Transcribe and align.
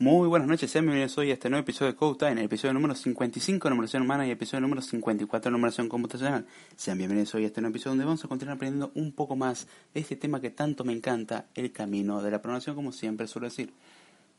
Muy 0.00 0.28
buenas 0.28 0.48
noches, 0.48 0.70
sean 0.70 0.86
bienvenidos 0.86 1.18
hoy 1.18 1.30
a 1.30 1.34
este 1.34 1.50
nuevo 1.50 1.60
episodio 1.60 1.92
de 1.92 1.98
Code 1.98 2.16
Time, 2.20 2.40
el 2.40 2.46
episodio 2.46 2.72
número 2.72 2.94
55 2.94 3.68
de 3.68 3.70
numeración 3.70 4.02
humana 4.02 4.26
y 4.26 4.30
episodio 4.30 4.62
número 4.62 4.80
54 4.80 5.50
de 5.50 5.52
numeración 5.52 5.90
computacional. 5.90 6.46
Sean 6.74 6.96
bienvenidos 6.96 7.34
hoy 7.34 7.44
a 7.44 7.48
este 7.48 7.60
nuevo 7.60 7.74
episodio 7.74 7.90
donde 7.90 8.06
vamos 8.06 8.24
a 8.24 8.28
continuar 8.28 8.56
aprendiendo 8.56 8.92
un 8.94 9.12
poco 9.12 9.36
más 9.36 9.68
de 9.92 10.00
este 10.00 10.16
tema 10.16 10.40
que 10.40 10.48
tanto 10.48 10.84
me 10.84 10.94
encanta, 10.94 11.48
el 11.54 11.70
camino 11.70 12.22
de 12.22 12.30
la 12.30 12.40
programación, 12.40 12.76
como 12.76 12.92
siempre 12.92 13.26
suelo 13.26 13.48
decir. 13.48 13.74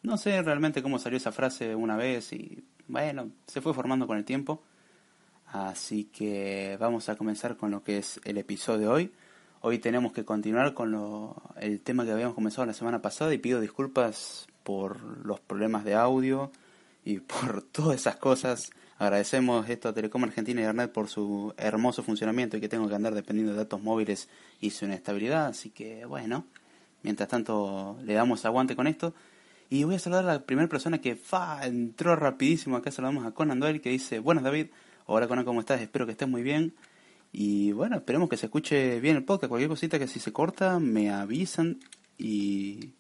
No 0.02 0.18
sé 0.18 0.42
realmente 0.42 0.82
cómo 0.82 0.98
salió 0.98 1.18
esa 1.18 1.32
frase 1.32 1.76
una 1.76 1.96
vez 1.96 2.34
y 2.34 2.64
bueno, 2.88 3.30
se 3.46 3.62
fue 3.62 3.76
formando 3.76 4.08
con 4.08 4.18
el 4.18 4.26
tiempo. 4.26 4.64
Así 5.46 6.06
que 6.06 6.76
vamos 6.80 7.08
a 7.08 7.16
comenzar 7.18 7.56
con 7.56 7.70
lo 7.70 7.84
que 7.84 8.00
es 8.00 8.20
el 8.24 8.40
episodio 8.40 8.80
de 8.80 8.88
hoy. 8.88 9.12
Hoy 9.60 9.78
tenemos 9.78 10.12
que 10.12 10.26
continuar 10.26 10.74
con 10.74 10.90
lo, 10.90 11.40
el 11.60 11.82
tema 11.82 12.04
que 12.04 12.14
habíamos 12.14 12.34
comenzado 12.34 12.66
la 12.66 12.74
semana 12.74 13.00
pasada 13.04 13.32
y 13.32 13.38
pido 13.38 13.62
disculpas 13.62 14.48
por 14.64 15.26
los 15.26 15.40
problemas 15.40 15.84
de 15.84 15.96
audio 15.96 16.52
y 17.04 17.20
por 17.20 17.62
todas 17.62 18.02
esas 18.02 18.18
cosas. 18.18 18.72
Agradecemos 18.98 19.68
esto 19.68 19.90
a 19.90 19.94
Telecom 19.94 20.24
Argentina 20.24 20.62
y 20.62 20.64
Internet 20.64 20.92
por 20.92 21.08
su 21.08 21.54
hermoso 21.58 22.04
funcionamiento 22.04 22.58
y 22.58 22.62
que 22.62 22.70
tengo 22.70 22.88
que 22.88 22.94
andar 22.94 23.16
dependiendo 23.16 23.54
de 23.54 23.58
datos 23.58 23.82
móviles 23.82 24.30
y 24.60 24.70
su 24.70 24.86
inestabilidad. 24.86 25.48
Así 25.48 25.72
que 25.72 26.06
bueno, 26.06 26.46
mientras 27.02 27.28
tanto 27.28 27.98
le 28.04 28.14
damos 28.14 28.46
aguante 28.46 28.76
con 28.76 28.88
esto. 28.88 29.14
Y 29.72 29.86
voy 29.86 29.96
a 29.96 30.00
saludar 30.00 30.26
a 30.26 30.34
la 30.34 30.46
primera 30.46 30.68
persona 30.68 31.00
que 31.00 31.16
fa, 31.16 31.66
entró 31.66 32.16
rapidísimo. 32.16 32.76
Acá 32.76 32.92
saludamos 32.92 33.26
a 33.26 33.32
Conan 33.32 33.60
Doyle 33.60 33.82
que 33.82 33.90
dice, 33.90 34.20
buenas 34.20 34.44
David, 34.44 34.68
hola 35.06 35.28
Conan, 35.28 35.46
¿cómo 35.46 35.62
estás? 35.62 35.82
Espero 35.82 36.06
que 36.06 36.12
estés 36.12 36.28
muy 36.28 36.44
bien. 36.44 36.76
Y 37.32 37.72
bueno, 37.72 37.96
esperemos 37.96 38.30
que 38.30 38.38
se 38.38 38.48
escuche 38.48 39.00
bien 39.00 39.16
el 39.16 39.24
podcast. 39.24 39.50
Cualquier 39.50 39.70
cosita 39.70 39.98
que 39.98 40.08
si 40.08 40.20
se 40.20 40.34
corta, 40.34 40.78
me 40.80 41.10
avisan 41.10 41.80
y 42.18 42.92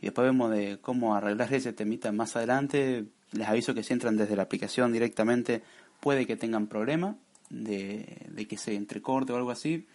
y 0.00 0.06
después 0.06 0.26
vemos 0.26 0.50
de 0.50 0.78
cómo 0.80 1.14
arreglar 1.14 1.52
ese 1.52 1.72
temita 1.72 2.12
más 2.12 2.36
adelante. 2.36 3.06
Les 3.32 3.48
aviso 3.48 3.74
que 3.74 3.82
si 3.82 3.92
entran 3.92 4.16
desde 4.16 4.36
la 4.36 4.42
aplicación 4.42 4.92
directamente 4.92 5.62
puede 6.00 6.26
que 6.26 6.36
tengan 6.36 6.66
problema 6.66 7.16
de, 7.50 8.26
de 8.28 8.46
que 8.46 8.56
se 8.56 8.74
entrecorte 8.74 9.32
o 9.32 9.36
algo 9.36 9.50
así. 9.50 9.86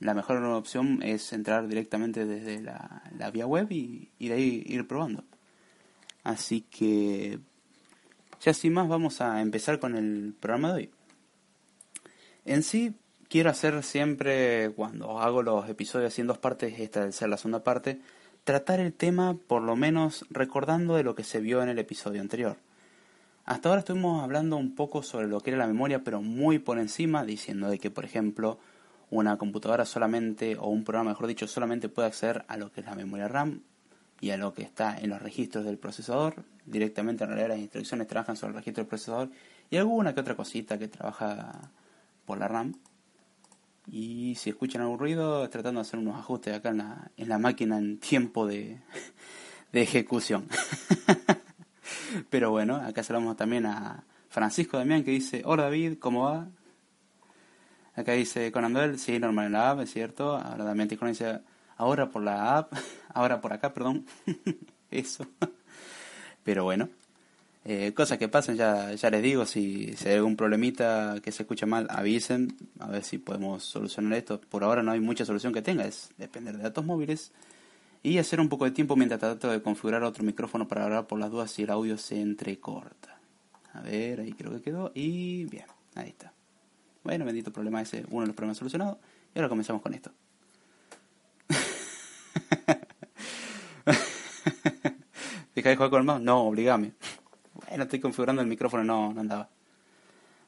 La 0.00 0.14
mejor 0.14 0.42
opción 0.44 1.02
es 1.02 1.32
entrar 1.32 1.66
directamente 1.66 2.24
desde 2.24 2.62
la, 2.62 3.02
la 3.16 3.30
vía 3.30 3.46
web 3.46 3.66
y, 3.70 4.10
y 4.18 4.28
de 4.28 4.34
ahí 4.34 4.62
ir 4.66 4.86
probando. 4.86 5.24
Así 6.22 6.60
que 6.60 7.40
ya 8.40 8.54
sin 8.54 8.74
más 8.74 8.88
vamos 8.88 9.20
a 9.20 9.40
empezar 9.40 9.80
con 9.80 9.96
el 9.96 10.34
programa 10.38 10.68
de 10.68 10.74
hoy. 10.74 10.90
En 12.44 12.62
sí 12.62 12.94
quiero 13.28 13.50
hacer 13.50 13.82
siempre 13.82 14.70
cuando 14.70 15.18
hago 15.20 15.42
los 15.42 15.68
episodios 15.68 16.18
en 16.18 16.28
dos 16.28 16.38
partes, 16.38 16.78
esta 16.78 17.00
debe 17.00 17.12
ser 17.12 17.28
la 17.28 17.36
segunda 17.36 17.64
parte, 17.64 18.00
tratar 18.48 18.80
el 18.80 18.94
tema 18.94 19.36
por 19.46 19.60
lo 19.60 19.76
menos 19.76 20.24
recordando 20.30 20.96
de 20.96 21.02
lo 21.02 21.14
que 21.14 21.22
se 21.22 21.38
vio 21.38 21.62
en 21.62 21.68
el 21.68 21.78
episodio 21.78 22.22
anterior. 22.22 22.56
Hasta 23.44 23.68
ahora 23.68 23.80
estuvimos 23.80 24.24
hablando 24.24 24.56
un 24.56 24.74
poco 24.74 25.02
sobre 25.02 25.26
lo 25.26 25.42
que 25.42 25.50
era 25.50 25.58
la 25.58 25.66
memoria, 25.66 26.02
pero 26.02 26.22
muy 26.22 26.58
por 26.58 26.78
encima, 26.78 27.26
diciendo 27.26 27.68
de 27.68 27.78
que, 27.78 27.90
por 27.90 28.06
ejemplo, 28.06 28.58
una 29.10 29.36
computadora 29.36 29.84
solamente, 29.84 30.56
o 30.56 30.68
un 30.68 30.82
programa 30.82 31.10
mejor 31.10 31.26
dicho, 31.26 31.46
solamente 31.46 31.90
puede 31.90 32.08
acceder 32.08 32.46
a 32.48 32.56
lo 32.56 32.72
que 32.72 32.80
es 32.80 32.86
la 32.86 32.94
memoria 32.94 33.28
RAM 33.28 33.60
y 34.18 34.30
a 34.30 34.38
lo 34.38 34.54
que 34.54 34.62
está 34.62 34.98
en 34.98 35.10
los 35.10 35.20
registros 35.20 35.66
del 35.66 35.76
procesador. 35.76 36.42
Directamente 36.64 37.24
en 37.24 37.28
realidad 37.28 37.50
las 37.50 37.58
instrucciones 37.58 38.06
trabajan 38.06 38.36
sobre 38.36 38.52
el 38.52 38.56
registro 38.60 38.82
del 38.82 38.88
procesador 38.88 39.30
y 39.68 39.76
alguna 39.76 40.14
que 40.14 40.20
otra 40.22 40.36
cosita 40.36 40.78
que 40.78 40.88
trabaja 40.88 41.70
por 42.24 42.38
la 42.38 42.48
RAM. 42.48 42.72
Y 43.90 44.34
si 44.34 44.50
escuchan 44.50 44.82
algún 44.82 44.98
ruido, 44.98 45.48
tratando 45.48 45.80
de 45.80 45.86
hacer 45.86 45.98
unos 45.98 46.16
ajustes 46.16 46.54
acá 46.54 46.70
en 46.70 46.78
la, 46.78 47.10
en 47.16 47.28
la 47.28 47.38
máquina 47.38 47.78
en 47.78 47.98
tiempo 47.98 48.46
de, 48.46 48.80
de 49.72 49.82
ejecución. 49.82 50.46
Pero 52.30 52.50
bueno, 52.50 52.76
acá 52.76 53.02
saludamos 53.02 53.36
también 53.36 53.66
a 53.66 54.04
Francisco 54.28 54.76
Damián 54.76 55.04
que 55.04 55.10
dice, 55.10 55.42
hola 55.44 55.64
David, 55.64 55.98
¿cómo 55.98 56.24
va? 56.24 56.48
Acá 57.94 58.12
dice 58.12 58.52
Conan 58.52 58.74
Doyle, 58.74 58.98
sí, 58.98 59.18
normal 59.18 59.46
en 59.46 59.52
la 59.52 59.70
app, 59.70 59.80
es 59.80 59.90
cierto. 59.90 60.36
Ahora 60.36 60.64
Damián 60.64 60.88
Tijón 60.88 61.08
dice, 61.08 61.40
ahora 61.76 62.10
por 62.10 62.22
la 62.22 62.58
app, 62.58 62.72
ahora 63.14 63.40
por 63.40 63.52
acá, 63.52 63.72
perdón. 63.72 64.06
Eso. 64.90 65.26
Pero 66.44 66.64
bueno, 66.64 66.88
eh, 67.70 67.92
cosas 67.92 68.16
que 68.16 68.28
pasan, 68.28 68.56
ya, 68.56 68.94
ya 68.94 69.10
les 69.10 69.22
digo, 69.22 69.44
si, 69.44 69.94
si 69.94 70.08
hay 70.08 70.14
algún 70.14 70.36
problemita 70.36 71.16
que 71.22 71.30
se 71.30 71.42
escucha 71.42 71.66
mal, 71.66 71.86
avisen, 71.90 72.56
a 72.78 72.88
ver 72.88 73.04
si 73.04 73.18
podemos 73.18 73.62
solucionar 73.62 74.14
esto. 74.14 74.40
Por 74.40 74.64
ahora 74.64 74.82
no 74.82 74.90
hay 74.90 75.00
mucha 75.00 75.26
solución 75.26 75.52
que 75.52 75.60
tenga, 75.60 75.84
es 75.84 76.08
depender 76.16 76.56
de 76.56 76.62
datos 76.62 76.86
móviles 76.86 77.30
y 78.02 78.16
hacer 78.16 78.40
un 78.40 78.48
poco 78.48 78.64
de 78.64 78.70
tiempo 78.70 78.96
mientras 78.96 79.20
trato 79.20 79.50
de 79.50 79.60
configurar 79.60 80.02
otro 80.02 80.24
micrófono 80.24 80.66
para 80.66 80.84
hablar 80.84 81.06
por 81.06 81.20
las 81.20 81.30
dudas 81.30 81.50
si 81.50 81.64
el 81.64 81.70
audio 81.70 81.98
se 81.98 82.18
entrecorta. 82.18 83.20
A 83.74 83.82
ver, 83.82 84.20
ahí 84.20 84.32
creo 84.32 84.50
que 84.50 84.62
quedó 84.62 84.90
y 84.94 85.44
bien, 85.44 85.66
ahí 85.94 86.08
está. 86.08 86.32
Bueno, 87.04 87.26
bendito 87.26 87.52
problema 87.52 87.82
ese, 87.82 88.06
uno 88.08 88.22
de 88.22 88.28
los 88.28 88.36
problemas 88.36 88.56
solucionados 88.56 88.96
y 89.34 89.38
ahora 89.38 89.50
comenzamos 89.50 89.82
con 89.82 89.92
esto. 89.92 90.10
¿Deja 95.54 95.68
de 95.68 95.76
jugar 95.76 95.90
con 95.90 95.98
el 95.98 96.06
mouse? 96.06 96.22
No, 96.22 96.44
obligame. 96.44 96.94
Bueno, 97.68 97.84
estoy 97.84 98.00
configurando 98.00 98.42
el 98.42 98.48
micrófono, 98.48 98.84
no, 98.84 99.12
no 99.12 99.20
andaba. 99.20 99.48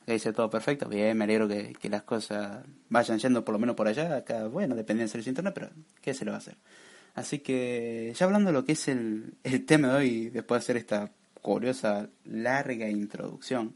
Ahí 0.07 0.15
dice 0.15 0.33
todo 0.33 0.49
perfecto. 0.49 0.89
Bien, 0.89 1.17
me 1.17 1.25
alegro 1.25 1.47
que, 1.47 1.75
que, 1.75 1.89
las 1.89 2.03
cosas 2.03 2.65
vayan 2.89 3.19
yendo 3.19 3.45
por 3.45 3.53
lo 3.53 3.59
menos 3.59 3.77
por 3.77 3.87
allá. 3.87 4.17
Acá, 4.17 4.47
bueno, 4.47 4.75
depende 4.75 5.03
del 5.03 5.11
servicio 5.11 5.31
internet, 5.31 5.55
pero 5.55 5.71
¿qué 6.01 6.15
se 6.15 6.25
le 6.25 6.31
va 6.31 6.39
a 6.39 6.41
hacer? 6.41 6.57
Así 7.15 7.41
que, 7.41 8.13
ya 8.17 8.27
hablando 8.27 8.49
de 8.49 8.55
lo 8.55 8.65
que 8.65 8.73
es 8.73 8.89
el, 8.89 9.35
tema 9.67 9.89
de 9.89 9.95
hoy, 9.97 10.31
después 10.31 10.61
de 10.61 10.65
hacer 10.65 10.77
esta 10.77 11.11
curiosa, 11.43 12.09
larga 12.25 12.89
introducción, 12.89 13.75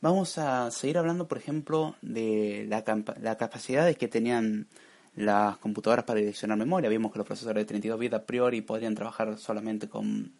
vamos 0.00 0.38
a 0.38 0.70
seguir 0.70 0.98
hablando, 0.98 1.26
por 1.26 1.38
ejemplo, 1.38 1.96
de 2.02 2.66
la, 2.68 2.84
la 3.20 3.36
capacidades 3.36 3.96
que 3.96 4.08
tenían 4.08 4.68
las 5.16 5.56
computadoras 5.58 6.04
para 6.04 6.20
direccionar 6.20 6.58
memoria. 6.58 6.88
Vimos 6.90 7.12
que 7.12 7.18
los 7.18 7.26
procesadores 7.26 7.62
de 7.62 7.66
32 7.66 7.98
bits 7.98 8.14
a 8.14 8.24
priori 8.24 8.60
podrían 8.60 8.94
trabajar 8.94 9.38
solamente 9.38 9.88
con 9.88 10.32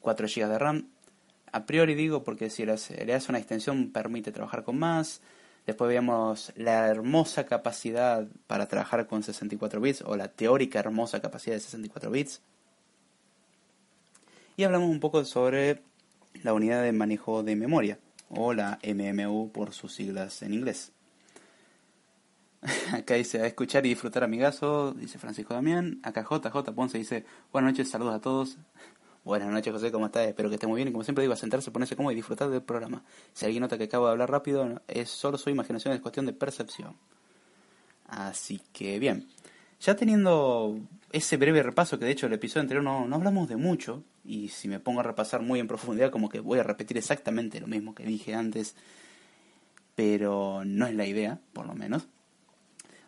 4 0.00 0.26
GB 0.28 0.48
de 0.48 0.58
RAM 0.58 0.88
a 1.52 1.66
priori 1.66 1.94
digo 1.94 2.24
porque 2.24 2.50
si 2.50 2.64
le 2.64 2.76
una 3.28 3.38
extensión 3.38 3.90
permite 3.90 4.32
trabajar 4.32 4.64
con 4.64 4.78
más. 4.78 5.20
Después 5.66 5.88
veíamos 5.88 6.52
la 6.56 6.86
hermosa 6.88 7.44
capacidad 7.44 8.26
para 8.46 8.66
trabajar 8.68 9.06
con 9.06 9.22
64 9.22 9.80
bits 9.80 10.02
o 10.02 10.16
la 10.16 10.28
teórica 10.28 10.78
hermosa 10.78 11.20
capacidad 11.20 11.56
de 11.56 11.60
64 11.60 12.10
bits. 12.10 12.40
Y 14.56 14.64
hablamos 14.64 14.88
un 14.88 14.98
poco 14.98 15.24
sobre 15.26 15.82
la 16.42 16.54
unidad 16.54 16.82
de 16.82 16.92
manejo 16.92 17.42
de 17.42 17.54
memoria 17.54 17.98
o 18.30 18.54
la 18.54 18.78
MMU 18.82 19.50
por 19.52 19.72
sus 19.74 19.94
siglas 19.94 20.42
en 20.42 20.54
inglés. 20.54 20.92
Acá 22.92 23.14
dice 23.14 23.40
a 23.40 23.46
escuchar 23.46 23.86
y 23.86 23.90
disfrutar 23.90 24.24
amigazo, 24.24 24.92
dice 24.92 25.18
Francisco 25.18 25.54
Damián. 25.54 26.00
Acá 26.02 26.22
JJ 26.28 26.72
Ponce 26.74 26.98
dice 26.98 27.24
buenas 27.52 27.72
noches, 27.72 27.90
saludos 27.90 28.14
a 28.14 28.20
todos. 28.20 28.58
Buenas 29.28 29.50
noches, 29.50 29.70
José, 29.74 29.92
¿cómo 29.92 30.06
estás? 30.06 30.26
Espero 30.26 30.48
que 30.48 30.54
esté 30.54 30.66
muy 30.66 30.76
bien. 30.76 30.88
Y 30.88 30.92
como 30.92 31.04
siempre 31.04 31.20
digo, 31.20 31.34
a 31.34 31.36
sentarse, 31.36 31.70
ponerse 31.70 31.94
cómodo 31.94 32.12
y 32.12 32.14
disfrutar 32.14 32.48
del 32.48 32.62
programa. 32.62 33.04
Si 33.34 33.44
alguien 33.44 33.60
nota 33.60 33.76
que 33.76 33.84
acabo 33.84 34.06
de 34.06 34.12
hablar 34.12 34.30
rápido, 34.30 34.80
es 34.88 35.10
solo 35.10 35.36
su 35.36 35.50
imaginación, 35.50 35.92
es 35.92 36.00
cuestión 36.00 36.24
de 36.24 36.32
percepción. 36.32 36.96
Así 38.06 38.62
que 38.72 38.98
bien. 38.98 39.28
Ya 39.82 39.96
teniendo 39.96 40.78
ese 41.12 41.36
breve 41.36 41.62
repaso, 41.62 41.98
que 41.98 42.06
de 42.06 42.12
hecho 42.12 42.24
el 42.24 42.32
episodio 42.32 42.62
anterior 42.62 42.82
no, 42.82 43.06
no 43.06 43.16
hablamos 43.16 43.50
de 43.50 43.56
mucho, 43.56 44.02
y 44.24 44.48
si 44.48 44.66
me 44.66 44.80
pongo 44.80 45.00
a 45.00 45.02
repasar 45.02 45.42
muy 45.42 45.60
en 45.60 45.68
profundidad, 45.68 46.10
como 46.10 46.30
que 46.30 46.40
voy 46.40 46.60
a 46.60 46.62
repetir 46.62 46.96
exactamente 46.96 47.60
lo 47.60 47.66
mismo 47.66 47.94
que 47.94 48.04
dije 48.04 48.34
antes, 48.34 48.76
pero 49.94 50.62
no 50.64 50.86
es 50.86 50.94
la 50.94 51.04
idea, 51.04 51.38
por 51.52 51.66
lo 51.66 51.74
menos 51.74 52.08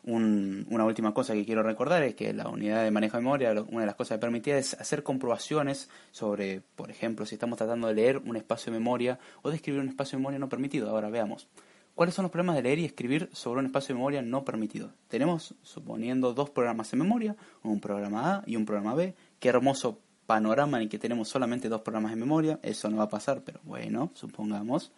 una 0.04 0.84
última 0.84 1.12
cosa 1.12 1.34
que 1.34 1.44
quiero 1.44 1.62
recordar 1.62 2.02
es 2.02 2.14
que 2.14 2.32
la 2.32 2.48
unidad 2.48 2.84
de 2.84 2.90
manejo 2.90 3.16
de 3.16 3.22
memoria, 3.22 3.52
una 3.52 3.80
de 3.80 3.86
las 3.86 3.94
cosas 3.94 4.16
que 4.16 4.20
permitía 4.20 4.58
es 4.58 4.74
hacer 4.74 5.02
comprobaciones 5.02 5.88
sobre, 6.10 6.62
por 6.76 6.90
ejemplo, 6.90 7.26
si 7.26 7.34
estamos 7.34 7.58
tratando 7.58 7.88
de 7.88 7.94
leer 7.94 8.18
un 8.18 8.36
espacio 8.36 8.72
de 8.72 8.78
memoria 8.78 9.18
o 9.42 9.50
de 9.50 9.56
escribir 9.56 9.80
un 9.80 9.88
espacio 9.88 10.16
de 10.16 10.20
memoria 10.20 10.38
no 10.38 10.48
permitido. 10.48 10.90
Ahora 10.90 11.10
veamos. 11.10 11.48
¿Cuáles 11.94 12.14
son 12.14 12.22
los 12.22 12.32
problemas 12.32 12.56
de 12.56 12.62
leer 12.62 12.78
y 12.78 12.84
escribir 12.84 13.28
sobre 13.32 13.60
un 13.60 13.66
espacio 13.66 13.94
de 13.94 13.98
memoria 13.98 14.22
no 14.22 14.44
permitido? 14.44 14.92
Tenemos, 15.08 15.54
suponiendo, 15.62 16.32
dos 16.32 16.48
programas 16.48 16.92
en 16.92 17.00
memoria, 17.00 17.36
un 17.62 17.80
programa 17.80 18.36
A 18.36 18.42
y 18.46 18.56
un 18.56 18.64
programa 18.64 18.94
B. 18.94 19.14
Qué 19.38 19.48
hermoso 19.50 19.98
panorama 20.26 20.80
en 20.80 20.88
que 20.88 20.98
tenemos 20.98 21.28
solamente 21.28 21.68
dos 21.68 21.82
programas 21.82 22.12
en 22.12 22.20
memoria. 22.20 22.58
Eso 22.62 22.88
no 22.88 22.98
va 22.98 23.04
a 23.04 23.08
pasar, 23.08 23.42
pero 23.44 23.60
bueno, 23.64 24.12
supongamos. 24.14 24.92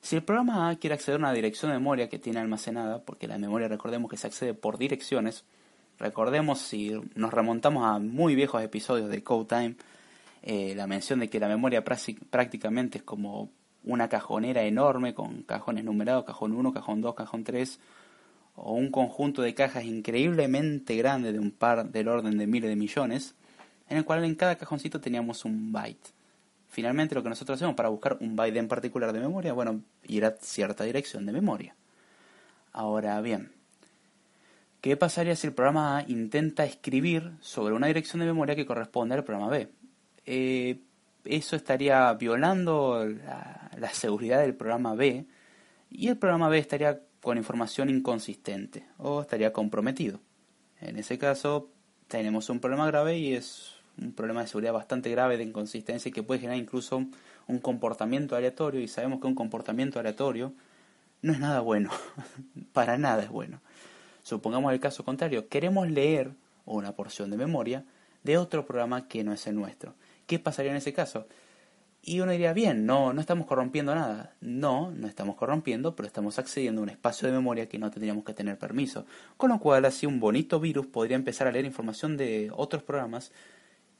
Si 0.00 0.16
el 0.16 0.22
programa 0.22 0.70
A 0.70 0.76
quiere 0.76 0.94
acceder 0.94 1.16
a 1.16 1.18
una 1.18 1.32
dirección 1.32 1.70
de 1.70 1.78
memoria 1.78 2.08
que 2.08 2.18
tiene 2.18 2.40
almacenada, 2.40 3.02
porque 3.02 3.26
la 3.26 3.38
memoria 3.38 3.68
recordemos 3.68 4.10
que 4.10 4.16
se 4.16 4.26
accede 4.26 4.54
por 4.54 4.78
direcciones, 4.78 5.44
recordemos 5.98 6.60
si 6.60 6.92
nos 7.14 7.32
remontamos 7.32 7.84
a 7.84 7.98
muy 7.98 8.34
viejos 8.34 8.62
episodios 8.62 9.10
de 9.10 9.22
Code 9.22 9.46
Time, 9.46 9.76
eh, 10.42 10.74
la 10.76 10.86
mención 10.86 11.18
de 11.18 11.28
que 11.28 11.40
la 11.40 11.48
memoria 11.48 11.84
prácticamente 11.84 12.98
es 12.98 13.04
como 13.04 13.50
una 13.84 14.08
cajonera 14.08 14.62
enorme 14.62 15.14
con 15.14 15.42
cajones 15.42 15.84
numerados, 15.84 16.24
cajón 16.24 16.52
1, 16.52 16.72
cajón 16.72 17.00
2, 17.00 17.14
cajón 17.14 17.44
3, 17.44 17.80
o 18.54 18.74
un 18.74 18.90
conjunto 18.90 19.42
de 19.42 19.54
cajas 19.54 19.84
increíblemente 19.84 20.96
grande 20.96 21.32
de 21.32 21.38
un 21.38 21.50
par 21.50 21.90
del 21.90 22.08
orden 22.08 22.38
de 22.38 22.46
miles 22.46 22.70
de 22.70 22.76
millones, 22.76 23.34
en 23.88 23.98
el 23.98 24.04
cual 24.04 24.24
en 24.24 24.34
cada 24.34 24.56
cajoncito 24.56 25.00
teníamos 25.00 25.44
un 25.44 25.72
byte. 25.72 26.17
Finalmente 26.68 27.14
lo 27.14 27.22
que 27.22 27.30
nosotros 27.30 27.56
hacemos 27.56 27.74
para 27.74 27.88
buscar 27.88 28.18
un 28.20 28.36
byte 28.36 28.58
en 28.58 28.68
particular 28.68 29.12
de 29.12 29.20
memoria, 29.20 29.52
bueno, 29.52 29.80
ir 30.06 30.24
a 30.24 30.36
cierta 30.40 30.84
dirección 30.84 31.26
de 31.26 31.32
memoria. 31.32 31.74
Ahora 32.72 33.20
bien, 33.20 33.52
¿qué 34.80 34.96
pasaría 34.96 35.34
si 35.34 35.46
el 35.46 35.54
programa 35.54 35.98
A 35.98 36.04
intenta 36.06 36.64
escribir 36.64 37.32
sobre 37.40 37.74
una 37.74 37.86
dirección 37.86 38.20
de 38.20 38.26
memoria 38.26 38.54
que 38.54 38.66
corresponde 38.66 39.14
al 39.14 39.24
programa 39.24 39.48
B? 39.48 39.68
Eh, 40.26 40.78
eso 41.24 41.56
estaría 41.56 42.12
violando 42.12 43.04
la, 43.04 43.70
la 43.76 43.90
seguridad 43.90 44.40
del 44.40 44.54
programa 44.54 44.94
B 44.94 45.26
y 45.90 46.08
el 46.08 46.18
programa 46.18 46.48
B 46.48 46.58
estaría 46.58 47.00
con 47.20 47.38
información 47.38 47.90
inconsistente 47.90 48.86
o 48.98 49.22
estaría 49.22 49.52
comprometido. 49.52 50.20
En 50.80 50.98
ese 50.98 51.18
caso 51.18 51.70
tenemos 52.08 52.48
un 52.50 52.60
problema 52.60 52.86
grave 52.86 53.18
y 53.18 53.34
es 53.34 53.77
un 54.00 54.12
problema 54.12 54.42
de 54.42 54.48
seguridad 54.48 54.72
bastante 54.72 55.10
grave 55.10 55.36
de 55.36 55.44
inconsistencia 55.44 56.12
que 56.12 56.22
puede 56.22 56.40
generar 56.40 56.60
incluso 56.60 57.04
un 57.46 57.58
comportamiento 57.58 58.36
aleatorio 58.36 58.80
y 58.80 58.88
sabemos 58.88 59.20
que 59.20 59.26
un 59.26 59.34
comportamiento 59.34 59.98
aleatorio 59.98 60.52
no 61.22 61.32
es 61.32 61.40
nada 61.40 61.60
bueno, 61.60 61.90
para 62.72 62.96
nada 62.98 63.22
es 63.22 63.28
bueno. 63.28 63.60
Supongamos 64.22 64.72
el 64.72 64.80
caso 64.80 65.04
contrario, 65.04 65.48
queremos 65.48 65.88
leer 65.88 66.32
una 66.64 66.92
porción 66.92 67.30
de 67.30 67.36
memoria 67.36 67.84
de 68.22 68.36
otro 68.36 68.66
programa 68.66 69.08
que 69.08 69.24
no 69.24 69.32
es 69.32 69.46
el 69.46 69.54
nuestro. 69.54 69.94
¿Qué 70.26 70.38
pasaría 70.38 70.70
en 70.70 70.76
ese 70.76 70.92
caso? 70.92 71.26
Y 72.02 72.20
uno 72.20 72.32
diría, 72.32 72.52
bien, 72.52 72.86
no, 72.86 73.12
no 73.12 73.20
estamos 73.20 73.46
corrompiendo 73.46 73.94
nada. 73.94 74.34
No, 74.40 74.90
no 74.90 75.08
estamos 75.08 75.36
corrompiendo, 75.36 75.96
pero 75.96 76.06
estamos 76.06 76.38
accediendo 76.38 76.80
a 76.80 76.84
un 76.84 76.90
espacio 76.90 77.26
de 77.26 77.34
memoria 77.34 77.68
que 77.68 77.78
no 77.78 77.90
tendríamos 77.90 78.24
que 78.24 78.34
tener 78.34 78.58
permiso. 78.58 79.04
Con 79.36 79.50
lo 79.50 79.58
cual, 79.58 79.84
así 79.84 80.06
un 80.06 80.20
bonito 80.20 80.60
virus 80.60 80.86
podría 80.86 81.16
empezar 81.16 81.48
a 81.48 81.52
leer 81.52 81.64
información 81.64 82.16
de 82.16 82.50
otros 82.54 82.82
programas. 82.82 83.32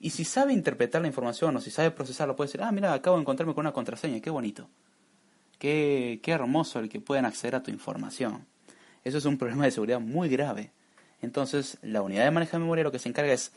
Y 0.00 0.10
si 0.10 0.24
sabe 0.24 0.52
interpretar 0.52 1.02
la 1.02 1.08
información 1.08 1.56
o 1.56 1.60
si 1.60 1.70
sabe 1.70 1.90
procesarlo, 1.90 2.36
puede 2.36 2.48
decir, 2.48 2.62
ah, 2.62 2.70
mira, 2.70 2.92
acabo 2.92 3.16
de 3.16 3.22
encontrarme 3.22 3.54
con 3.54 3.62
una 3.62 3.72
contraseña, 3.72 4.20
qué 4.20 4.30
bonito. 4.30 4.68
Qué, 5.58 6.20
qué 6.22 6.30
hermoso 6.30 6.78
el 6.78 6.88
que 6.88 7.00
puedan 7.00 7.24
acceder 7.24 7.56
a 7.56 7.62
tu 7.62 7.70
información. 7.70 8.46
Eso 9.02 9.18
es 9.18 9.24
un 9.24 9.38
problema 9.38 9.64
de 9.64 9.72
seguridad 9.72 10.00
muy 10.00 10.28
grave. 10.28 10.72
Entonces, 11.20 11.78
la 11.82 12.02
unidad 12.02 12.24
de 12.24 12.30
manejo 12.30 12.52
de 12.52 12.60
memoria 12.60 12.84
lo 12.84 12.92
que 12.92 13.00
se 13.00 13.08
encarga 13.08 13.32
es 13.32 13.52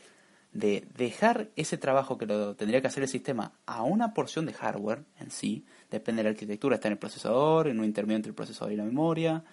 de 0.52 0.86
dejar 0.96 1.48
ese 1.56 1.78
trabajo 1.78 2.18
que 2.18 2.26
lo 2.26 2.54
tendría 2.54 2.80
que 2.80 2.86
hacer 2.86 3.02
el 3.02 3.08
sistema 3.08 3.52
a 3.64 3.82
una 3.84 4.12
porción 4.12 4.44
de 4.44 4.52
hardware 4.52 5.04
en 5.18 5.30
sí, 5.30 5.64
depende 5.90 6.20
de 6.20 6.24
la 6.24 6.30
arquitectura, 6.30 6.74
está 6.74 6.88
en 6.88 6.92
el 6.92 6.98
procesador, 6.98 7.68
en 7.68 7.78
un 7.78 7.86
intermedio 7.86 8.16
entre 8.16 8.30
el 8.30 8.34
procesador 8.34 8.72
y 8.72 8.76
la 8.76 8.84
memoria, 8.84 9.44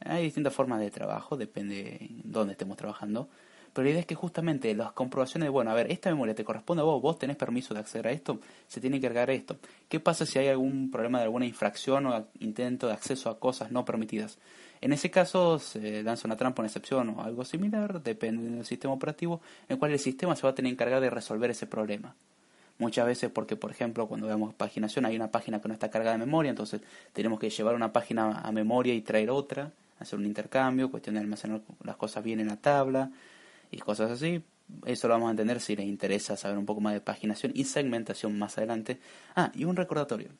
hay 0.00 0.24
distintas 0.24 0.54
formas 0.54 0.80
de 0.80 0.90
trabajo, 0.90 1.36
depende 1.36 1.74
de 1.74 2.10
dónde 2.24 2.52
estemos 2.52 2.76
trabajando, 2.76 3.28
pero 3.78 3.84
la 3.84 3.90
idea 3.90 4.00
es 4.00 4.06
que 4.06 4.16
justamente 4.16 4.74
las 4.74 4.90
comprobaciones 4.90 5.50
bueno, 5.50 5.70
a 5.70 5.74
ver, 5.74 5.92
esta 5.92 6.10
memoria 6.10 6.34
te 6.34 6.42
corresponde 6.42 6.80
a 6.80 6.84
vos, 6.84 7.00
vos 7.00 7.16
tenés 7.16 7.36
permiso 7.36 7.74
de 7.74 7.78
acceder 7.78 8.08
a 8.08 8.10
esto, 8.10 8.40
se 8.66 8.80
tiene 8.80 9.00
que 9.00 9.06
cargar 9.06 9.30
esto. 9.30 9.56
¿Qué 9.88 10.00
pasa 10.00 10.26
si 10.26 10.36
hay 10.36 10.48
algún 10.48 10.90
problema 10.90 11.18
de 11.18 11.24
alguna 11.26 11.46
infracción 11.46 12.04
o 12.06 12.26
intento 12.40 12.88
de 12.88 12.94
acceso 12.94 13.30
a 13.30 13.38
cosas 13.38 13.70
no 13.70 13.84
permitidas? 13.84 14.36
En 14.80 14.92
ese 14.92 15.12
caso 15.12 15.60
se 15.60 16.02
lanza 16.02 16.26
una 16.26 16.36
trampa, 16.36 16.60
una 16.60 16.66
excepción 16.66 17.10
o 17.10 17.22
algo 17.22 17.44
similar, 17.44 18.02
depende 18.02 18.50
del 18.50 18.66
sistema 18.66 18.94
operativo, 18.94 19.40
en 19.68 19.74
el 19.74 19.78
cual 19.78 19.92
el 19.92 20.00
sistema 20.00 20.34
se 20.34 20.42
va 20.42 20.48
a 20.48 20.54
tener 20.56 20.70
que 20.70 20.74
encargar 20.74 21.00
de 21.00 21.10
resolver 21.10 21.48
ese 21.48 21.68
problema. 21.68 22.16
Muchas 22.78 23.06
veces 23.06 23.30
porque, 23.30 23.54
por 23.54 23.70
ejemplo, 23.70 24.08
cuando 24.08 24.26
vemos 24.26 24.54
paginación 24.54 25.06
hay 25.06 25.14
una 25.14 25.30
página 25.30 25.60
que 25.60 25.68
no 25.68 25.74
está 25.74 25.88
cargada 25.88 26.18
de 26.18 26.26
memoria, 26.26 26.50
entonces 26.50 26.80
tenemos 27.12 27.38
que 27.38 27.48
llevar 27.48 27.76
una 27.76 27.92
página 27.92 28.40
a 28.40 28.50
memoria 28.50 28.92
y 28.92 29.02
traer 29.02 29.30
otra, 29.30 29.70
hacer 30.00 30.18
un 30.18 30.26
intercambio, 30.26 30.90
cuestión 30.90 31.14
de 31.14 31.20
almacenar 31.20 31.60
las 31.84 31.94
cosas 31.94 32.24
bien 32.24 32.40
en 32.40 32.48
la 32.48 32.56
tabla 32.56 33.12
y 33.70 33.78
cosas 33.78 34.10
así. 34.10 34.42
Eso 34.84 35.08
lo 35.08 35.14
vamos 35.14 35.28
a 35.28 35.30
entender 35.30 35.60
si 35.60 35.76
les 35.76 35.86
interesa 35.86 36.36
saber 36.36 36.58
un 36.58 36.66
poco 36.66 36.80
más 36.80 36.92
de 36.92 37.00
paginación 37.00 37.52
y 37.54 37.64
segmentación 37.64 38.38
más 38.38 38.58
adelante. 38.58 39.00
Ah, 39.34 39.50
y 39.54 39.64
un 39.64 39.76
recordatorio. 39.76 40.30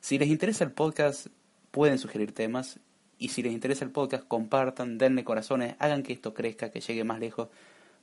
Si 0.00 0.18
les 0.18 0.28
interesa 0.28 0.64
el 0.64 0.72
podcast, 0.72 1.28
pueden 1.70 1.98
sugerir 1.98 2.32
temas 2.32 2.80
y 3.18 3.28
si 3.28 3.42
les 3.42 3.52
interesa 3.52 3.84
el 3.84 3.90
podcast, 3.90 4.26
compartan, 4.26 4.98
denle 4.98 5.24
corazones, 5.24 5.74
hagan 5.78 6.02
que 6.02 6.12
esto 6.12 6.34
crezca, 6.34 6.70
que 6.70 6.80
llegue 6.80 7.04
más 7.04 7.18
lejos, 7.18 7.48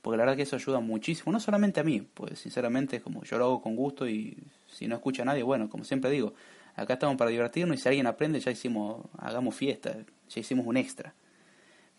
porque 0.02 0.18
la 0.18 0.24
verdad 0.24 0.36
que 0.36 0.42
eso 0.42 0.56
ayuda 0.56 0.80
muchísimo, 0.80 1.32
no 1.32 1.40
solamente 1.40 1.80
a 1.80 1.84
mí, 1.84 2.00
pues 2.00 2.38
sinceramente 2.38 3.00
como 3.00 3.24
yo 3.24 3.38
lo 3.38 3.44
hago 3.46 3.62
con 3.62 3.76
gusto 3.76 4.06
y 4.08 4.36
si 4.66 4.86
no 4.86 4.96
escucha 4.96 5.22
a 5.22 5.24
nadie, 5.24 5.42
bueno, 5.42 5.70
como 5.70 5.84
siempre 5.84 6.10
digo, 6.10 6.34
acá 6.74 6.94
estamos 6.94 7.16
para 7.16 7.30
divertirnos 7.30 7.78
y 7.78 7.80
si 7.80 7.88
alguien 7.88 8.06
aprende 8.06 8.38
ya 8.40 8.50
hicimos, 8.50 9.06
hagamos 9.18 9.54
fiesta, 9.54 9.96
ya 10.28 10.40
hicimos 10.40 10.66
un 10.66 10.76
extra. 10.76 11.14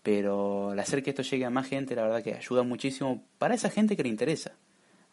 Pero 0.07 0.69
al 0.69 0.79
hacer 0.79 1.03
que 1.03 1.09
esto 1.09 1.21
llegue 1.21 1.43
a 1.43 1.49
más 1.49 1.67
gente, 1.67 1.93
la 1.93 2.03
verdad 2.03 2.23
que 2.23 2.33
ayuda 2.33 2.63
muchísimo 2.63 3.25
para 3.37 3.55
esa 3.55 3.69
gente 3.69 3.97
que 3.97 4.03
le 4.03 4.07
interesa. 4.07 4.53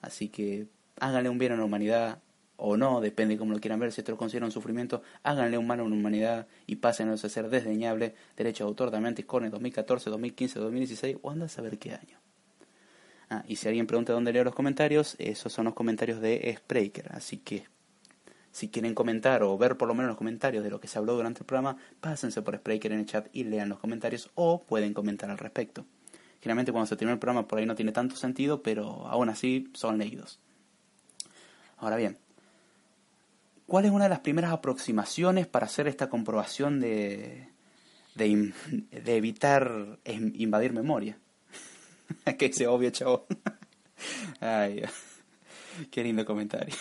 Así 0.00 0.28
que 0.28 0.68
háganle 1.00 1.28
un 1.30 1.36
bien 1.36 1.50
a 1.50 1.56
la 1.56 1.64
humanidad, 1.64 2.20
o 2.54 2.76
no, 2.76 3.00
depende 3.00 3.34
de 3.34 3.38
cómo 3.40 3.54
lo 3.54 3.58
quieran 3.58 3.80
ver, 3.80 3.90
si 3.90 4.02
esto 4.02 4.12
lo 4.12 4.18
consideran 4.18 4.46
un 4.46 4.52
sufrimiento, 4.52 5.02
háganle 5.24 5.58
un 5.58 5.66
mal 5.66 5.80
a 5.80 5.82
una 5.82 5.96
humanidad 5.96 6.46
y 6.68 6.76
pásenos 6.76 7.24
a 7.24 7.28
ser 7.28 7.48
desdeñable, 7.48 8.14
derecho 8.36 8.62
de 8.62 8.68
autor 8.68 8.92
también 8.92 9.16
Discord 9.16 9.50
2014, 9.50 10.10
2015, 10.10 10.60
2016 10.60 11.16
o 11.22 11.30
anda 11.32 11.46
a 11.46 11.48
saber 11.48 11.76
qué 11.76 11.90
año. 11.90 12.20
Ah, 13.30 13.42
y 13.48 13.56
si 13.56 13.66
alguien 13.66 13.88
pregunta 13.88 14.12
dónde 14.12 14.32
leo 14.32 14.44
los 14.44 14.54
comentarios, 14.54 15.16
esos 15.18 15.52
son 15.52 15.64
los 15.64 15.74
comentarios 15.74 16.20
de 16.20 16.54
Spreaker, 16.56 17.10
así 17.10 17.38
que 17.38 17.66
si 18.54 18.68
quieren 18.68 18.94
comentar 18.94 19.42
o 19.42 19.58
ver 19.58 19.76
por 19.76 19.88
lo 19.88 19.94
menos 19.94 20.10
los 20.10 20.16
comentarios 20.16 20.62
de 20.62 20.70
lo 20.70 20.78
que 20.78 20.86
se 20.86 20.96
habló 20.96 21.16
durante 21.16 21.40
el 21.40 21.46
programa, 21.46 21.76
pásense 22.00 22.40
por 22.40 22.56
Spreaker 22.56 22.92
en 22.92 23.00
el 23.00 23.06
chat 23.06 23.26
y 23.32 23.42
lean 23.42 23.68
los 23.68 23.80
comentarios 23.80 24.30
o 24.36 24.62
pueden 24.62 24.94
comentar 24.94 25.28
al 25.28 25.38
respecto. 25.38 25.84
Generalmente 26.40 26.70
cuando 26.70 26.86
se 26.86 26.94
termina 26.94 27.14
el 27.14 27.18
programa 27.18 27.48
por 27.48 27.58
ahí 27.58 27.66
no 27.66 27.74
tiene 27.74 27.90
tanto 27.90 28.14
sentido, 28.14 28.62
pero 28.62 29.08
aún 29.08 29.28
así 29.28 29.72
son 29.74 29.98
leídos. 29.98 30.38
Ahora 31.78 31.96
bien, 31.96 32.16
¿Cuál 33.66 33.86
es 33.86 33.90
una 33.90 34.04
de 34.04 34.10
las 34.10 34.20
primeras 34.20 34.52
aproximaciones 34.52 35.46
para 35.46 35.66
hacer 35.66 35.88
esta 35.88 36.10
comprobación 36.10 36.80
de, 36.80 37.48
de, 38.14 38.52
evitar 39.06 39.98
invadir 40.04 40.72
memoria? 40.72 41.18
que 42.38 42.52
se 42.52 42.66
obvio, 42.66 42.90
chavo. 42.90 43.26
Ay, 44.40 44.82
qué 45.90 46.04
lindo 46.04 46.26
comentario. 46.26 46.74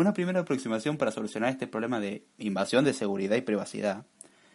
Una 0.00 0.14
primera 0.14 0.40
aproximación 0.40 0.96
para 0.96 1.10
solucionar 1.10 1.50
este 1.50 1.66
problema 1.66 2.00
de 2.00 2.24
invasión 2.38 2.86
de 2.86 2.94
seguridad 2.94 3.36
y 3.36 3.42
privacidad 3.42 4.06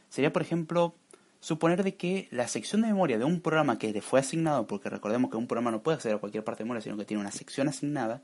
sería, 0.09 0.33
por 0.33 0.41
ejemplo, 0.41 0.95
suponer 1.39 1.83
de 1.83 1.95
que 1.95 2.27
la 2.31 2.47
sección 2.47 2.81
de 2.81 2.87
memoria 2.87 3.19
de 3.19 3.25
un 3.25 3.41
programa 3.41 3.77
que 3.77 3.93
le 3.93 4.01
fue 4.01 4.19
asignado, 4.19 4.65
porque 4.65 4.89
recordemos 4.89 5.29
que 5.29 5.37
un 5.37 5.45
programa 5.45 5.69
no 5.69 5.83
puede 5.83 5.97
acceder 5.97 6.15
a 6.15 6.19
cualquier 6.19 6.43
parte 6.43 6.63
de 6.63 6.65
memoria, 6.65 6.81
sino 6.81 6.97
que 6.97 7.05
tiene 7.05 7.21
una 7.21 7.31
sección 7.31 7.67
asignada, 7.67 8.23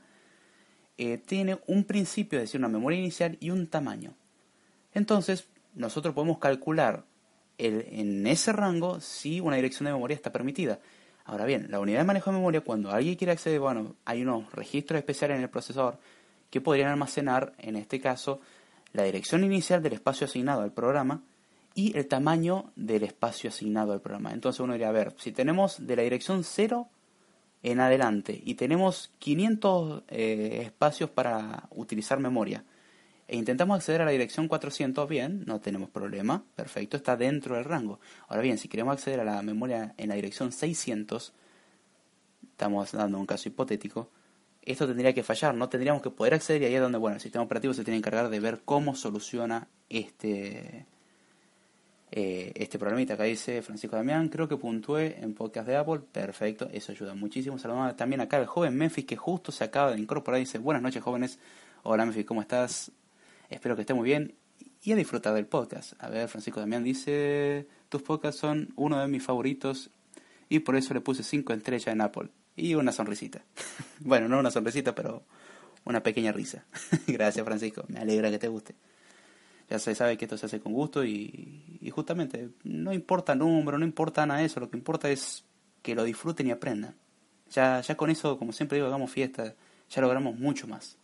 eh, 0.98 1.16
tiene 1.16 1.60
un 1.68 1.84
principio, 1.84 2.40
es 2.40 2.46
decir, 2.46 2.58
una 2.58 2.66
memoria 2.66 2.98
inicial 2.98 3.36
y 3.38 3.50
un 3.50 3.68
tamaño. 3.68 4.16
Entonces, 4.92 5.46
nosotros 5.76 6.16
podemos 6.16 6.38
calcular 6.38 7.04
el, 7.56 7.86
en 7.92 8.26
ese 8.26 8.52
rango 8.52 8.98
si 8.98 9.38
una 9.38 9.54
dirección 9.54 9.84
de 9.84 9.92
memoria 9.92 10.16
está 10.16 10.32
permitida. 10.32 10.80
Ahora 11.24 11.44
bien, 11.44 11.68
la 11.70 11.78
unidad 11.78 12.00
de 12.00 12.04
manejo 12.04 12.32
de 12.32 12.38
memoria, 12.38 12.62
cuando 12.62 12.90
alguien 12.90 13.14
quiere 13.14 13.30
acceder, 13.30 13.60
bueno, 13.60 13.94
hay 14.04 14.22
unos 14.22 14.50
registros 14.50 14.98
especiales 14.98 15.36
en 15.36 15.44
el 15.44 15.50
procesador 15.50 16.00
que 16.52 16.60
podrían 16.60 16.90
almacenar, 16.90 17.54
en 17.56 17.76
este 17.76 17.98
caso, 17.98 18.38
la 18.92 19.04
dirección 19.04 19.42
inicial 19.42 19.82
del 19.82 19.94
espacio 19.94 20.26
asignado 20.26 20.60
al 20.60 20.70
programa 20.70 21.22
y 21.74 21.96
el 21.96 22.06
tamaño 22.06 22.70
del 22.76 23.04
espacio 23.04 23.48
asignado 23.48 23.94
al 23.94 24.02
programa. 24.02 24.32
Entonces 24.32 24.60
uno 24.60 24.74
diría, 24.74 24.90
a 24.90 24.92
ver, 24.92 25.14
si 25.16 25.32
tenemos 25.32 25.86
de 25.86 25.96
la 25.96 26.02
dirección 26.02 26.44
0 26.44 26.88
en 27.62 27.80
adelante 27.80 28.38
y 28.44 28.54
tenemos 28.54 29.10
500 29.18 30.02
eh, 30.08 30.60
espacios 30.66 31.08
para 31.08 31.68
utilizar 31.70 32.20
memoria 32.20 32.64
e 33.28 33.36
intentamos 33.36 33.76
acceder 33.76 34.02
a 34.02 34.04
la 34.04 34.10
dirección 34.10 34.46
400, 34.46 35.08
bien, 35.08 35.44
no 35.46 35.58
tenemos 35.58 35.88
problema, 35.88 36.44
perfecto, 36.54 36.98
está 36.98 37.16
dentro 37.16 37.54
del 37.54 37.64
rango. 37.64 37.98
Ahora 38.28 38.42
bien, 38.42 38.58
si 38.58 38.68
queremos 38.68 38.92
acceder 38.92 39.20
a 39.20 39.24
la 39.24 39.40
memoria 39.40 39.94
en 39.96 40.10
la 40.10 40.16
dirección 40.16 40.52
600, 40.52 41.32
estamos 42.50 42.92
dando 42.92 43.18
un 43.18 43.24
caso 43.24 43.48
hipotético, 43.48 44.10
esto 44.64 44.86
tendría 44.86 45.12
que 45.12 45.22
fallar, 45.22 45.54
no 45.54 45.68
tendríamos 45.68 46.02
que 46.02 46.10
poder 46.10 46.34
acceder 46.34 46.62
y 46.62 46.64
ahí 46.66 46.74
es 46.74 46.80
donde, 46.80 46.98
bueno, 46.98 47.16
el 47.16 47.20
sistema 47.20 47.44
operativo 47.44 47.74
se 47.74 47.84
tiene 47.84 47.96
que 47.96 48.08
encargar 48.08 48.30
de 48.30 48.40
ver 48.40 48.60
cómo 48.64 48.94
soluciona 48.94 49.66
este, 49.88 50.86
eh, 52.12 52.52
este 52.54 52.78
problemita. 52.78 53.14
Acá 53.14 53.24
dice 53.24 53.60
Francisco 53.62 53.96
Damián, 53.96 54.28
creo 54.28 54.48
que 54.48 54.56
puntué 54.56 55.18
en 55.20 55.34
podcast 55.34 55.66
de 55.66 55.76
Apple. 55.76 56.00
Perfecto, 56.12 56.68
eso 56.72 56.92
ayuda 56.92 57.14
muchísimo. 57.14 57.58
Saludamos 57.58 57.96
también 57.96 58.20
acá 58.20 58.36
al 58.36 58.46
joven 58.46 58.76
Memphis 58.76 59.04
que 59.04 59.16
justo 59.16 59.50
se 59.50 59.64
acaba 59.64 59.92
de 59.92 59.98
incorporar. 59.98 60.38
Dice, 60.38 60.58
buenas 60.58 60.82
noches 60.82 61.02
jóvenes. 61.02 61.38
Hola 61.82 62.04
Memphis, 62.04 62.24
¿cómo 62.24 62.40
estás? 62.40 62.92
Espero 63.50 63.74
que 63.74 63.82
esté 63.82 63.94
muy 63.94 64.04
bien 64.04 64.34
y 64.84 64.92
a 64.92 64.96
disfrutar 64.96 65.34
del 65.34 65.46
podcast. 65.46 65.94
A 65.98 66.08
ver, 66.08 66.28
Francisco 66.28 66.60
Damián 66.60 66.84
dice, 66.84 67.66
tus 67.88 68.02
podcasts 68.02 68.40
son 68.40 68.68
uno 68.76 69.00
de 69.00 69.08
mis 69.08 69.22
favoritos 69.22 69.90
y 70.48 70.60
por 70.60 70.76
eso 70.76 70.94
le 70.94 71.00
puse 71.00 71.22
5 71.22 71.52
estrellas 71.52 71.88
en 71.88 72.00
Apple. 72.00 72.28
Y 72.56 72.74
una 72.74 72.92
sonrisita. 72.92 73.42
bueno, 74.00 74.28
no 74.28 74.38
una 74.38 74.50
sonrisita, 74.50 74.94
pero 74.94 75.22
una 75.84 76.02
pequeña 76.02 76.32
risa. 76.32 76.64
Gracias, 77.06 77.44
Francisco. 77.44 77.84
Me 77.88 78.00
alegra 78.00 78.30
que 78.30 78.38
te 78.38 78.48
guste. 78.48 78.74
Ya 79.70 79.78
se 79.78 79.94
sabe 79.94 80.18
que 80.18 80.26
esto 80.26 80.36
se 80.36 80.46
hace 80.46 80.60
con 80.60 80.72
gusto 80.72 81.04
y, 81.04 81.90
justamente 81.94 82.50
no 82.64 82.92
importa 82.92 83.34
número, 83.34 83.78
no 83.78 83.84
importa 83.84 84.26
nada 84.26 84.40
de 84.40 84.46
eso. 84.46 84.60
Lo 84.60 84.70
que 84.70 84.76
importa 84.76 85.10
es 85.10 85.44
que 85.82 85.94
lo 85.94 86.04
disfruten 86.04 86.46
y 86.46 86.50
aprendan. 86.50 86.94
Ya, 87.50 87.80
ya 87.80 87.96
con 87.96 88.10
eso, 88.10 88.38
como 88.38 88.52
siempre 88.52 88.76
digo, 88.76 88.86
hagamos 88.86 89.10
fiesta, 89.10 89.54
ya 89.90 90.02
logramos 90.02 90.38
mucho 90.38 90.66
más. 90.66 90.96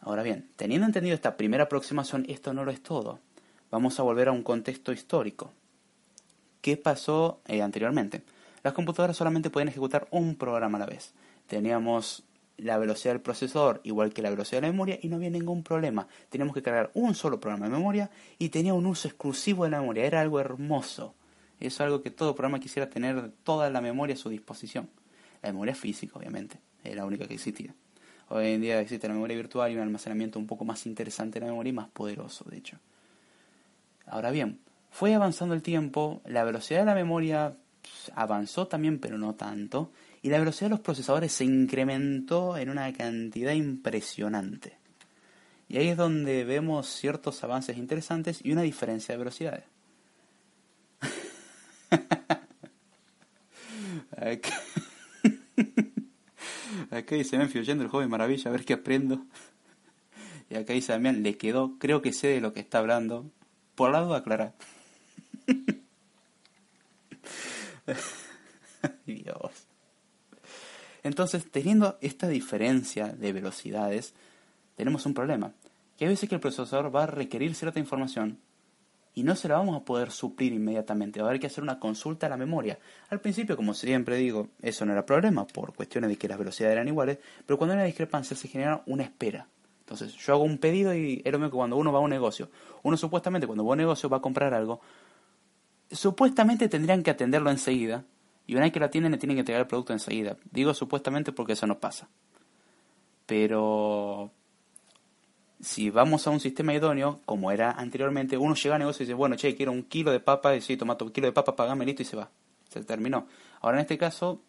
Ahora 0.00 0.22
bien, 0.22 0.50
teniendo 0.56 0.86
entendido 0.86 1.14
esta 1.14 1.36
primera 1.36 1.64
aproximación, 1.64 2.26
esto 2.28 2.52
no 2.52 2.64
lo 2.64 2.70
es 2.70 2.82
todo. 2.82 3.20
Vamos 3.70 3.98
a 3.98 4.02
volver 4.02 4.28
a 4.28 4.32
un 4.32 4.42
contexto 4.42 4.92
histórico. 4.92 5.52
¿Qué 6.60 6.76
pasó 6.76 7.40
eh, 7.46 7.62
anteriormente? 7.62 8.22
Las 8.64 8.72
computadoras 8.72 9.16
solamente 9.16 9.50
pueden 9.50 9.68
ejecutar 9.68 10.08
un 10.10 10.36
programa 10.36 10.78
a 10.78 10.80
la 10.80 10.86
vez. 10.86 11.12
Teníamos 11.46 12.24
la 12.56 12.78
velocidad 12.78 13.12
del 13.12 13.20
procesador 13.20 13.82
igual 13.84 14.14
que 14.14 14.22
la 14.22 14.30
velocidad 14.30 14.62
de 14.62 14.68
la 14.68 14.72
memoria 14.72 14.98
y 15.02 15.08
no 15.08 15.16
había 15.16 15.28
ningún 15.28 15.62
problema. 15.62 16.08
Teníamos 16.30 16.54
que 16.54 16.62
cargar 16.62 16.90
un 16.94 17.14
solo 17.14 17.38
programa 17.38 17.66
de 17.66 17.72
memoria 17.72 18.10
y 18.38 18.48
tenía 18.48 18.72
un 18.72 18.86
uso 18.86 19.06
exclusivo 19.06 19.64
de 19.64 19.70
la 19.70 19.80
memoria. 19.80 20.06
Era 20.06 20.22
algo 20.22 20.40
hermoso. 20.40 21.14
Es 21.60 21.78
algo 21.82 22.00
que 22.00 22.10
todo 22.10 22.34
programa 22.34 22.58
quisiera 22.58 22.88
tener 22.88 23.32
toda 23.44 23.68
la 23.68 23.82
memoria 23.82 24.14
a 24.14 24.18
su 24.18 24.30
disposición. 24.30 24.88
La 25.42 25.50
memoria 25.50 25.74
física, 25.74 26.18
obviamente, 26.18 26.58
era 26.82 26.96
la 26.96 27.04
única 27.04 27.28
que 27.28 27.34
existía. 27.34 27.74
Hoy 28.30 28.46
en 28.46 28.62
día 28.62 28.80
existe 28.80 29.06
la 29.06 29.12
memoria 29.12 29.36
virtual 29.36 29.70
y 29.70 29.76
un 29.76 29.82
almacenamiento 29.82 30.38
un 30.38 30.46
poco 30.46 30.64
más 30.64 30.86
interesante 30.86 31.38
de 31.38 31.44
la 31.44 31.52
memoria 31.52 31.68
y 31.68 31.74
más 31.74 31.88
poderoso, 31.88 32.46
de 32.48 32.56
hecho. 32.56 32.78
Ahora 34.06 34.30
bien, 34.30 34.58
fue 34.90 35.14
avanzando 35.14 35.54
el 35.54 35.60
tiempo, 35.60 36.22
la 36.24 36.44
velocidad 36.44 36.80
de 36.80 36.86
la 36.86 36.94
memoria 36.94 37.58
avanzó 38.14 38.66
también, 38.66 38.98
pero 38.98 39.18
no 39.18 39.34
tanto, 39.34 39.92
y 40.22 40.30
la 40.30 40.38
velocidad 40.38 40.66
de 40.66 40.76
los 40.76 40.80
procesadores 40.80 41.32
se 41.32 41.44
incrementó 41.44 42.56
en 42.56 42.70
una 42.70 42.92
cantidad 42.92 43.52
impresionante. 43.52 44.78
Y 45.68 45.78
ahí 45.78 45.88
es 45.88 45.96
donde 45.96 46.44
vemos 46.44 46.88
ciertos 46.88 47.42
avances 47.44 47.76
interesantes 47.76 48.40
y 48.42 48.52
una 48.52 48.62
diferencia 48.62 49.14
de 49.14 49.18
velocidades. 49.18 49.64
Acá 56.90 57.16
dice 57.16 57.38
Menfi 57.38 57.58
oyendo 57.58 57.84
el 57.84 57.90
joven 57.90 58.10
maravilla, 58.10 58.48
a 58.48 58.52
ver 58.52 58.64
qué 58.64 58.74
aprendo. 58.74 59.24
Y 60.50 60.56
acá 60.56 60.72
dice 60.72 60.92
Damián, 60.92 61.22
le 61.22 61.36
quedó, 61.36 61.78
creo 61.78 62.02
que 62.02 62.12
sé 62.12 62.28
de 62.28 62.40
lo 62.40 62.52
que 62.52 62.60
está 62.60 62.78
hablando. 62.78 63.30
Por 63.74 63.90
lado 63.90 64.14
aclarar. 64.14 64.54
Dios. 69.06 69.66
Entonces, 71.02 71.50
teniendo 71.50 71.98
esta 72.00 72.28
diferencia 72.28 73.08
de 73.08 73.32
velocidades, 73.32 74.14
tenemos 74.76 75.06
un 75.06 75.14
problema. 75.14 75.52
Que 75.98 76.06
a 76.06 76.08
veces 76.08 76.28
que 76.28 76.34
el 76.34 76.40
procesador 76.40 76.94
va 76.94 77.04
a 77.04 77.06
requerir 77.06 77.54
cierta 77.54 77.78
información 77.78 78.38
y 79.14 79.22
no 79.22 79.36
se 79.36 79.48
la 79.48 79.56
vamos 79.56 79.80
a 79.80 79.84
poder 79.84 80.10
suplir 80.10 80.52
inmediatamente. 80.52 81.20
Va 81.20 81.26
a 81.26 81.30
haber 81.30 81.40
que 81.40 81.46
hacer 81.46 81.62
una 81.62 81.78
consulta 81.78 82.26
a 82.26 82.30
la 82.30 82.36
memoria. 82.36 82.78
Al 83.10 83.20
principio, 83.20 83.56
como 83.56 83.74
siempre 83.74 84.16
digo, 84.16 84.48
eso 84.60 84.84
no 84.84 84.92
era 84.92 85.06
problema 85.06 85.46
por 85.46 85.72
cuestiones 85.72 86.10
de 86.10 86.16
que 86.16 86.26
las 86.26 86.38
velocidades 86.38 86.74
eran 86.74 86.88
iguales, 86.88 87.18
pero 87.46 87.56
cuando 87.56 87.74
hay 87.74 87.78
una 87.78 87.86
discrepancia 87.86 88.36
se 88.36 88.48
genera 88.48 88.82
una 88.86 89.04
espera. 89.04 89.46
Entonces, 89.80 90.14
yo 90.14 90.32
hago 90.32 90.44
un 90.44 90.58
pedido 90.58 90.94
y 90.94 91.22
es 91.24 91.32
lo 91.32 91.38
mismo 91.38 91.50
que 91.50 91.56
cuando 91.56 91.76
uno 91.76 91.92
va 91.92 91.98
a 91.98 92.02
un 92.02 92.10
negocio. 92.10 92.48
Uno 92.82 92.96
supuestamente 92.96 93.46
cuando 93.46 93.64
va 93.64 93.70
a 93.70 93.74
un 93.74 93.78
negocio 93.78 94.08
va 94.08 94.16
a 94.16 94.20
comprar 94.20 94.54
algo, 94.54 94.80
supuestamente 95.90 96.68
tendrían 96.68 97.02
que 97.02 97.10
atenderlo 97.10 97.50
enseguida, 97.50 98.04
y 98.46 98.54
una 98.54 98.64
vez 98.64 98.72
que 98.72 98.80
lo 98.80 98.86
atienden 98.86 99.12
le 99.12 99.18
tienen 99.18 99.36
que 99.36 99.40
entregar 99.40 99.62
el 99.62 99.66
producto 99.66 99.92
enseguida. 99.92 100.36
Digo 100.50 100.74
supuestamente 100.74 101.32
porque 101.32 101.54
eso 101.54 101.66
no 101.66 101.78
pasa. 101.78 102.08
Pero 103.26 104.30
si 105.60 105.88
vamos 105.90 106.26
a 106.26 106.30
un 106.30 106.40
sistema 106.40 106.74
idóneo, 106.74 107.20
como 107.24 107.50
era 107.50 107.70
anteriormente, 107.72 108.36
uno 108.36 108.54
llega 108.54 108.74
al 108.74 108.80
negocio 108.80 109.02
y 109.02 109.06
dice, 109.06 109.14
bueno, 109.14 109.36
che, 109.36 109.56
quiero 109.56 109.72
un 109.72 109.84
kilo 109.84 110.12
de 110.12 110.20
papa, 110.20 110.54
y 110.54 110.60
sí, 110.60 110.76
toma 110.76 110.96
un 111.00 111.10
kilo 111.10 111.26
de 111.26 111.32
papa, 111.32 111.56
pagame 111.56 111.86
listo 111.86 112.02
y 112.02 112.04
se 112.04 112.16
va. 112.16 112.28
Se 112.68 112.82
terminó. 112.84 113.26
Ahora 113.60 113.78
en 113.78 113.82
este 113.82 113.96
caso, 113.96 114.40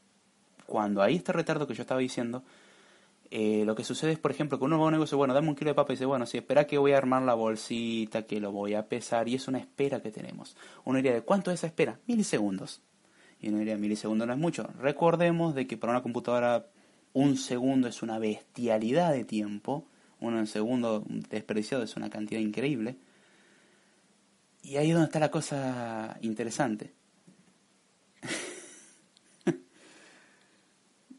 cuando 0.65 1.01
hay 1.01 1.15
este 1.15 1.31
retardo 1.31 1.67
que 1.67 1.73
yo 1.73 1.83
estaba 1.83 2.01
diciendo, 2.01 2.43
eh, 3.31 3.63
lo 3.65 3.75
que 3.75 3.83
sucede 3.83 4.13
es, 4.13 4.19
por 4.19 4.31
ejemplo, 4.31 4.57
que 4.57 4.65
uno 4.65 4.77
va 4.77 4.85
a 4.85 4.87
un 4.87 4.93
negocio, 4.93 5.17
bueno, 5.17 5.33
dame 5.33 5.49
un 5.49 5.55
kilo 5.55 5.71
de 5.71 5.75
papa 5.75 5.93
y 5.93 5.95
dice, 5.95 6.05
bueno, 6.05 6.25
si 6.25 6.37
espera 6.37 6.65
que 6.67 6.77
voy 6.77 6.93
a 6.93 6.97
armar 6.97 7.23
la 7.23 7.33
bolsita, 7.33 8.23
que 8.23 8.39
lo 8.39 8.51
voy 8.51 8.73
a 8.73 8.87
pesar, 8.87 9.27
y 9.27 9.35
es 9.35 9.47
una 9.47 9.59
espera 9.59 10.01
que 10.01 10.11
tenemos. 10.11 10.55
Uno 10.83 10.97
diría, 10.97 11.13
¿de 11.13 11.21
cuánto 11.21 11.51
es 11.51 11.59
esa 11.59 11.67
espera? 11.67 11.99
Milisegundos. 12.07 12.81
Y 13.41 13.49
uno 13.49 13.59
diría, 13.59 13.77
milisegundos 13.77 14.27
no 14.27 14.33
es 14.33 14.39
mucho. 14.39 14.69
Recordemos 14.79 15.55
de 15.55 15.67
que 15.67 15.77
para 15.77 15.93
una 15.93 16.01
computadora 16.01 16.67
un 17.13 17.37
segundo 17.37 17.87
es 17.87 18.03
una 18.03 18.19
bestialidad 18.19 19.13
de 19.13 19.23
tiempo 19.23 19.85
en 20.33 20.47
segundo 20.47 21.03
desperdiciado 21.07 21.83
es 21.83 21.95
una 21.95 22.09
cantidad 22.09 22.41
increíble. 22.41 22.97
Y 24.63 24.77
ahí 24.77 24.89
es 24.89 24.93
donde 24.93 25.05
está 25.05 25.19
la 25.19 25.29
cosa 25.29 26.17
interesante. 26.21 26.93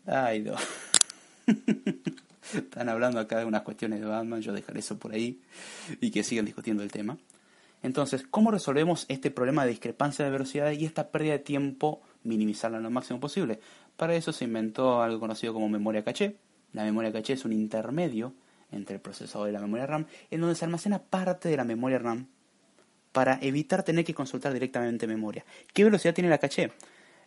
Ay, 0.07 0.43
no. 0.43 0.57
Están 2.55 2.89
hablando 2.89 3.19
acá 3.19 3.39
de 3.39 3.45
unas 3.45 3.63
cuestiones 3.63 4.01
de 4.01 4.07
Batman, 4.07 4.41
yo 4.41 4.53
dejaré 4.53 4.81
eso 4.81 4.99
por 4.99 5.13
ahí 5.13 5.41
y 6.01 6.11
que 6.11 6.23
sigan 6.23 6.45
discutiendo 6.45 6.83
el 6.83 6.93
tema. 6.93 7.19
Entonces, 7.83 8.25
¿cómo 8.29 8.51
resolvemos 8.51 9.07
este 9.09 9.31
problema 9.31 9.65
de 9.65 9.71
discrepancia 9.71 10.25
de 10.25 10.31
velocidad 10.31 10.73
y 10.73 10.85
esta 10.85 11.11
pérdida 11.11 11.33
de 11.33 11.39
tiempo, 11.41 12.03
minimizarla 12.25 12.81
lo 12.81 12.91
máximo 12.91 13.21
posible? 13.21 13.61
Para 13.97 14.15
eso 14.15 14.33
se 14.33 14.45
inventó 14.45 15.03
algo 15.03 15.21
conocido 15.21 15.53
como 15.53 15.69
memoria 15.69 16.05
caché. 16.05 16.37
La 16.73 16.85
memoria 16.85 17.13
caché 17.13 17.35
es 17.35 17.45
un 17.45 17.53
intermedio 17.53 18.35
entre 18.73 18.97
el 18.97 19.01
procesador 19.01 19.49
y 19.49 19.53
la 19.53 19.61
memoria 19.61 19.87
RAM, 19.87 20.07
en 20.31 20.41
donde 20.41 20.57
se 20.57 20.65
almacena 20.65 20.99
parte 20.99 21.49
de 21.49 21.57
la 21.57 21.65
memoria 21.65 21.99
RAM 21.99 22.27
para 23.13 23.39
evitar 23.41 23.83
tener 23.83 24.05
que 24.05 24.15
consultar 24.15 24.53
directamente 24.53 25.07
memoria. 25.07 25.45
¿Qué 25.73 25.85
velocidad 25.85 26.15
tiene 26.15 26.29
la 26.29 26.39
caché? 26.39 26.73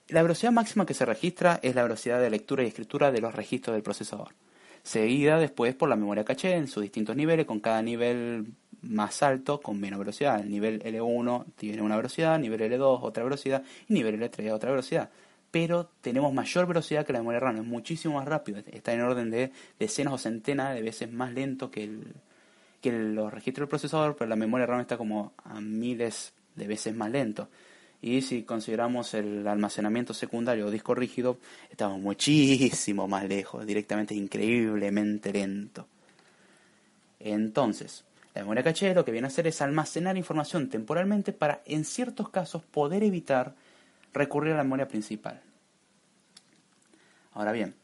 La 0.09 0.21
velocidad 0.21 0.51
máxima 0.51 0.85
que 0.85 0.93
se 0.93 1.05
registra 1.05 1.59
es 1.61 1.75
la 1.75 1.83
velocidad 1.83 2.19
de 2.19 2.29
lectura 2.29 2.63
y 2.63 2.67
escritura 2.67 3.11
de 3.11 3.21
los 3.21 3.33
registros 3.33 3.75
del 3.75 3.83
procesador, 3.83 4.29
seguida 4.83 5.37
después 5.37 5.75
por 5.75 5.89
la 5.89 5.95
memoria 5.95 6.23
caché 6.23 6.55
en 6.55 6.67
sus 6.67 6.83
distintos 6.83 7.15
niveles, 7.15 7.45
con 7.45 7.59
cada 7.59 7.81
nivel 7.81 8.53
más 8.81 9.21
alto 9.23 9.59
con 9.61 9.79
menos 9.79 9.99
velocidad. 9.99 10.39
El 10.39 10.49
nivel 10.49 10.81
L1 10.81 11.45
tiene 11.55 11.81
una 11.81 11.95
velocidad, 11.95 12.39
nivel 12.39 12.61
L2 12.61 12.99
otra 13.01 13.23
velocidad 13.23 13.63
y 13.87 13.93
nivel 13.93 14.19
L3 14.19 14.51
otra 14.51 14.71
velocidad 14.71 15.09
pero 15.51 15.89
tenemos 16.01 16.33
mayor 16.33 16.67
velocidad 16.67 17.05
que 17.05 17.13
la 17.13 17.19
memoria 17.19 17.39
RAM, 17.39 17.57
es 17.57 17.65
muchísimo 17.65 18.15
más 18.15 18.27
rápido, 18.27 18.61
está 18.71 18.93
en 18.93 19.01
orden 19.01 19.31
de 19.31 19.51
decenas 19.79 20.13
o 20.13 20.17
centenas 20.17 20.75
de 20.75 20.81
veces 20.81 21.11
más 21.11 21.33
lento 21.33 21.71
que, 21.71 21.83
el, 21.85 22.13
que 22.81 22.91
los 22.91 23.33
registros 23.33 23.63
del 23.63 23.69
procesador, 23.69 24.15
pero 24.15 24.29
la 24.29 24.35
memoria 24.35 24.67
RAM 24.67 24.81
está 24.81 24.97
como 24.97 25.33
a 25.43 25.59
miles 25.59 26.33
de 26.55 26.67
veces 26.67 26.95
más 26.95 27.09
lento. 27.09 27.49
Y 28.01 28.21
si 28.21 28.43
consideramos 28.43 29.13
el 29.13 29.45
almacenamiento 29.47 30.13
secundario 30.13 30.67
o 30.67 30.71
disco 30.71 30.95
rígido, 30.95 31.37
estamos 31.69 31.99
muchísimo 31.99 33.07
más 33.07 33.25
lejos, 33.27 33.65
directamente 33.65 34.15
increíblemente 34.15 35.33
lento. 35.33 35.85
Entonces, 37.19 38.05
la 38.33 38.41
memoria 38.41 38.63
caché 38.63 38.93
lo 38.93 39.03
que 39.03 39.11
viene 39.11 39.27
a 39.27 39.29
hacer 39.29 39.47
es 39.47 39.61
almacenar 39.61 40.15
información 40.15 40.69
temporalmente 40.69 41.33
para, 41.33 41.61
en 41.65 41.83
ciertos 41.83 42.29
casos, 42.29 42.63
poder 42.63 43.03
evitar 43.03 43.53
recurrir 44.13 44.53
a 44.53 44.57
la 44.57 44.63
memoria 44.63 44.87
principal. 44.87 45.41
Ahora 47.33 47.51
bien, 47.51 47.75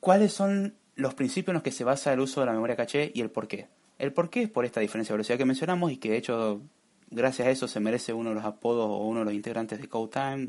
¿cuáles 0.00 0.32
son 0.32 0.74
los 0.96 1.14
principios 1.14 1.50
en 1.50 1.54
los 1.54 1.62
que 1.62 1.72
se 1.72 1.84
basa 1.84 2.12
el 2.12 2.20
uso 2.20 2.40
de 2.40 2.46
la 2.46 2.52
memoria 2.52 2.76
caché 2.76 3.12
y 3.14 3.20
el 3.20 3.30
por 3.30 3.46
qué? 3.46 3.68
El 3.98 4.12
por 4.14 4.30
qué 4.30 4.44
es 4.44 4.50
por 4.50 4.64
esta 4.64 4.80
diferencia 4.80 5.12
de 5.12 5.18
velocidad 5.18 5.38
que 5.38 5.44
mencionamos 5.44 5.92
y 5.92 5.98
que 5.98 6.10
de 6.10 6.16
hecho 6.16 6.62
gracias 7.10 7.48
a 7.48 7.50
eso 7.50 7.68
se 7.68 7.80
merece 7.80 8.12
uno 8.12 8.30
de 8.30 8.36
los 8.36 8.44
apodos 8.44 8.86
o 8.88 9.06
uno 9.06 9.20
de 9.20 9.26
los 9.26 9.34
integrantes 9.34 9.80
de 9.80 9.88
CodeTime. 9.88 10.48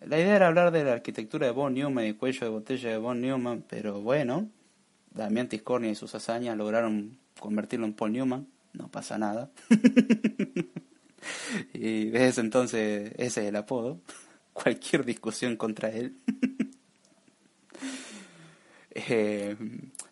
La 0.00 0.18
idea 0.18 0.36
era 0.36 0.46
hablar 0.46 0.70
de 0.70 0.84
la 0.84 0.92
arquitectura 0.92 1.46
de 1.46 1.52
Von 1.52 1.74
Neumann 1.74 2.04
y 2.04 2.08
el 2.08 2.16
cuello 2.16 2.46
de 2.46 2.48
botella 2.48 2.90
de 2.90 2.98
Von 2.98 3.20
Neumann, 3.20 3.64
pero 3.68 4.00
bueno, 4.00 4.48
Damián 5.10 5.48
Tiscornia 5.48 5.90
y 5.90 5.94
sus 5.94 6.14
hazañas 6.14 6.56
lograron 6.56 7.18
convertirlo 7.38 7.86
en 7.86 7.94
Paul 7.94 8.12
Newman, 8.12 8.46
no 8.72 8.88
pasa 8.88 9.18
nada. 9.18 9.50
y 11.72 12.06
desde 12.06 12.28
ese 12.28 12.40
entonces 12.40 13.12
ese 13.16 13.42
es 13.42 13.48
el 13.48 13.56
apodo. 13.56 14.00
Cualquier 14.52 15.04
discusión 15.04 15.56
contra 15.56 15.90
él. 15.90 16.16
Eh, 19.10 19.54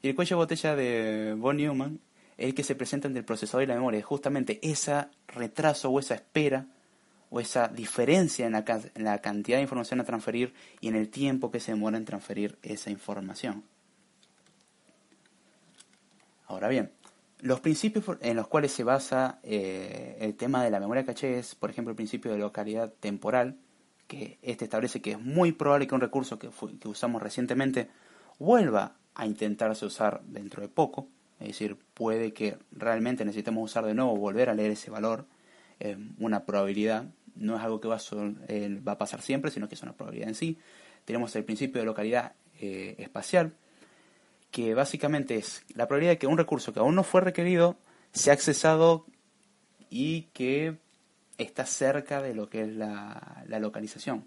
y 0.00 0.10
el 0.10 0.14
cuello 0.14 0.36
de 0.36 0.42
botella 0.42 0.76
de 0.76 1.34
Von 1.36 1.56
Neumann 1.56 1.98
el 2.38 2.54
que 2.54 2.62
se 2.62 2.74
presenta 2.74 3.08
entre 3.08 3.20
el 3.20 3.24
procesador 3.24 3.62
y 3.62 3.66
la 3.66 3.74
memoria. 3.74 4.02
Justamente 4.02 4.58
ese 4.62 5.06
retraso 5.28 5.90
o 5.90 5.98
esa 5.98 6.14
espera 6.14 6.66
o 7.30 7.40
esa 7.40 7.68
diferencia 7.68 8.46
en 8.46 8.52
la, 8.52 8.64
en 8.94 9.04
la 9.04 9.20
cantidad 9.20 9.58
de 9.58 9.62
información 9.62 10.00
a 10.00 10.04
transferir 10.04 10.54
y 10.80 10.88
en 10.88 10.96
el 10.96 11.08
tiempo 11.08 11.50
que 11.50 11.60
se 11.60 11.72
demora 11.72 11.96
en 11.96 12.04
transferir 12.04 12.58
esa 12.62 12.90
información. 12.90 13.64
Ahora 16.46 16.68
bien, 16.68 16.92
los 17.40 17.60
principios 17.60 18.04
en 18.20 18.36
los 18.36 18.48
cuales 18.48 18.72
se 18.72 18.84
basa 18.84 19.40
eh, 19.42 20.16
el 20.20 20.36
tema 20.36 20.62
de 20.62 20.70
la 20.70 20.80
memoria 20.80 21.04
caché 21.04 21.38
es, 21.38 21.54
por 21.54 21.70
ejemplo, 21.70 21.90
el 21.90 21.96
principio 21.96 22.32
de 22.32 22.38
localidad 22.38 22.92
temporal, 23.00 23.58
que 24.06 24.38
este 24.42 24.64
establece 24.64 25.02
que 25.02 25.12
es 25.12 25.20
muy 25.20 25.50
probable 25.50 25.88
que 25.88 25.94
un 25.94 26.00
recurso 26.00 26.38
que 26.38 26.48
usamos 26.88 27.20
recientemente 27.20 27.90
vuelva 28.38 28.94
a 29.14 29.26
intentarse 29.26 29.84
usar 29.84 30.22
dentro 30.24 30.62
de 30.62 30.68
poco, 30.68 31.08
es 31.40 31.48
decir, 31.48 31.76
puede 31.94 32.32
que 32.32 32.56
realmente 32.72 33.24
necesitemos 33.24 33.64
usar 33.64 33.84
de 33.84 33.94
nuevo, 33.94 34.16
volver 34.16 34.48
a 34.48 34.54
leer 34.54 34.72
ese 34.72 34.90
valor, 34.90 35.26
eh, 35.80 35.96
una 36.18 36.44
probabilidad, 36.44 37.06
no 37.34 37.56
es 37.56 37.62
algo 37.62 37.80
que 37.80 37.88
va 37.88 37.96
a, 37.96 38.00
eh, 38.48 38.80
va 38.86 38.92
a, 38.92 38.98
pasar 38.98 39.20
siempre, 39.20 39.50
sino 39.50 39.68
que 39.68 39.74
es 39.74 39.82
una 39.82 39.92
probabilidad 39.92 40.28
en 40.28 40.34
sí. 40.34 40.58
Tenemos 41.04 41.36
el 41.36 41.44
principio 41.44 41.80
de 41.80 41.86
localidad 41.86 42.32
eh, 42.60 42.96
espacial, 42.98 43.52
que 44.50 44.74
básicamente 44.74 45.36
es 45.36 45.62
la 45.74 45.86
probabilidad 45.86 46.12
de 46.12 46.18
que 46.18 46.26
un 46.26 46.38
recurso 46.38 46.72
que 46.72 46.80
aún 46.80 46.94
no 46.94 47.02
fue 47.02 47.20
requerido 47.20 47.76
sea 48.12 48.32
accesado 48.32 49.06
y 49.90 50.22
que 50.32 50.76
está 51.36 51.66
cerca 51.66 52.22
de 52.22 52.34
lo 52.34 52.48
que 52.48 52.62
es 52.62 52.74
la 52.74 53.58
localización 53.60 54.24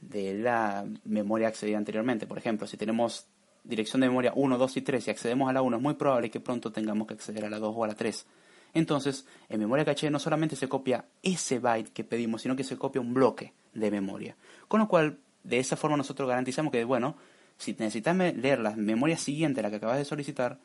de 0.00 0.34
la 0.34 0.86
memoria 1.04 1.48
accedida 1.48 1.78
anteriormente. 1.78 2.26
Por 2.26 2.38
ejemplo, 2.38 2.66
si 2.66 2.76
tenemos 2.76 3.26
dirección 3.66 4.00
de 4.00 4.08
memoria 4.08 4.32
1, 4.34 4.58
2 4.58 4.76
y 4.76 4.82
3 4.82 5.06
y 5.06 5.10
accedemos 5.10 5.48
a 5.50 5.52
la 5.52 5.62
1, 5.62 5.76
es 5.76 5.82
muy 5.82 5.94
probable 5.94 6.30
que 6.30 6.40
pronto 6.40 6.72
tengamos 6.72 7.06
que 7.06 7.14
acceder 7.14 7.44
a 7.44 7.50
la 7.50 7.58
2 7.58 7.74
o 7.76 7.84
a 7.84 7.88
la 7.88 7.94
3. 7.94 8.26
Entonces, 8.74 9.26
en 9.48 9.60
memoria 9.60 9.84
caché 9.84 10.10
no 10.10 10.18
solamente 10.18 10.56
se 10.56 10.68
copia 10.68 11.04
ese 11.22 11.58
byte 11.58 11.92
que 11.92 12.04
pedimos, 12.04 12.42
sino 12.42 12.56
que 12.56 12.64
se 12.64 12.76
copia 12.76 13.00
un 13.00 13.14
bloque 13.14 13.54
de 13.72 13.90
memoria. 13.90 14.36
Con 14.68 14.80
lo 14.80 14.88
cual, 14.88 15.18
de 15.44 15.58
esa 15.58 15.76
forma 15.76 15.96
nosotros 15.96 16.28
garantizamos 16.28 16.72
que, 16.72 16.84
bueno, 16.84 17.16
si 17.56 17.72
necesitas 17.72 18.16
leer 18.16 18.58
la 18.58 18.76
memoria 18.76 19.16
siguiente 19.16 19.60
a 19.60 19.62
la 19.62 19.70
que 19.70 19.76
acabas 19.76 19.98
de 19.98 20.04
solicitar, 20.04 20.58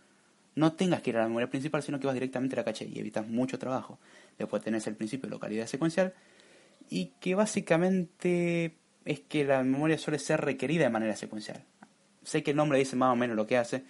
no 0.55 0.74
tengas 0.74 1.01
que 1.01 1.12
ir 1.12 1.17
a 1.17 1.22
la 1.22 1.27
memoria 1.27 1.50
principal, 1.50 1.81
sino 1.81 2.00
que 2.00 2.08
vas 2.08 2.13
directamente 2.13 2.55
a 2.55 2.58
la 2.58 2.65
caché 2.65 2.86
y 2.86 3.00
evitas 3.00 3.27
mucho 3.27 3.58
trabajo. 3.58 4.00
Después 4.38 4.62
tenés 4.62 4.86
el 4.88 4.96
principio 4.96 5.29
de 5.29 5.36
localidad 5.36 5.67
secuencial 5.67 6.13
y 6.89 7.13
que 7.22 7.36
básicamente 7.36 8.75
es 9.05 9.22
que 9.22 9.46
la 9.46 9.63
memoria 9.63 9.98
suele 9.98 10.20
ser 10.20 10.41
requerida 10.41 10.84
de 10.84 10.89
manera 10.89 11.15
secuencial. 11.15 11.63
Sé 12.23 12.43
que 12.43 12.51
el 12.51 12.57
nombre 12.57 12.79
dice 12.79 12.95
más 12.95 13.11
o 13.11 13.15
menos 13.15 13.35
lo 13.35 13.47
que 13.47 13.57
hace 13.57 13.83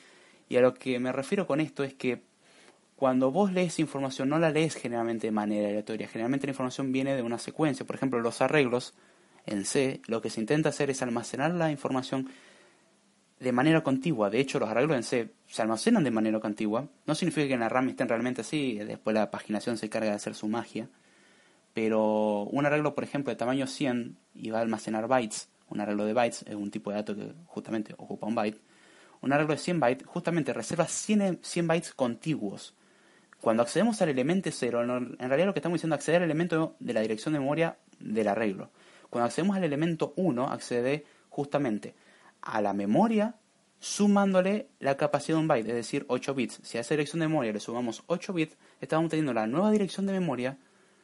y 0.49 0.57
a 0.57 0.61
lo 0.61 0.73
que 0.73 0.99
me 0.99 1.11
refiero 1.11 1.47
con 1.47 1.61
esto 1.61 1.83
es 1.83 1.93
que 1.93 2.23
cuando 2.95 3.31
vos 3.31 3.51
lees 3.51 3.79
información 3.79 4.29
no 4.29 4.37
la 4.37 4.51
lees 4.51 4.75
generalmente 4.75 5.27
de 5.27 5.31
manera 5.31 5.69
aleatoria, 5.69 6.07
generalmente 6.07 6.45
la 6.45 6.51
información 6.51 6.91
viene 6.91 7.15
de 7.15 7.21
una 7.21 7.39
secuencia. 7.39 7.85
Por 7.85 7.95
ejemplo, 7.95 8.19
los 8.19 8.41
arreglos 8.41 8.93
en 9.45 9.65
C, 9.65 10.01
lo 10.07 10.21
que 10.21 10.29
se 10.29 10.39
intenta 10.39 10.69
hacer 10.69 10.89
es 10.89 11.01
almacenar 11.01 11.53
la 11.53 11.71
información 11.71 12.29
de 13.39 13.51
manera 13.51 13.81
contigua. 13.81 14.29
De 14.29 14.39
hecho, 14.39 14.59
los 14.59 14.69
arreglos 14.69 14.97
en 14.97 15.03
C 15.03 15.31
se 15.47 15.61
almacenan 15.61 16.03
de 16.03 16.11
manera 16.11 16.39
contigua. 16.39 16.87
No 17.07 17.15
significa 17.15 17.47
que 17.47 17.53
en 17.55 17.61
la 17.61 17.69
RAM 17.69 17.89
estén 17.89 18.07
realmente 18.07 18.41
así, 18.41 18.75
después 18.77 19.15
la 19.15 19.31
paginación 19.31 19.77
se 19.77 19.89
carga 19.89 20.09
de 20.09 20.15
hacer 20.17 20.35
su 20.35 20.47
magia. 20.47 20.87
Pero 21.73 22.43
un 22.43 22.65
arreglo, 22.65 22.93
por 22.93 23.03
ejemplo, 23.03 23.31
de 23.31 23.37
tamaño 23.37 23.65
100 23.65 24.17
y 24.35 24.51
va 24.51 24.59
a 24.59 24.61
almacenar 24.61 25.07
bytes, 25.07 25.49
un 25.71 25.79
arreglo 25.79 26.05
de 26.05 26.13
bytes 26.13 26.43
es 26.43 26.55
un 26.55 26.69
tipo 26.69 26.91
de 26.91 26.97
dato 26.97 27.15
que 27.15 27.33
justamente 27.47 27.93
ocupa 27.97 28.27
un 28.27 28.35
byte. 28.35 28.61
Un 29.21 29.33
arreglo 29.33 29.53
de 29.53 29.59
100 29.59 29.79
bytes 29.79 30.07
justamente 30.07 30.53
reserva 30.53 30.85
100, 30.87 31.39
100 31.41 31.67
bytes 31.67 31.93
contiguos. 31.93 32.75
Cuando 33.39 33.63
accedemos 33.63 34.01
al 34.01 34.09
elemento 34.09 34.49
0, 34.51 34.81
en 34.81 35.17
realidad 35.17 35.47
lo 35.47 35.53
que 35.53 35.59
estamos 35.59 35.77
diciendo 35.77 35.95
es 35.95 35.99
acceder 35.99 36.21
al 36.21 36.25
elemento 36.25 36.75
de 36.79 36.93
la 36.93 37.01
dirección 37.01 37.33
de 37.33 37.39
memoria 37.39 37.77
del 37.99 38.27
arreglo. 38.27 38.69
Cuando 39.09 39.25
accedemos 39.25 39.57
al 39.57 39.63
elemento 39.63 40.13
1, 40.15 40.47
accede 40.47 41.05
justamente 41.29 41.95
a 42.41 42.61
la 42.61 42.73
memoria 42.73 43.35
sumándole 43.79 44.69
la 44.79 44.95
capacidad 44.95 45.37
de 45.37 45.41
un 45.41 45.47
byte, 45.47 45.67
es 45.69 45.75
decir, 45.75 46.05
8 46.07 46.35
bits. 46.35 46.59
Si 46.63 46.77
a 46.77 46.81
esa 46.81 46.93
dirección 46.93 47.19
de 47.19 47.27
memoria 47.27 47.51
le 47.51 47.59
sumamos 47.59 48.03
8 48.07 48.33
bits, 48.33 48.57
estamos 48.79 49.09
teniendo 49.09 49.33
la 49.33 49.47
nueva 49.47 49.71
dirección 49.71 50.05
de 50.05 50.13
memoria 50.13 50.57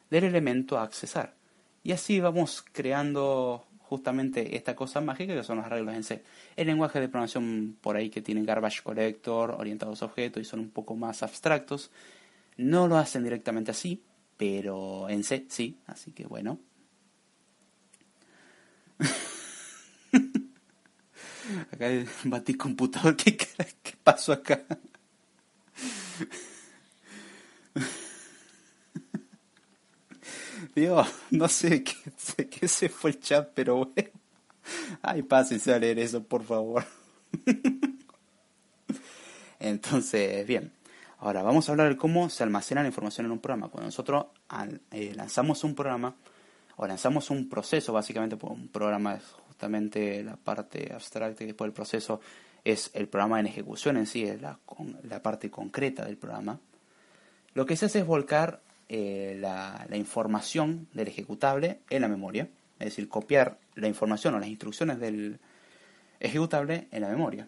del 0.09 0.23
elemento 0.23 0.77
a 0.77 0.83
accesar. 0.83 1.35
Y 1.83 1.91
así 1.91 2.19
vamos 2.19 2.63
creando 2.71 3.65
justamente 3.87 4.57
esta 4.57 4.75
cosa 4.75 4.99
mágica 4.99 5.33
que 5.33 5.43
son 5.43 5.57
los 5.57 5.65
arreglos 5.65 5.95
en 5.95 6.03
C. 6.03 6.23
El 6.57 6.67
lenguaje 6.67 6.99
de 6.99 7.07
programación 7.07 7.77
por 7.79 7.95
ahí 7.95 8.09
que 8.09 8.21
tienen 8.21 8.45
garbage 8.45 8.83
collector, 8.83 9.51
orientados 9.51 10.01
a 10.01 10.05
objetos 10.05 10.41
y 10.41 10.45
son 10.45 10.59
un 10.59 10.69
poco 10.69 10.95
más 10.95 11.23
abstractos, 11.23 11.89
no 12.57 12.87
lo 12.87 12.97
hacen 12.97 13.23
directamente 13.23 13.71
así, 13.71 14.03
pero 14.35 15.07
en 15.09 15.23
C 15.23 15.45
sí, 15.49 15.77
así 15.87 16.11
que 16.11 16.25
bueno. 16.25 16.59
acá 21.71 21.87
batí 22.25 22.55
computador, 22.55 23.15
¿qué, 23.15 23.37
qué 23.37 23.47
pasó 24.03 24.33
acá? 24.33 24.65
No 31.31 31.47
sé 31.47 31.83
qué, 31.83 31.95
sé 32.15 32.47
qué 32.47 32.67
se 32.67 32.89
fue 32.89 33.11
el 33.11 33.19
chat, 33.19 33.49
pero 33.53 33.77
bueno. 33.77 34.09
Ay, 35.01 35.23
pásense 35.23 35.73
a 35.73 35.79
leer 35.79 35.99
eso, 35.99 36.23
por 36.23 36.43
favor. 36.43 36.83
Entonces, 39.59 40.45
bien. 40.45 40.71
Ahora 41.19 41.41
vamos 41.41 41.67
a 41.67 41.71
hablar 41.71 41.89
de 41.89 41.97
cómo 41.97 42.29
se 42.29 42.43
almacena 42.43 42.83
la 42.83 42.89
información 42.89 43.25
en 43.25 43.31
un 43.31 43.39
programa. 43.39 43.69
Cuando 43.69 43.87
nosotros 43.87 44.27
eh, 44.91 45.13
lanzamos 45.15 45.63
un 45.63 45.73
programa 45.73 46.15
o 46.75 46.85
lanzamos 46.85 47.31
un 47.31 47.49
proceso, 47.49 47.91
básicamente, 47.91 48.37
pues 48.37 48.53
un 48.53 48.67
programa 48.67 49.15
es 49.15 49.23
justamente 49.47 50.23
la 50.23 50.35
parte 50.35 50.93
abstracta 50.93 51.43
y 51.43 51.47
después 51.47 51.67
el 51.67 51.73
proceso 51.73 52.21
es 52.63 52.91
el 52.93 53.07
programa 53.07 53.39
en 53.39 53.47
ejecución 53.47 53.97
en 53.97 54.05
sí, 54.05 54.25
es 54.25 54.39
la 54.41 54.59
parte 55.23 55.49
concreta 55.49 56.05
del 56.05 56.17
programa. 56.17 56.59
Lo 57.55 57.65
que 57.65 57.75
se 57.75 57.87
hace 57.87 57.99
es 57.99 58.05
volcar 58.05 58.61
eh, 58.89 59.37
la, 59.39 59.85
información 59.95 60.87
del 60.93 61.07
ejecutable 61.09 61.81
en 61.89 62.01
la 62.03 62.07
memoria, 62.07 62.49
es 62.79 62.85
decir, 62.85 63.09
copiar 63.09 63.59
la 63.75 63.87
información 63.87 64.35
o 64.35 64.39
las 64.39 64.47
instrucciones 64.49 64.99
del 64.99 65.39
ejecutable 66.19 66.87
en 66.91 67.01
la 67.01 67.09
memoria. 67.09 67.47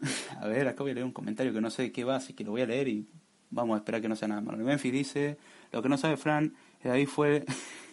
A 0.40 0.46
ver, 0.46 0.68
acá 0.68 0.82
voy 0.82 0.90
a 0.92 0.94
leer 0.94 1.06
un 1.06 1.12
comentario 1.12 1.52
que 1.52 1.60
no 1.60 1.70
sé 1.70 1.92
qué 1.92 2.04
va, 2.04 2.16
así 2.16 2.34
que 2.34 2.44
lo 2.44 2.50
voy 2.50 2.60
a 2.60 2.66
leer 2.66 2.88
y 2.88 3.08
vamos 3.50 3.74
a 3.74 3.78
esperar 3.78 4.02
que 4.02 4.08
no 4.08 4.16
sea 4.16 4.28
nada 4.28 4.40
malo. 4.40 4.58
Memphis 4.58 4.92
dice, 4.92 5.38
lo 5.72 5.82
que 5.82 5.88
no 5.88 5.96
sabe 5.96 6.16
Fran, 6.16 6.54
David 6.82 7.08
fue 7.08 7.44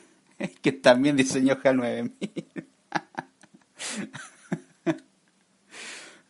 que 0.62 0.72
también 0.74 1.16
diseñó 1.16 1.58
HAL 1.64 1.78
9000. 1.78 2.12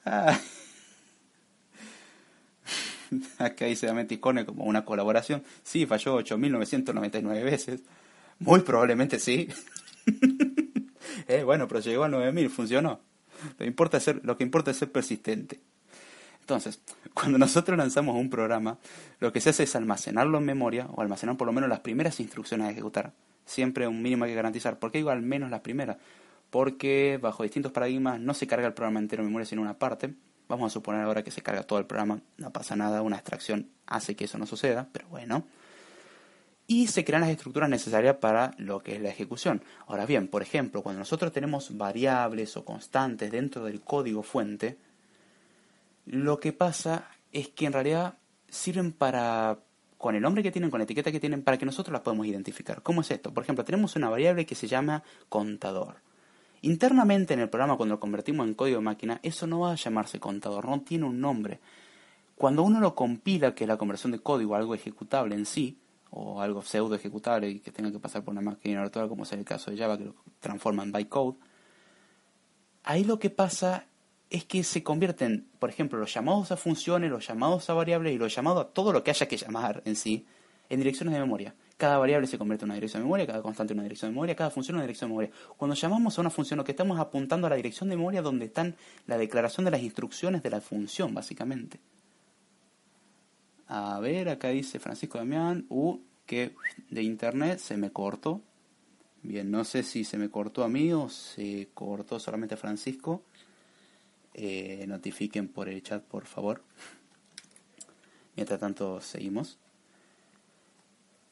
Acá 3.37 3.65
dice 3.65 3.91
Icone 4.09 4.45
como 4.45 4.63
una 4.63 4.85
colaboración. 4.85 5.43
Sí, 5.63 5.85
falló 5.85 6.19
8.999 6.19 7.43
veces. 7.43 7.81
Muy 8.39 8.61
probablemente 8.61 9.19
sí. 9.19 9.47
eh, 11.27 11.43
bueno, 11.43 11.67
pero 11.67 11.79
llegó 11.79 12.03
a 12.03 12.09
9.000, 12.09 12.49
funcionó. 12.49 12.99
Lo, 13.57 13.65
importa 13.65 13.99
ser, 13.99 14.21
lo 14.23 14.37
que 14.37 14.43
importa 14.43 14.71
es 14.71 14.77
ser 14.77 14.91
persistente. 14.91 15.59
Entonces, 16.41 16.79
cuando 17.13 17.37
nosotros 17.37 17.77
lanzamos 17.77 18.15
un 18.15 18.29
programa, 18.29 18.77
lo 19.19 19.31
que 19.31 19.41
se 19.41 19.51
hace 19.51 19.63
es 19.63 19.75
almacenarlo 19.75 20.37
en 20.37 20.45
memoria, 20.45 20.87
o 20.93 21.01
almacenar 21.01 21.37
por 21.37 21.47
lo 21.47 21.53
menos 21.53 21.69
las 21.69 21.81
primeras 21.81 22.19
instrucciones 22.19 22.67
a 22.67 22.71
ejecutar. 22.71 23.13
Siempre 23.45 23.87
un 23.87 24.01
mínimo 24.01 24.25
hay 24.25 24.31
que 24.31 24.35
garantizar. 24.35 24.79
¿Por 24.79 24.91
qué 24.91 24.99
digo 24.99 25.09
al 25.09 25.21
menos 25.21 25.49
las 25.49 25.61
primeras? 25.61 25.97
Porque 26.49 27.19
bajo 27.21 27.43
distintos 27.43 27.71
paradigmas 27.71 28.19
no 28.19 28.33
se 28.33 28.47
carga 28.47 28.67
el 28.67 28.73
programa 28.73 28.99
entero 28.99 29.23
en 29.23 29.27
memoria, 29.27 29.45
sino 29.45 29.61
una 29.61 29.77
parte. 29.77 30.13
Vamos 30.51 30.69
a 30.69 30.73
suponer 30.73 31.03
ahora 31.03 31.23
que 31.23 31.31
se 31.31 31.41
carga 31.41 31.63
todo 31.63 31.79
el 31.79 31.85
programa, 31.85 32.19
no 32.35 32.51
pasa 32.51 32.75
nada, 32.75 33.01
una 33.01 33.15
extracción 33.15 33.69
hace 33.87 34.17
que 34.17 34.25
eso 34.25 34.37
no 34.37 34.45
suceda, 34.45 34.85
pero 34.91 35.07
bueno. 35.07 35.45
Y 36.67 36.87
se 36.87 37.05
crean 37.05 37.21
las 37.21 37.29
estructuras 37.29 37.69
necesarias 37.69 38.17
para 38.17 38.53
lo 38.57 38.83
que 38.83 38.95
es 38.95 39.01
la 39.01 39.07
ejecución. 39.07 39.63
Ahora 39.87 40.05
bien, 40.05 40.27
por 40.27 40.41
ejemplo, 40.41 40.83
cuando 40.83 40.99
nosotros 40.99 41.31
tenemos 41.31 41.77
variables 41.77 42.57
o 42.57 42.65
constantes 42.65 43.31
dentro 43.31 43.63
del 43.63 43.79
código 43.79 44.23
fuente, 44.23 44.77
lo 46.05 46.37
que 46.41 46.51
pasa 46.51 47.07
es 47.31 47.47
que 47.47 47.67
en 47.67 47.71
realidad 47.71 48.15
sirven 48.49 48.91
para, 48.91 49.57
con 49.97 50.15
el 50.15 50.21
nombre 50.21 50.43
que 50.43 50.51
tienen, 50.51 50.69
con 50.69 50.79
la 50.79 50.83
etiqueta 50.83 51.13
que 51.13 51.21
tienen, 51.21 51.43
para 51.43 51.57
que 51.57 51.65
nosotros 51.65 51.93
las 51.93 52.01
podamos 52.01 52.27
identificar. 52.27 52.83
¿Cómo 52.83 52.99
es 52.99 53.11
esto? 53.11 53.33
Por 53.33 53.43
ejemplo, 53.43 53.63
tenemos 53.63 53.95
una 53.95 54.09
variable 54.09 54.45
que 54.45 54.55
se 54.55 54.67
llama 54.67 55.01
contador. 55.29 56.10
Internamente 56.61 57.33
en 57.33 57.39
el 57.39 57.49
programa, 57.49 57.75
cuando 57.75 57.95
lo 57.95 57.99
convertimos 57.99 58.47
en 58.47 58.53
código 58.53 58.77
de 58.77 58.83
máquina, 58.83 59.19
eso 59.23 59.47
no 59.47 59.61
va 59.61 59.71
a 59.71 59.75
llamarse 59.75 60.19
contador, 60.19 60.67
no 60.67 60.81
tiene 60.81 61.05
un 61.05 61.19
nombre. 61.19 61.59
Cuando 62.35 62.63
uno 62.63 62.79
lo 62.79 62.93
compila, 62.93 63.55
que 63.55 63.63
es 63.63 63.67
la 63.67 63.77
conversión 63.77 64.11
de 64.11 64.19
código, 64.19 64.55
algo 64.55 64.75
ejecutable 64.75 65.35
en 65.35 65.45
sí, 65.45 65.77
o 66.11 66.41
algo 66.41 66.61
pseudo 66.61 66.95
ejecutable 66.95 67.49
y 67.49 67.59
que 67.59 67.71
tenga 67.71 67.91
que 67.91 67.99
pasar 67.99 68.23
por 68.23 68.33
una 68.33 68.41
máquina 68.41 68.81
virtual, 68.81 69.07
como 69.07 69.23
es 69.23 69.31
el 69.31 69.45
caso 69.45 69.71
de 69.71 69.77
Java, 69.77 69.97
que 69.97 70.05
lo 70.05 70.15
transforma 70.39 70.83
en 70.83 70.91
bytecode, 70.91 71.37
ahí 72.83 73.03
lo 73.03 73.17
que 73.17 73.29
pasa 73.29 73.85
es 74.29 74.45
que 74.45 74.63
se 74.63 74.83
convierten, 74.83 75.47
por 75.59 75.69
ejemplo, 75.69 75.99
los 75.99 76.13
llamados 76.13 76.51
a 76.51 76.57
funciones, 76.57 77.09
los 77.09 77.27
llamados 77.27 77.69
a 77.69 77.73
variables 77.73 78.13
y 78.13 78.17
los 78.17 78.33
llamados 78.33 78.65
a 78.65 78.67
todo 78.69 78.93
lo 78.93 79.03
que 79.03 79.11
haya 79.11 79.27
que 79.27 79.37
llamar 79.37 79.81
en 79.85 79.95
sí, 79.95 80.25
en 80.69 80.79
direcciones 80.79 81.13
de 81.13 81.19
memoria. 81.19 81.55
Cada 81.81 81.97
variable 81.97 82.27
se 82.27 82.37
convierte 82.37 82.63
en 82.63 82.69
una 82.69 82.75
dirección 82.75 83.01
de 83.01 83.05
memoria, 83.05 83.25
cada 83.25 83.41
constante 83.41 83.73
en 83.73 83.79
una 83.79 83.85
dirección 83.85 84.11
de 84.11 84.13
memoria, 84.13 84.35
cada 84.35 84.51
función 84.51 84.75
en 84.75 84.77
una 84.81 84.83
dirección 84.83 85.09
de 85.09 85.13
memoria. 85.13 85.31
Cuando 85.57 85.73
llamamos 85.73 86.15
a 86.15 86.21
una 86.21 86.29
función, 86.29 86.59
lo 86.59 86.63
que 86.63 86.73
estamos 86.73 86.99
apuntando 86.99 87.47
a 87.47 87.49
la 87.49 87.55
dirección 87.55 87.89
de 87.89 87.95
memoria 87.95 88.21
donde 88.21 88.45
están 88.45 88.75
la 89.07 89.17
declaración 89.17 89.65
de 89.65 89.71
las 89.71 89.81
instrucciones 89.81 90.43
de 90.43 90.51
la 90.51 90.61
función, 90.61 91.15
básicamente. 91.15 91.79
A 93.65 93.99
ver, 93.99 94.29
acá 94.29 94.49
dice 94.49 94.77
Francisco 94.77 95.17
Damián, 95.17 95.65
uh, 95.69 95.97
que 96.27 96.53
de 96.91 97.01
internet 97.01 97.57
se 97.57 97.77
me 97.77 97.89
cortó. 97.89 98.41
Bien, 99.23 99.49
no 99.49 99.63
sé 99.63 99.81
si 99.81 100.03
se 100.03 100.19
me 100.19 100.29
cortó 100.29 100.63
a 100.63 100.69
mí 100.69 100.93
o 100.93 101.09
se 101.09 101.69
cortó 101.73 102.19
solamente 102.19 102.53
a 102.53 102.57
Francisco. 102.57 103.23
Eh, 104.35 104.85
notifiquen 104.87 105.47
por 105.47 105.67
el 105.67 105.81
chat, 105.81 106.03
por 106.03 106.27
favor. 106.27 106.61
Mientras 108.35 108.59
tanto, 108.59 109.01
seguimos. 109.01 109.57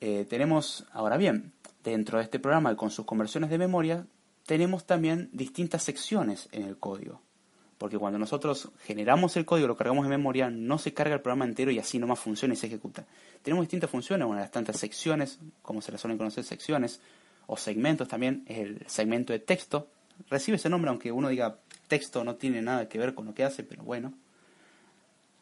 Eh, 0.01 0.25
tenemos, 0.29 0.85
ahora 0.91 1.17
bien, 1.17 1.53
dentro 1.83 2.17
de 2.17 2.23
este 2.23 2.39
programa 2.39 2.75
con 2.75 2.91
sus 2.91 3.05
conversiones 3.05 3.49
de 3.49 3.57
memoria, 3.57 4.07
tenemos 4.45 4.85
también 4.85 5.29
distintas 5.31 5.83
secciones 5.83 6.49
en 6.51 6.63
el 6.63 6.77
código. 6.77 7.21
Porque 7.77 7.97
cuando 7.97 8.19
nosotros 8.19 8.71
generamos 8.83 9.37
el 9.37 9.45
código, 9.45 9.67
lo 9.67 9.77
cargamos 9.77 10.03
en 10.05 10.09
memoria, 10.09 10.49
no 10.49 10.77
se 10.77 10.93
carga 10.93 11.15
el 11.15 11.21
programa 11.21 11.45
entero 11.45 11.71
y 11.71 11.79
así 11.79 11.97
nomás 11.97 12.19
funciona 12.19 12.53
y 12.53 12.57
se 12.57 12.67
ejecuta. 12.67 13.05
Tenemos 13.41 13.63
distintas 13.63 13.89
funciones, 13.89 14.27
una 14.27 14.37
de 14.37 14.43
las 14.43 14.51
tantas 14.51 14.77
secciones, 14.77 15.39
como 15.61 15.81
se 15.81 15.91
las 15.91 16.01
suelen 16.01 16.17
conocer 16.17 16.43
secciones, 16.43 16.99
o 17.47 17.57
segmentos 17.57 18.07
también, 18.07 18.43
es 18.47 18.59
el 18.59 18.87
segmento 18.87 19.33
de 19.33 19.39
texto. 19.39 19.87
Recibe 20.29 20.57
ese 20.57 20.69
nombre, 20.69 20.89
aunque 20.89 21.11
uno 21.11 21.29
diga 21.29 21.59
texto 21.87 22.23
no 22.23 22.35
tiene 22.35 22.61
nada 22.61 22.87
que 22.87 22.99
ver 22.99 23.13
con 23.15 23.25
lo 23.25 23.33
que 23.33 23.43
hace, 23.43 23.63
pero 23.63 23.83
bueno. 23.83 24.13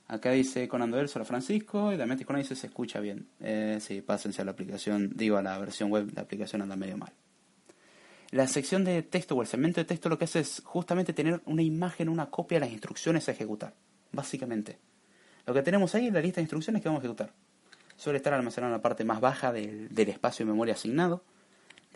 Acá 0.08 0.32
dice 0.32 0.68
con 0.68 0.82
Android 0.82 1.08
solo 1.08 1.26
Francisco 1.26 1.92
y 1.92 1.98
también 1.98 2.24
con 2.24 2.38
dice 2.38 2.56
se 2.56 2.68
escucha 2.68 3.00
bien. 3.00 3.28
Eh, 3.40 3.80
sí, 3.82 4.02
pásense 4.02 4.42
a 4.42 4.46
la 4.46 4.52
aplicación, 4.52 5.12
digo 5.16 5.38
a 5.38 5.42
la 5.42 5.58
versión 5.58 5.92
web, 5.92 6.12
la 6.16 6.22
aplicación 6.22 6.62
anda 6.62 6.76
medio 6.76 6.98
mal. 6.98 7.12
La 8.32 8.48
sección 8.48 8.84
de 8.84 9.04
texto 9.04 9.36
o 9.36 9.42
el 9.42 9.48
segmento 9.48 9.82
de 9.82 9.86
texto 9.86 10.10
lo 10.10 10.18
que 10.18 10.26
hace 10.26 10.40
es 10.40 10.62
justamente 10.64 11.14
tener 11.14 11.42
una 11.46 11.62
imagen, 11.62 12.10
una 12.10 12.30
copia 12.30 12.58
de 12.58 12.66
las 12.66 12.72
instrucciones 12.72 13.28
a 13.28 13.32
ejecutar, 13.32 13.74
básicamente. 14.12 14.80
Lo 15.46 15.54
que 15.54 15.62
tenemos 15.62 15.96
ahí 15.96 16.08
es 16.08 16.14
la 16.14 16.22
lista 16.22 16.38
de 16.38 16.44
instrucciones 16.44 16.82
que 16.82 16.90
vamos 16.90 17.02
a 17.02 17.06
ejecutar. 17.06 17.34
Suele 17.96 18.18
estar 18.18 18.34
almacenado 18.34 18.74
en 18.74 18.78
la 18.78 18.82
parte 18.82 19.04
más 19.06 19.22
baja 19.22 19.52
del, 19.52 19.94
del 19.94 20.10
espacio 20.10 20.46
de 20.46 20.52
memoria 20.52 20.74
asignado 20.74 21.24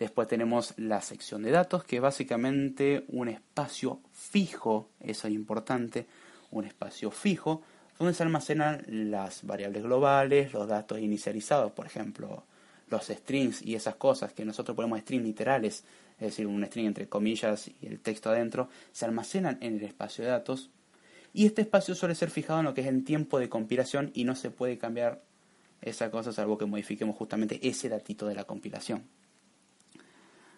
Después 0.02 0.26
tenemos 0.26 0.74
la 0.78 1.00
sección 1.00 1.42
de 1.42 1.52
datos, 1.52 1.84
que 1.84 1.94
es 1.94 2.02
básicamente 2.02 3.04
un 3.06 3.28
espacio 3.28 4.00
fijo, 4.10 4.88
eso 4.98 5.28
es 5.28 5.32
importante, 5.32 6.08
un 6.50 6.64
espacio 6.64 7.12
fijo, 7.12 7.62
donde 7.98 8.14
se 8.14 8.22
almacenan 8.22 8.84
las 8.88 9.44
variables 9.44 9.82
globales, 9.82 10.52
los 10.52 10.68
datos 10.68 10.98
inicializados, 10.98 11.72
por 11.72 11.86
ejemplo, 11.86 12.44
los 12.88 13.06
strings 13.06 13.62
y 13.62 13.74
esas 13.74 13.96
cosas 13.96 14.32
que 14.32 14.44
nosotros 14.44 14.76
ponemos 14.76 15.00
strings 15.00 15.24
literales, 15.24 15.84
es 16.18 16.26
decir, 16.28 16.46
un 16.46 16.64
string 16.64 16.86
entre 16.86 17.08
comillas 17.08 17.68
y 17.68 17.86
el 17.86 18.00
texto 18.00 18.30
adentro, 18.30 18.68
se 18.92 19.04
almacenan 19.04 19.58
en 19.60 19.76
el 19.76 19.84
espacio 19.84 20.24
de 20.24 20.30
datos. 20.30 20.70
Y 21.32 21.46
este 21.46 21.62
espacio 21.62 21.94
suele 21.94 22.14
ser 22.14 22.30
fijado 22.30 22.60
en 22.60 22.66
lo 22.66 22.74
que 22.74 22.82
es 22.82 22.86
el 22.86 23.04
tiempo 23.04 23.38
de 23.38 23.48
compilación 23.48 24.10
y 24.14 24.24
no 24.24 24.34
se 24.34 24.50
puede 24.50 24.78
cambiar 24.78 25.22
esa 25.80 26.10
cosa 26.10 26.32
salvo 26.32 26.58
que 26.58 26.66
modifiquemos 26.66 27.16
justamente 27.16 27.58
ese 27.66 27.88
datito 27.88 28.26
de 28.26 28.34
la 28.34 28.44
compilación. 28.44 29.04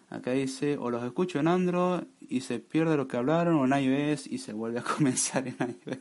Acá 0.09 0.31
dice, 0.31 0.77
o 0.77 0.91
los 0.91 1.03
escucho 1.03 1.39
en 1.39 1.47
Android 1.47 2.03
y 2.29 2.41
se 2.41 2.59
pierde 2.59 2.95
lo 2.95 3.07
que 3.07 3.17
hablaron, 3.17 3.55
o 3.55 3.65
en 3.65 3.83
iOS 3.83 4.27
y 4.27 4.37
se 4.37 4.53
vuelve 4.53 4.79
a 4.79 4.83
comenzar 4.97 5.47
en 5.47 5.55
iOS. 5.59 5.97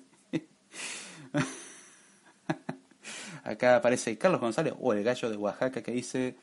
Acá 3.45 3.77
aparece 3.77 4.17
Carlos 4.17 4.41
González, 4.41 4.75
o 4.81 4.93
el 4.93 5.05
gallo 5.05 5.31
de 5.31 5.37
Oaxaca, 5.37 5.83
que 5.83 5.93
dice, 5.93 6.37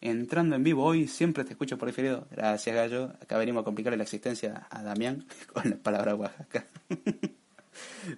entrando 0.00 0.56
en 0.56 0.62
vivo 0.62 0.84
hoy, 0.84 1.08
siempre 1.08 1.44
te 1.44 1.50
escucho 1.50 1.78
por 1.78 1.88
diferido. 1.88 2.26
Gracias, 2.30 2.74
gallo. 2.74 3.12
Acá 3.20 3.38
venimos 3.38 3.62
a 3.62 3.64
complicarle 3.64 3.96
la 3.96 4.04
existencia 4.04 4.66
a 4.70 4.82
Damián 4.82 5.26
con 5.52 5.70
la 5.70 5.76
palabra 5.76 6.14
Oaxaca. 6.14 6.66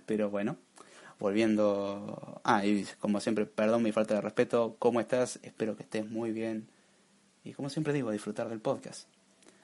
Pero 0.07 0.29
bueno, 0.29 0.57
volviendo... 1.19 2.41
Ah, 2.45 2.67
y 2.67 2.87
como 3.01 3.21
siempre, 3.21 3.47
perdón 3.47 3.83
mi 3.83 3.93
falta 3.93 4.15
de 4.15 4.21
respeto. 4.21 4.77
¿Cómo 4.79 5.01
estás? 5.01 5.39
Espero 5.43 5.77
que 5.77 5.85
estés 5.85 6.11
muy 6.11 6.33
bien 6.33 6.69
y 7.47 7.53
como 7.53 7.71
siempre 7.71 7.93
digo, 7.93 8.11
disfrutar 8.11 8.49
del 8.49 8.61
podcast. 8.61 9.09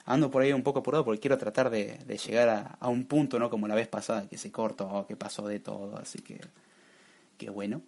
Ando 0.05 0.29
por 0.29 0.41
ahí 0.41 0.51
un 0.51 0.63
poco 0.63 0.79
apurado 0.79 1.05
porque 1.05 1.21
quiero 1.21 1.37
tratar 1.37 1.69
de, 1.69 1.97
llegar 2.25 2.77
a, 2.79 2.87
un 2.89 3.05
punto, 3.05 3.39
¿no? 3.39 3.49
Como 3.49 3.67
la 3.67 3.75
vez 3.75 3.87
pasada, 3.87 4.27
que 4.27 4.37
se 4.37 4.51
cortó, 4.51 5.05
que 5.07 5.15
pasó 5.15 5.47
de 5.47 5.59
todo, 5.59 5.97
así 5.97 6.19
que, 6.19 6.41
qué 7.37 7.49
bueno. 7.49 7.81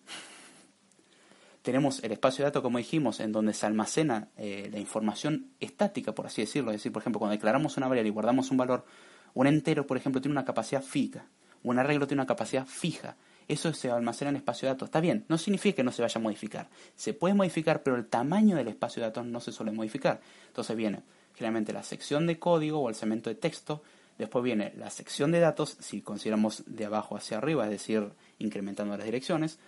Tenemos 1.62 2.04
el 2.04 2.12
espacio 2.12 2.44
de 2.44 2.50
datos, 2.50 2.62
como 2.62 2.78
dijimos, 2.78 3.20
en 3.20 3.32
donde 3.32 3.54
se 3.54 3.66
almacena 3.66 4.30
eh, 4.38 4.70
la 4.72 4.80
información 4.80 5.52
estática, 5.60 6.14
por 6.14 6.28
así 6.28 6.42
decirlo. 6.42 6.72
Es 6.72 6.78
decir, 6.78 6.92
por 6.92 7.02
ejemplo, 7.02 7.20
cuando 7.20 7.34
declaramos 7.34 7.76
una 7.76 7.88
variable 7.88 8.10
y 8.10 8.14
guardamos 8.14 8.52
un 8.52 8.58
valor, 8.58 8.86
un 9.34 9.48
entero, 9.48 9.86
por 9.86 9.98
ejemplo, 9.98 10.22
tiene 10.22 10.34
una 10.34 10.46
capacidad 10.46 10.84
fija, 10.84 11.26
un 11.64 11.80
arreglo 11.80 12.08
tiene 12.08 12.22
una 12.22 12.28
capacidad 12.28 12.66
fija 12.66 13.18
eso 13.48 13.72
se 13.74 13.92
almacena 13.92 14.30
en 14.30 14.38
espacio 14.38 14.68
de 14.68 14.74
datos. 14.74 14.88
Está 14.88 15.00
bien, 15.00 15.26
no 15.28 15.38
significa 15.38 15.78
que 15.78 15.84
no 15.84 15.92
se 15.92 16.02
vaya 16.02 16.20
a 16.20 16.22
modificar. 16.22 16.70
Se 16.96 17.14
puede 17.14 17.34
modificar, 17.34 17.84
pero 17.84 17.96
el 17.96 18.08
tamaño 18.08 18.56
del 18.56 18.68
espacio 18.68 19.02
de 19.02 19.10
datos 19.10 19.26
no 19.26 19.40
se 19.40 19.52
suele 19.52 19.72
modificar. 19.72 20.20
Entonces 20.48 20.76
viene 20.76 21.04
generalmente 21.36 21.74
la 21.74 21.84
sección 21.84 22.26
de 22.28 22.40
código 22.40 22.80
o 22.80 22.90
el 22.90 22.96
segmento 22.96 23.30
de 23.30 23.36
texto. 23.36 23.84
Después 24.18 24.44
viene 24.44 24.74
la 24.78 24.90
sección 24.90 25.32
de 25.32 25.40
datos, 25.40 25.78
si 25.80 26.02
consideramos 26.02 26.64
de 26.66 26.86
abajo 26.86 27.18
hacia 27.18 27.38
arriba, 27.38 27.66
es 27.66 27.72
decir, 27.72 28.10
incrementando 28.40 28.96
las 28.96 29.06
direcciones. 29.06 29.60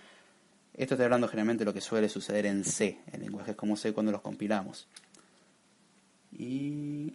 Esto 0.73 0.93
está 0.93 1.03
hablando 1.03 1.27
generalmente 1.27 1.62
de 1.62 1.65
lo 1.65 1.73
que 1.73 1.82
suele 1.82 2.08
suceder 2.08 2.45
en 2.45 2.63
C, 2.63 2.99
en 3.12 3.21
lenguajes 3.21 3.56
como 3.56 3.75
C 3.75 3.91
cuando 3.93 4.12
los 4.12 4.21
compilamos. 4.21 4.88
Y 6.32 7.13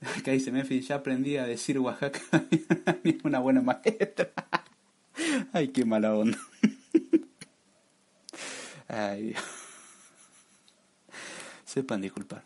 acá 0.18 0.30
dice 0.30 0.50
Memphis, 0.50 0.88
ya 0.88 0.96
aprendí 0.96 1.36
a 1.36 1.44
decir 1.44 1.78
Oaxaca, 1.78 2.20
una 3.24 3.40
buena 3.40 3.60
maestra. 3.60 4.30
Ay, 5.52 5.68
qué 5.68 5.84
mala 5.84 6.14
onda. 6.14 6.38
Ay, 8.88 9.34
Sepan 11.68 12.00
disculpar. 12.00 12.42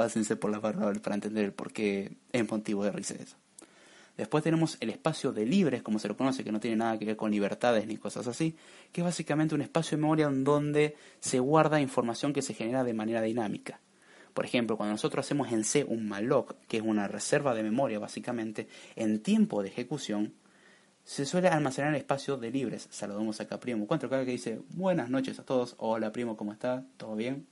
Pásense 0.00 0.34
por 0.34 0.50
la 0.50 0.58
barra 0.58 0.90
para 0.94 1.14
entender 1.14 1.44
el 1.44 1.52
por 1.52 1.74
qué 1.74 2.16
es 2.32 2.50
motivo 2.50 2.82
de 2.82 2.90
risa 2.90 3.16
eso. 3.16 3.36
Después 4.16 4.42
tenemos 4.42 4.78
el 4.80 4.88
espacio 4.88 5.30
de 5.30 5.44
libres, 5.44 5.82
como 5.82 5.98
se 5.98 6.08
lo 6.08 6.16
conoce, 6.16 6.42
que 6.42 6.50
no 6.50 6.58
tiene 6.58 6.78
nada 6.78 6.98
que 6.98 7.04
ver 7.04 7.16
con 7.16 7.30
libertades 7.30 7.86
ni 7.86 7.98
cosas 7.98 8.26
así, 8.26 8.56
que 8.92 9.02
es 9.02 9.04
básicamente 9.04 9.54
un 9.54 9.60
espacio 9.60 9.98
de 9.98 10.00
memoria 10.00 10.30
donde 10.30 10.96
se 11.20 11.38
guarda 11.38 11.82
información 11.82 12.32
que 12.32 12.40
se 12.40 12.54
genera 12.54 12.82
de 12.82 12.94
manera 12.94 13.20
dinámica. 13.20 13.78
Por 14.32 14.46
ejemplo, 14.46 14.78
cuando 14.78 14.94
nosotros 14.94 15.26
hacemos 15.26 15.52
en 15.52 15.64
C 15.64 15.84
un 15.84 16.08
malloc, 16.08 16.54
que 16.66 16.78
es 16.78 16.82
una 16.82 17.06
reserva 17.06 17.54
de 17.54 17.62
memoria 17.62 17.98
básicamente, 17.98 18.68
en 18.96 19.22
tiempo 19.22 19.62
de 19.62 19.68
ejecución, 19.68 20.32
se 21.04 21.26
suele 21.26 21.48
almacenar 21.48 21.90
en 21.90 21.96
espacio 21.96 22.38
de 22.38 22.50
libres. 22.50 22.88
Saludamos 22.90 23.38
acá 23.42 23.60
primo. 23.60 23.86
Cuatro 23.86 24.06
acá 24.06 24.24
que 24.24 24.30
dice 24.30 24.62
buenas 24.70 25.10
noches 25.10 25.38
a 25.38 25.44
todos. 25.44 25.74
Hola 25.76 26.10
primo, 26.10 26.38
¿cómo 26.38 26.54
está? 26.54 26.86
¿Todo 26.96 27.16
bien? 27.16 27.46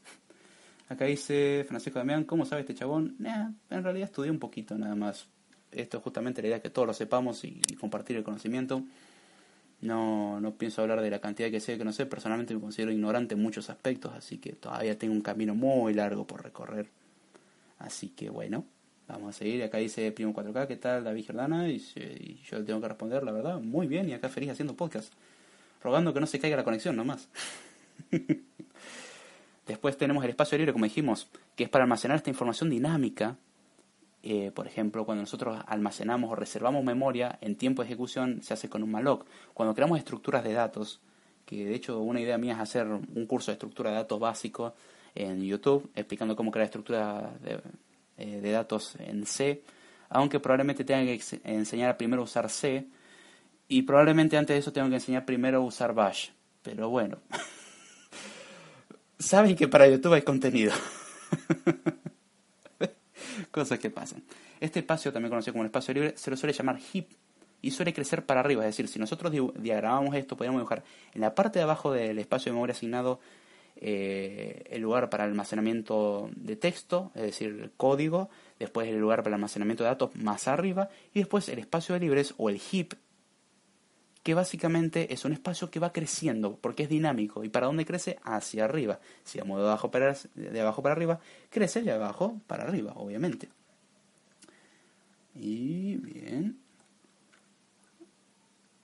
Acá 0.89 1.05
dice 1.05 1.65
Francisco 1.69 1.99
Damián, 1.99 2.25
¿cómo 2.25 2.45
sabe 2.45 2.63
este 2.63 2.75
chabón? 2.75 3.17
en 3.71 3.85
realidad 3.85 4.09
estudié 4.09 4.31
un 4.31 4.39
poquito 4.39 4.77
nada 4.79 4.95
más. 4.95 5.27
Esto 5.71 5.99
es 5.99 6.03
justamente 6.03 6.41
la 6.41 6.49
idea 6.49 6.63
que 6.63 6.71
todos 6.71 6.89
lo 6.89 6.95
sepamos 6.95 7.45
y, 7.45 7.61
compartir 7.79 8.17
el 8.17 8.25
conocimiento. 8.25 8.83
No, 9.81 10.41
no 10.41 10.55
pienso 10.55 10.83
hablar 10.83 11.03
de 11.03 11.11
la 11.11 11.21
cantidad 11.21 11.51
que 11.51 11.61
sé 11.61 11.77
que 11.77 11.85
no 11.85 11.93
sé. 11.93 12.07
Personalmente 12.07 12.55
me 12.55 12.61
considero 12.61 12.91
ignorante 12.91 13.35
en 13.35 13.43
muchos 13.43 13.69
aspectos, 13.71 14.13
así 14.15 14.39
que 14.39 14.55
todavía 14.55 14.99
tengo 14.99 15.13
un 15.13 15.21
camino 15.21 15.55
muy 15.55 15.93
largo 15.93 16.27
por 16.27 16.43
recorrer. 16.43 16.89
Así 17.79 18.09
que 18.09 18.31
bueno. 18.31 18.65
Vamos 19.09 19.35
a 19.35 19.39
seguir. 19.39 19.63
Acá 19.63 19.79
dice 19.79 20.13
Primo 20.13 20.35
4K, 20.35 20.67
¿qué 20.67 20.77
tal 20.77 21.03
David 21.03 21.25
Jordana? 21.27 21.69
Y, 21.69 21.79
yo 21.79 22.59
le 22.59 22.65
tengo 22.65 22.81
que 22.81 22.89
responder, 22.89 23.23
la 23.25 23.33
verdad, 23.33 23.59
muy 23.59 23.87
bien. 23.87 24.09
Y 24.09 24.13
acá 24.13 24.29
feliz 24.29 24.51
haciendo 24.51 24.75
podcast. 24.75 25.13
Rogando 25.83 26.13
que 26.13 26.21
no 26.21 26.27
se 26.27 26.39
caiga 26.39 26.57
la 26.59 26.65
conexión 26.65 26.95
nomás. 26.95 27.29
Después 29.69 29.99
tenemos 29.99 30.25
el 30.25 30.31
espacio 30.31 30.57
libre, 30.57 30.73
como 30.73 30.87
dijimos, 30.87 31.29
que 31.55 31.65
es 31.65 31.71
para 31.71 31.85
almacenar 31.85 32.17
esta 32.17 32.31
información 32.31 32.71
dinámica. 32.71 33.37
Eh, 34.23 34.51
por 34.53 34.67
ejemplo, 34.67 35.05
cuando 35.05 35.23
nosotros 35.23 35.63
almacenamos 35.67 36.33
o 36.33 36.35
reservamos 36.35 36.83
memoria 36.83 37.39
en 37.43 37.55
tiempo 37.55 37.83
de 37.83 37.89
ejecución, 37.89 38.43
se 38.43 38.55
hace 38.55 38.71
con 38.71 38.83
un 38.83 38.91
malloc. 38.91 39.27
Cuando 39.53 39.75
creamos 39.75 39.99
estructuras 39.99 40.43
de 40.43 40.55
datos, 40.55 41.01
que 41.45 41.67
de 41.67 41.75
hecho 41.75 42.01
una 42.01 42.19
idea 42.19 42.39
mía 42.39 42.55
es 42.55 42.61
hacer 42.61 42.87
un 42.87 43.27
curso 43.27 43.51
de 43.51 43.57
estructura 43.57 43.91
de 43.91 43.97
datos 43.97 44.19
básico 44.19 44.75
en 45.15 45.43
YouTube, 45.43 45.91
explicando 45.95 46.35
cómo 46.35 46.51
crear 46.51 46.65
estructuras 46.65 47.41
de, 47.43 47.61
eh, 48.17 48.41
de 48.41 48.51
datos 48.51 48.97
en 48.99 49.27
C, 49.27 49.63
aunque 50.09 50.41
probablemente 50.41 50.83
tenga 50.83 51.05
que 51.05 51.21
enseñar 51.45 51.99
primero 51.99 52.23
a 52.23 52.25
usar 52.25 52.49
C 52.49 52.87
y 53.69 53.83
probablemente 53.83 54.39
antes 54.39 54.55
de 54.55 54.61
eso 54.61 54.73
tengo 54.73 54.89
que 54.89 54.95
enseñar 54.95 55.27
primero 55.27 55.59
a 55.59 55.61
usar 55.61 55.93
Bash. 55.93 56.31
Pero 56.63 56.89
bueno, 56.89 57.19
saben 59.19 59.57
que 59.57 59.69
para 59.69 59.89
YouTube 59.89 60.15
hay 60.15 60.23
contenido. 60.23 60.73
Cosas 63.51 63.79
que 63.79 63.91
pasan. 63.91 64.23
Este 64.61 64.81
espacio, 64.81 65.13
también 65.13 65.31
conocido 65.31 65.53
como 65.53 65.63
el 65.63 65.69
espacio 65.69 65.95
libre, 65.95 66.15
se 66.17 66.31
lo 66.31 66.37
suele 66.37 66.53
llamar 66.53 66.79
heap 66.79 67.07
y 67.63 67.71
suele 67.71 67.93
crecer 67.93 68.25
para 68.25 68.41
arriba. 68.41 68.63
Es 68.63 68.77
decir, 68.77 68.89
si 68.89 68.99
nosotros 68.99 69.33
diagramamos 69.57 70.15
esto, 70.15 70.37
podríamos 70.37 70.61
dibujar 70.61 70.85
en 71.15 71.21
la 71.21 71.35
parte 71.35 71.59
de 71.59 71.65
abajo 71.65 71.93
del 71.93 72.19
espacio 72.19 72.51
de 72.51 72.55
memoria 72.55 72.75
asignado 72.75 73.21
eh, 73.81 74.65
el 74.71 74.83
lugar 74.83 75.09
para 75.09 75.25
almacenamiento 75.25 76.31
de 76.35 76.57
texto, 76.57 77.13
es 77.15 77.23
decir, 77.23 77.61
el 77.63 77.71
código, 77.77 78.29
después 78.59 78.89
el 78.89 78.99
lugar 78.99 79.23
para 79.23 79.37
almacenamiento 79.37 79.85
de 79.85 79.91
datos 79.91 80.11
más 80.17 80.49
arriba, 80.49 80.89
y 81.15 81.21
después 81.21 81.49
el 81.49 81.61
espacio 81.61 81.95
de 81.95 82.01
libres 82.01 82.35
o 82.39 82.51
el 82.51 82.61
heap, 82.61 82.95
que 84.23 84.35
básicamente 84.35 85.13
es 85.13 85.25
un 85.25 85.33
espacio 85.33 85.71
que 85.71 85.81
va 85.81 85.93
creciendo 85.93 86.57
porque 86.61 86.85
es 86.85 86.89
dinámico. 86.89 87.45
¿Y 87.45 87.49
para 87.49 87.67
dónde 87.67 87.87
crece? 87.87 88.19
Hacia 88.23 88.65
arriba. 88.65 89.01
Si 89.25 89.39
vamos 89.39 89.59
de 89.59 89.67
abajo 89.67 89.91
para, 89.91 90.17
de 90.35 90.61
abajo 90.61 90.83
para 90.83 90.95
arriba, 90.95 91.21
crece 91.51 91.83
de 91.83 91.93
abajo 91.93 92.41
para 92.47 92.65
arriba, 92.65 92.93
obviamente. 92.97 93.49
Y 95.35 95.97
bien. 95.97 96.59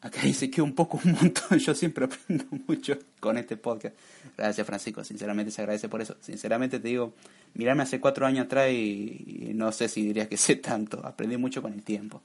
Acá 0.04 0.20
dice 0.20 0.50
que 0.50 0.60
un 0.60 0.74
poco, 0.74 1.00
un 1.02 1.12
montón. 1.12 1.58
Yo 1.58 1.74
siempre 1.74 2.04
aprendo 2.04 2.44
mucho 2.68 2.98
con 3.20 3.38
este 3.38 3.56
podcast. 3.56 3.96
Gracias, 4.36 4.66
Francisco. 4.66 5.02
Sinceramente 5.02 5.50
se 5.50 5.62
agradece 5.62 5.88
por 5.88 6.02
eso. 6.02 6.14
Sinceramente 6.20 6.78
te 6.78 6.88
digo, 6.88 7.14
mirarme 7.54 7.84
hace 7.84 8.00
cuatro 8.00 8.26
años 8.26 8.44
atrás 8.44 8.70
y, 8.70 9.52
no 9.54 9.72
sé 9.72 9.88
si 9.88 10.02
dirías 10.02 10.28
que 10.28 10.36
sé 10.36 10.56
tanto. 10.56 11.04
Aprendí 11.06 11.38
mucho 11.38 11.62
con 11.62 11.72
el 11.72 11.82
tiempo. 11.82 12.20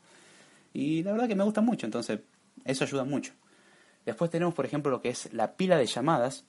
Y 0.73 1.03
la 1.03 1.13
verdad 1.13 1.29
que 1.29 1.35
me 1.35 1.43
gusta 1.45 1.61
mucho, 1.61 1.85
entonces 1.85 2.19
eso 2.65 2.83
ayuda 2.83 3.03
mucho. 3.03 3.33
Después 4.05 4.31
tenemos, 4.31 4.53
por 4.53 4.65
ejemplo, 4.65 4.91
lo 4.91 5.01
que 5.01 5.09
es 5.09 5.31
la 5.33 5.55
pila 5.55 5.77
de 5.77 5.85
llamadas, 5.85 6.45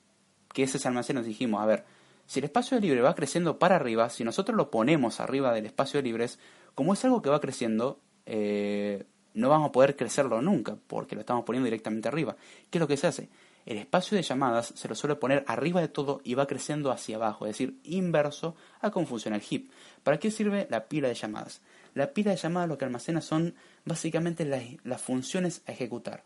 que 0.53 0.63
ese 0.63 0.85
almacén 0.87 1.15
nos 1.15 1.25
dijimos, 1.25 1.61
a 1.61 1.65
ver, 1.65 1.85
si 2.25 2.39
el 2.39 2.45
espacio 2.45 2.79
libre 2.79 3.01
va 3.01 3.15
creciendo 3.15 3.59
para 3.59 3.75
arriba, 3.75 4.09
si 4.09 4.23
nosotros 4.23 4.55
lo 4.55 4.71
ponemos 4.71 5.19
arriba 5.19 5.53
del 5.53 5.65
espacio 5.65 5.99
de 5.99 6.03
libres, 6.03 6.39
como 6.75 6.93
es 6.93 7.03
algo 7.03 7.21
que 7.21 7.29
va 7.29 7.39
creciendo, 7.39 7.99
eh, 8.25 9.05
no 9.33 9.49
vamos 9.49 9.69
a 9.69 9.71
poder 9.71 9.95
crecerlo 9.95 10.41
nunca, 10.41 10.77
porque 10.87 11.15
lo 11.15 11.21
estamos 11.21 11.43
poniendo 11.43 11.65
directamente 11.65 12.07
arriba. 12.07 12.35
¿Qué 12.69 12.77
es 12.77 12.79
lo 12.79 12.87
que 12.87 12.97
se 12.97 13.07
hace? 13.07 13.29
El 13.65 13.77
espacio 13.77 14.15
de 14.15 14.23
llamadas 14.23 14.73
se 14.75 14.87
lo 14.87 14.95
suele 14.95 15.15
poner 15.15 15.43
arriba 15.47 15.81
de 15.81 15.87
todo 15.87 16.21
y 16.23 16.33
va 16.33 16.47
creciendo 16.47 16.91
hacia 16.91 17.17
abajo, 17.17 17.45
es 17.45 17.51
decir, 17.51 17.79
inverso 17.83 18.55
a 18.79 18.91
cómo 18.91 19.05
funciona 19.05 19.37
el 19.37 19.43
heap. 19.43 19.69
¿Para 20.03 20.19
qué 20.19 20.31
sirve 20.31 20.67
la 20.69 20.85
pila 20.87 21.07
de 21.07 21.13
llamadas? 21.13 21.61
La 21.93 22.13
pila 22.13 22.31
de 22.31 22.37
llamadas 22.37 22.69
lo 22.69 22.77
que 22.77 22.85
almacena 22.85 23.21
son 23.21 23.53
básicamente 23.85 24.45
las, 24.45 25.01
funciones 25.01 25.61
a 25.67 25.71
ejecutar. 25.71 26.23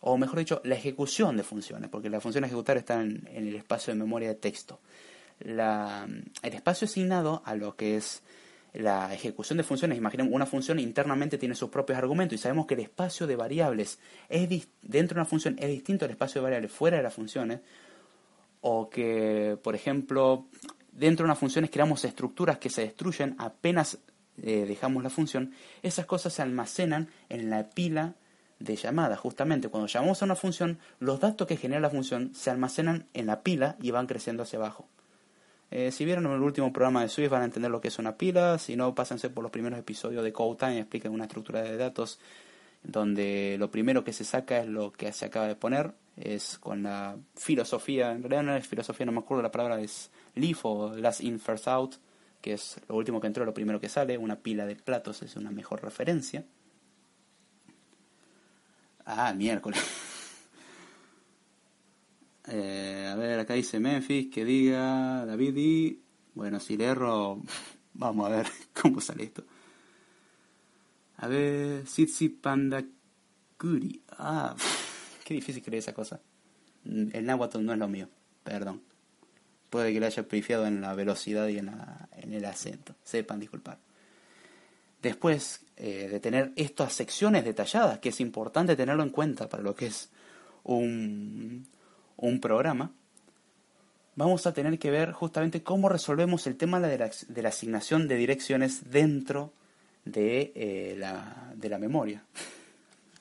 O 0.00 0.16
mejor 0.16 0.38
dicho, 0.38 0.60
la 0.64 0.74
ejecución 0.74 1.36
de 1.36 1.42
funciones, 1.42 1.90
porque 1.90 2.10
la 2.10 2.20
función 2.20 2.44
a 2.44 2.46
ejecutar 2.46 2.76
está 2.76 3.00
en, 3.02 3.28
el 3.32 3.54
espacio 3.54 3.92
de 3.92 3.98
memoria 3.98 4.28
de 4.28 4.34
texto. 4.34 4.80
el 5.40 6.22
espacio 6.42 6.86
asignado 6.86 7.42
a 7.44 7.54
lo 7.54 7.76
que 7.76 7.96
es 7.96 8.22
la 8.74 9.12
ejecución 9.12 9.58
de 9.58 9.64
funciones, 9.64 9.98
imaginemos 9.98 10.32
una 10.32 10.46
función 10.46 10.78
internamente 10.78 11.36
tiene 11.36 11.54
sus 11.54 11.68
propios 11.68 11.98
argumentos 11.98 12.38
y 12.38 12.42
sabemos 12.42 12.66
que 12.66 12.74
el 12.74 12.80
espacio 12.80 13.26
de 13.26 13.36
variables 13.36 13.98
es 14.30 14.48
dentro 14.80 15.16
de 15.16 15.20
una 15.20 15.28
función 15.28 15.56
es 15.58 15.68
distinto 15.68 16.06
al 16.06 16.10
espacio 16.10 16.40
de 16.40 16.44
variables 16.44 16.72
fuera 16.72 16.96
de 16.96 17.02
las 17.02 17.12
funciones, 17.12 17.60
o 18.62 18.88
que, 18.88 19.58
por 19.62 19.74
ejemplo, 19.74 20.46
dentro 20.92 21.24
de 21.24 21.28
una 21.28 21.34
función 21.34 21.66
creamos 21.66 22.04
estructuras 22.04 22.58
que 22.58 22.70
se 22.70 22.82
destruyen 22.82 23.34
apenas 23.38 23.98
eh, 24.42 24.64
dejamos 24.66 25.02
la 25.02 25.10
función, 25.10 25.52
esas 25.82 26.06
cosas 26.06 26.32
se 26.32 26.42
almacenan 26.42 27.08
en 27.28 27.50
la 27.50 27.70
pila 27.70 28.14
de 28.58 28.76
llamadas. 28.76 29.18
Justamente 29.18 29.68
cuando 29.68 29.86
llamamos 29.86 30.22
a 30.22 30.24
una 30.24 30.36
función, 30.36 30.78
los 31.00 31.20
datos 31.20 31.46
que 31.46 31.56
genera 31.56 31.80
la 31.80 31.90
función 31.90 32.34
se 32.34 32.50
almacenan 32.50 33.06
en 33.14 33.26
la 33.26 33.42
pila 33.42 33.76
y 33.80 33.90
van 33.90 34.06
creciendo 34.06 34.42
hacia 34.42 34.58
abajo. 34.58 34.86
Eh, 35.70 35.90
si 35.90 36.04
vieron 36.04 36.26
el 36.26 36.42
último 36.42 36.70
programa 36.72 37.00
de 37.00 37.08
Swift 37.08 37.30
van 37.30 37.42
a 37.42 37.46
entender 37.46 37.70
lo 37.70 37.80
que 37.80 37.88
es 37.88 37.98
una 37.98 38.16
pila, 38.16 38.58
si 38.58 38.76
no, 38.76 38.94
pásense 38.94 39.30
por 39.30 39.42
los 39.42 39.50
primeros 39.50 39.78
episodios 39.78 40.22
de 40.22 40.32
Code 40.32 40.58
Time, 40.58 40.78
explican 40.78 41.12
una 41.12 41.24
estructura 41.24 41.62
de 41.62 41.78
datos 41.78 42.20
donde 42.82 43.56
lo 43.58 43.70
primero 43.70 44.04
que 44.04 44.12
se 44.12 44.24
saca 44.24 44.58
es 44.58 44.68
lo 44.68 44.92
que 44.92 45.12
se 45.12 45.24
acaba 45.24 45.46
de 45.46 45.56
poner, 45.56 45.94
es 46.16 46.58
con 46.58 46.82
la 46.82 47.16
filosofía, 47.36 48.12
en 48.12 48.22
realidad 48.22 48.42
no 48.42 48.56
es 48.56 48.66
filosofía, 48.66 49.06
no 49.06 49.12
me 49.12 49.20
acuerdo 49.20 49.42
la 49.42 49.50
palabra, 49.50 49.80
es 49.80 50.10
leaf 50.34 50.64
o 50.64 50.94
last 50.94 51.22
in 51.22 51.40
first 51.40 51.66
out, 51.68 51.94
que 52.42 52.54
es 52.54 52.80
lo 52.88 52.96
último 52.96 53.20
que 53.20 53.28
entró, 53.28 53.44
lo 53.44 53.54
primero 53.54 53.80
que 53.80 53.88
sale, 53.88 54.18
una 54.18 54.40
pila 54.40 54.66
de 54.66 54.76
platos 54.76 55.22
es 55.22 55.36
una 55.36 55.50
mejor 55.50 55.82
referencia. 55.82 56.44
Ah, 59.06 59.32
miércoles. 59.32 59.80
Eh, 62.48 63.08
a 63.08 63.14
ver, 63.14 63.38
acá 63.38 63.54
dice 63.54 63.78
Memphis 63.78 64.28
que 64.28 64.44
diga 64.44 65.24
David 65.24 65.56
y. 65.56 66.02
Bueno, 66.34 66.58
si 66.58 66.76
le 66.76 66.86
erro, 66.86 67.40
vamos 67.94 68.26
a 68.26 68.30
ver 68.30 68.46
cómo 68.82 69.00
sale 69.00 69.22
esto. 69.22 69.44
A 71.18 71.28
ver, 71.28 71.86
Sitsi 71.86 72.30
Panda 72.30 72.84
Kuri. 73.56 74.02
Ah, 74.18 74.56
qué 75.24 75.34
difícil 75.34 75.62
creer 75.62 75.78
esa 75.78 75.94
cosa. 75.94 76.20
El 76.84 77.24
náhuatl 77.24 77.64
no 77.64 77.72
es 77.74 77.78
lo 77.78 77.86
mío, 77.86 78.08
perdón. 78.42 78.82
Puede 79.72 79.90
que 79.90 80.00
le 80.00 80.04
haya 80.04 80.22
pifiado 80.24 80.66
en 80.66 80.82
la 80.82 80.92
velocidad 80.92 81.48
y 81.48 81.56
en, 81.56 81.70
el 82.30 82.44
acento. 82.44 82.94
Sepan 83.04 83.40
disculpar. 83.40 83.78
Después 85.00 85.62
eh, 85.78 86.08
de 86.10 86.20
tener 86.20 86.52
estas 86.56 86.92
secciones 86.92 87.42
detalladas, 87.42 87.98
que 87.98 88.10
es 88.10 88.20
importante 88.20 88.76
tenerlo 88.76 89.02
en 89.02 89.08
cuenta 89.08 89.48
para 89.48 89.62
lo 89.62 89.74
que 89.74 89.86
es 89.86 90.10
un, 90.64 91.66
un 92.18 92.40
programa, 92.42 92.92
vamos 94.14 94.46
a 94.46 94.52
tener 94.52 94.78
que 94.78 94.90
ver 94.90 95.12
justamente 95.12 95.62
cómo 95.62 95.88
resolvemos 95.88 96.46
el 96.46 96.58
tema 96.58 96.78
de 96.78 96.98
la, 96.98 97.10
de 97.28 97.42
la 97.42 97.48
asignación 97.48 98.08
de 98.08 98.16
direcciones 98.16 98.90
dentro 98.90 99.54
de, 100.04 100.52
eh, 100.54 100.96
la, 100.98 101.50
de 101.56 101.68
la 101.70 101.78
memoria. 101.78 102.22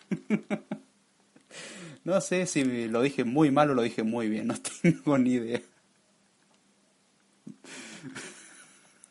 no 2.03 2.19
sé 2.19 2.45
si 2.45 2.89
lo 2.89 3.01
dije 3.01 3.23
muy 3.23 3.51
mal 3.51 3.69
o 3.69 3.73
lo 3.73 3.83
dije 3.83 4.03
muy 4.03 4.27
bien, 4.27 4.47
no 4.47 4.55
tengo 4.81 5.17
ni 5.17 5.35
idea. 5.35 5.61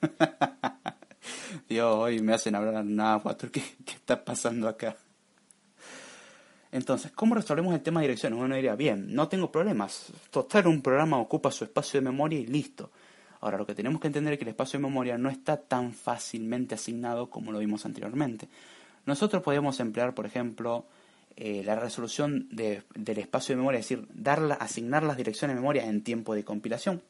Dios, 1.68 1.94
hoy 1.94 2.20
me 2.20 2.34
hacen 2.34 2.54
hablar 2.54 2.84
nada, 2.84 3.36
¿qué, 3.38 3.62
¿qué 3.84 3.92
está 3.92 4.24
pasando 4.24 4.68
acá? 4.68 4.96
Entonces, 6.72 7.10
¿cómo 7.12 7.34
resolvemos 7.34 7.74
el 7.74 7.80
tema 7.80 8.00
de 8.00 8.06
direcciones? 8.06 8.38
Uno 8.38 8.54
diría, 8.54 8.76
bien, 8.76 9.12
no 9.12 9.28
tengo 9.28 9.50
problemas. 9.50 10.12
Total, 10.30 10.66
un 10.68 10.82
programa 10.82 11.18
ocupa 11.18 11.50
su 11.50 11.64
espacio 11.64 12.00
de 12.00 12.04
memoria 12.04 12.38
y 12.38 12.46
listo. 12.46 12.90
Ahora, 13.40 13.58
lo 13.58 13.66
que 13.66 13.74
tenemos 13.74 14.00
que 14.00 14.06
entender 14.06 14.34
es 14.34 14.38
que 14.38 14.44
el 14.44 14.50
espacio 14.50 14.78
de 14.78 14.86
memoria 14.86 15.18
no 15.18 15.30
está 15.30 15.56
tan 15.56 15.92
fácilmente 15.92 16.74
asignado 16.74 17.28
como 17.28 17.50
lo 17.50 17.58
vimos 17.58 17.86
anteriormente. 17.86 18.48
Nosotros 19.06 19.42
podemos 19.42 19.80
emplear, 19.80 20.14
por 20.14 20.26
ejemplo, 20.26 20.84
eh, 21.36 21.62
la 21.64 21.74
resolución 21.74 22.48
del 22.50 23.18
espacio 23.18 23.54
de 23.54 23.56
memoria, 23.56 23.80
es 23.80 23.88
decir, 23.88 24.06
darla, 24.12 24.54
asignar 24.54 25.02
las 25.02 25.16
direcciones 25.16 25.56
de 25.56 25.60
memoria 25.60 25.86
en 25.86 26.02
tiempo 26.02 26.34
de 26.34 26.44
compilación. 26.44 27.02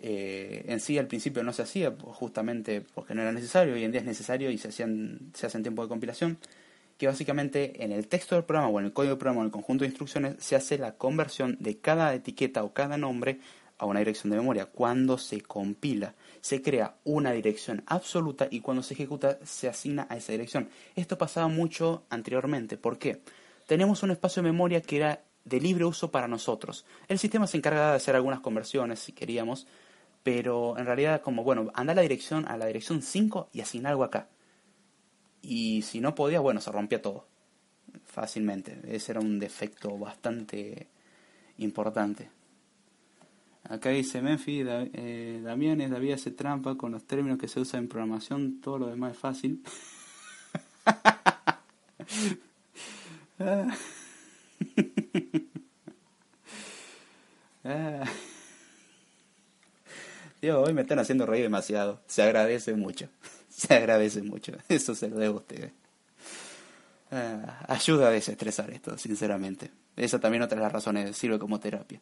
Eh, 0.00 0.64
en 0.68 0.80
sí 0.80 0.96
al 0.96 1.08
principio 1.08 1.42
no 1.42 1.52
se 1.52 1.62
hacía 1.62 1.92
justamente 1.98 2.80
porque 2.80 3.14
no 3.14 3.22
era 3.22 3.32
necesario, 3.32 3.74
hoy 3.74 3.84
en 3.84 3.90
día 3.90 4.00
es 4.00 4.06
necesario 4.06 4.50
y 4.50 4.58
se, 4.58 4.68
hacían, 4.68 5.32
se 5.34 5.46
hace 5.46 5.56
en 5.56 5.64
tiempo 5.64 5.82
de 5.82 5.88
compilación 5.88 6.38
que 6.98 7.06
básicamente 7.06 7.84
en 7.84 7.92
el 7.92 8.08
texto 8.08 8.34
del 8.34 8.44
programa 8.44 8.68
o 8.68 8.78
en 8.80 8.86
el 8.86 8.92
código 8.92 9.12
del 9.12 9.18
programa 9.18 9.40
o 9.40 9.42
en 9.42 9.46
el 9.46 9.52
conjunto 9.52 9.84
de 9.84 9.88
instrucciones 9.88 10.36
se 10.38 10.56
hace 10.56 10.78
la 10.78 10.96
conversión 10.96 11.56
de 11.60 11.78
cada 11.78 12.12
etiqueta 12.12 12.64
o 12.64 12.72
cada 12.72 12.98
nombre 12.98 13.38
a 13.78 13.86
una 13.86 14.00
dirección 14.00 14.30
de 14.30 14.36
memoria. 14.36 14.66
Cuando 14.66 15.16
se 15.16 15.40
compila, 15.40 16.14
se 16.40 16.60
crea 16.60 16.96
una 17.04 17.30
dirección 17.30 17.84
absoluta 17.86 18.48
y 18.50 18.60
cuando 18.60 18.82
se 18.82 18.94
ejecuta 18.94 19.38
se 19.44 19.68
asigna 19.68 20.08
a 20.10 20.16
esa 20.16 20.32
dirección. 20.32 20.68
Esto 20.96 21.16
pasaba 21.16 21.46
mucho 21.46 22.02
anteriormente. 22.10 22.76
¿Por 22.76 22.98
qué? 22.98 23.20
Tenemos 23.66 24.02
un 24.02 24.10
espacio 24.10 24.42
de 24.42 24.50
memoria 24.50 24.80
que 24.80 24.96
era 24.96 25.22
de 25.44 25.60
libre 25.60 25.84
uso 25.84 26.10
para 26.10 26.26
nosotros. 26.26 26.84
El 27.06 27.20
sistema 27.20 27.46
se 27.46 27.56
encarga 27.56 27.90
de 27.90 27.96
hacer 27.96 28.16
algunas 28.16 28.40
conversiones 28.40 28.98
si 28.98 29.12
queríamos, 29.12 29.66
pero 30.22 30.78
en 30.78 30.86
realidad 30.86 31.22
como, 31.22 31.44
bueno, 31.44 31.70
anda 31.74 31.92
a 31.92 31.96
la 31.96 32.02
dirección, 32.02 32.46
a 32.48 32.56
la 32.56 32.66
dirección 32.66 33.02
5 33.02 33.50
y 33.52 33.60
asigna 33.60 33.90
algo 33.90 34.04
acá. 34.04 34.28
Y 35.42 35.82
si 35.82 36.00
no 36.00 36.14
podía, 36.14 36.40
bueno, 36.40 36.60
se 36.60 36.72
rompía 36.72 37.00
todo. 37.00 37.26
Fácilmente. 38.04 38.80
Ese 38.84 39.12
era 39.12 39.20
un 39.20 39.38
defecto 39.38 39.96
bastante 39.98 40.88
importante. 41.58 42.30
Acá 43.64 43.90
dice 43.90 44.22
Memphis, 44.22 44.66
eh, 44.68 45.40
Damián 45.42 45.80
es 45.80 45.90
David 45.90 46.12
hace 46.12 46.30
trampa 46.30 46.76
con 46.76 46.92
los 46.92 47.04
términos 47.04 47.38
que 47.38 47.48
se 47.48 47.60
usan 47.60 47.84
en 47.84 47.88
programación, 47.88 48.60
todo 48.60 48.78
lo 48.78 48.86
demás 48.86 49.12
es 49.12 49.18
fácil. 49.18 49.62
Dios, 60.40 60.68
hoy 60.68 60.72
me 60.72 60.82
están 60.82 61.00
haciendo 61.00 61.26
reír 61.26 61.42
demasiado. 61.42 62.00
Se 62.06 62.22
agradece 62.22 62.74
mucho. 62.74 63.08
se 63.48 63.74
agradece 63.74 64.22
mucho. 64.22 64.52
Eso 64.68 64.94
se 64.94 65.08
lo 65.08 65.16
debo 65.16 65.38
a 65.38 65.40
ustedes. 65.40 65.72
Ah, 67.10 67.64
ayuda 67.68 68.08
a 68.08 68.10
desestresar 68.10 68.70
esto, 68.70 68.98
sinceramente. 68.98 69.70
Esa 69.96 70.20
también 70.20 70.42
otra 70.42 70.56
de 70.56 70.62
las 70.62 70.72
razones 70.72 71.16
sirve 71.16 71.38
como 71.38 71.58
terapia. 71.58 72.00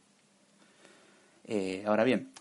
Eh, 1.46 1.84
ahora 1.86 2.02
bien, 2.02 2.32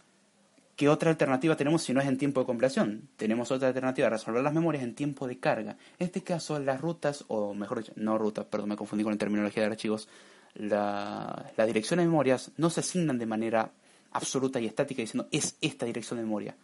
¿qué 0.76 0.90
otra 0.90 1.12
alternativa 1.12 1.56
tenemos 1.56 1.84
si 1.84 1.94
no 1.94 2.02
es 2.02 2.08
en 2.08 2.18
tiempo 2.18 2.40
de 2.40 2.48
compilación? 2.48 3.08
Tenemos 3.18 3.52
otra 3.52 3.68
alternativa, 3.68 4.10
resolver 4.10 4.44
las 4.44 4.54
memorias 4.54 4.84
en 4.84 4.96
tiempo 4.96 5.28
de 5.28 5.40
carga. 5.40 5.78
En 6.00 6.08
este 6.08 6.24
caso, 6.24 6.58
las 6.60 6.82
rutas, 6.82 7.24
o 7.28 7.54
mejor 7.54 7.80
dicho, 7.80 7.94
no 7.98 8.18
rutas, 8.18 8.46
perdón, 8.46 8.70
me 8.70 8.76
confundí 8.76 9.04
con 9.04 9.14
la 9.14 9.20
terminología 9.20 9.62
de 9.62 9.70
archivos, 9.70 10.10
la, 10.56 11.52
las 11.56 11.68
direcciones 11.68 12.06
de 12.06 12.10
memorias 12.10 12.52
no 12.58 12.72
se 12.72 12.80
asignan 12.80 13.20
de 13.20 13.28
manera 13.28 13.72
absoluta 14.16 14.60
y 14.60 14.66
estática 14.66 15.02
diciendo 15.02 15.28
es 15.32 15.58
esta 15.62 15.86
dirección 15.86 16.18
de 16.18 16.24
memoria. 16.24 16.56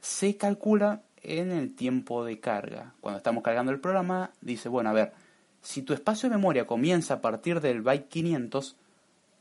Se 0.00 0.36
calcula 0.36 1.02
en 1.22 1.52
el 1.52 1.74
tiempo 1.74 2.24
de 2.24 2.40
carga. 2.40 2.94
Cuando 3.00 3.18
estamos 3.18 3.42
cargando 3.42 3.72
el 3.72 3.80
programa, 3.80 4.32
dice, 4.40 4.68
bueno, 4.68 4.90
a 4.90 4.92
ver, 4.92 5.12
si 5.62 5.82
tu 5.82 5.92
espacio 5.94 6.28
de 6.28 6.36
memoria 6.36 6.66
comienza 6.66 7.14
a 7.14 7.20
partir 7.20 7.60
del 7.60 7.82
byte 7.82 8.08
500, 8.08 8.76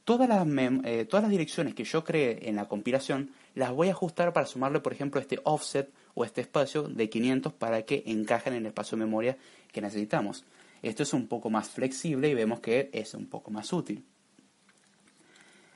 todas 0.04 0.30
las, 0.30 0.48
eh, 0.84 1.06
todas 1.06 1.24
las 1.24 1.32
direcciones 1.32 1.74
que 1.74 1.84
yo 1.84 2.04
cree 2.04 2.48
en 2.48 2.56
la 2.56 2.68
compilación 2.68 3.32
las 3.56 3.72
voy 3.72 3.88
a 3.88 3.92
ajustar 3.92 4.34
para 4.34 4.46
sumarle, 4.46 4.80
por 4.80 4.94
ejemplo, 4.94 5.20
este 5.20 5.40
offset 5.44 5.90
o 6.14 6.26
este 6.26 6.42
espacio 6.42 6.84
de 6.84 7.10
500 7.10 7.54
para 7.54 7.84
que 7.84 8.04
encajen 8.06 8.54
en 8.54 8.60
el 8.60 8.68
espacio 8.68 8.98
de 8.98 9.06
memoria 9.06 9.38
que 9.72 9.82
necesitamos. 9.82 10.46
Esto 10.82 11.04
es 11.04 11.14
un 11.14 11.28
poco 11.28 11.50
más 11.50 11.70
flexible 11.70 12.30
y 12.30 12.36
vemos 12.36 12.60
que 12.60 12.90
es 12.94 13.14
un 13.16 13.26
poco 13.26 13.50
más 13.50 13.74
útil. 13.74 14.04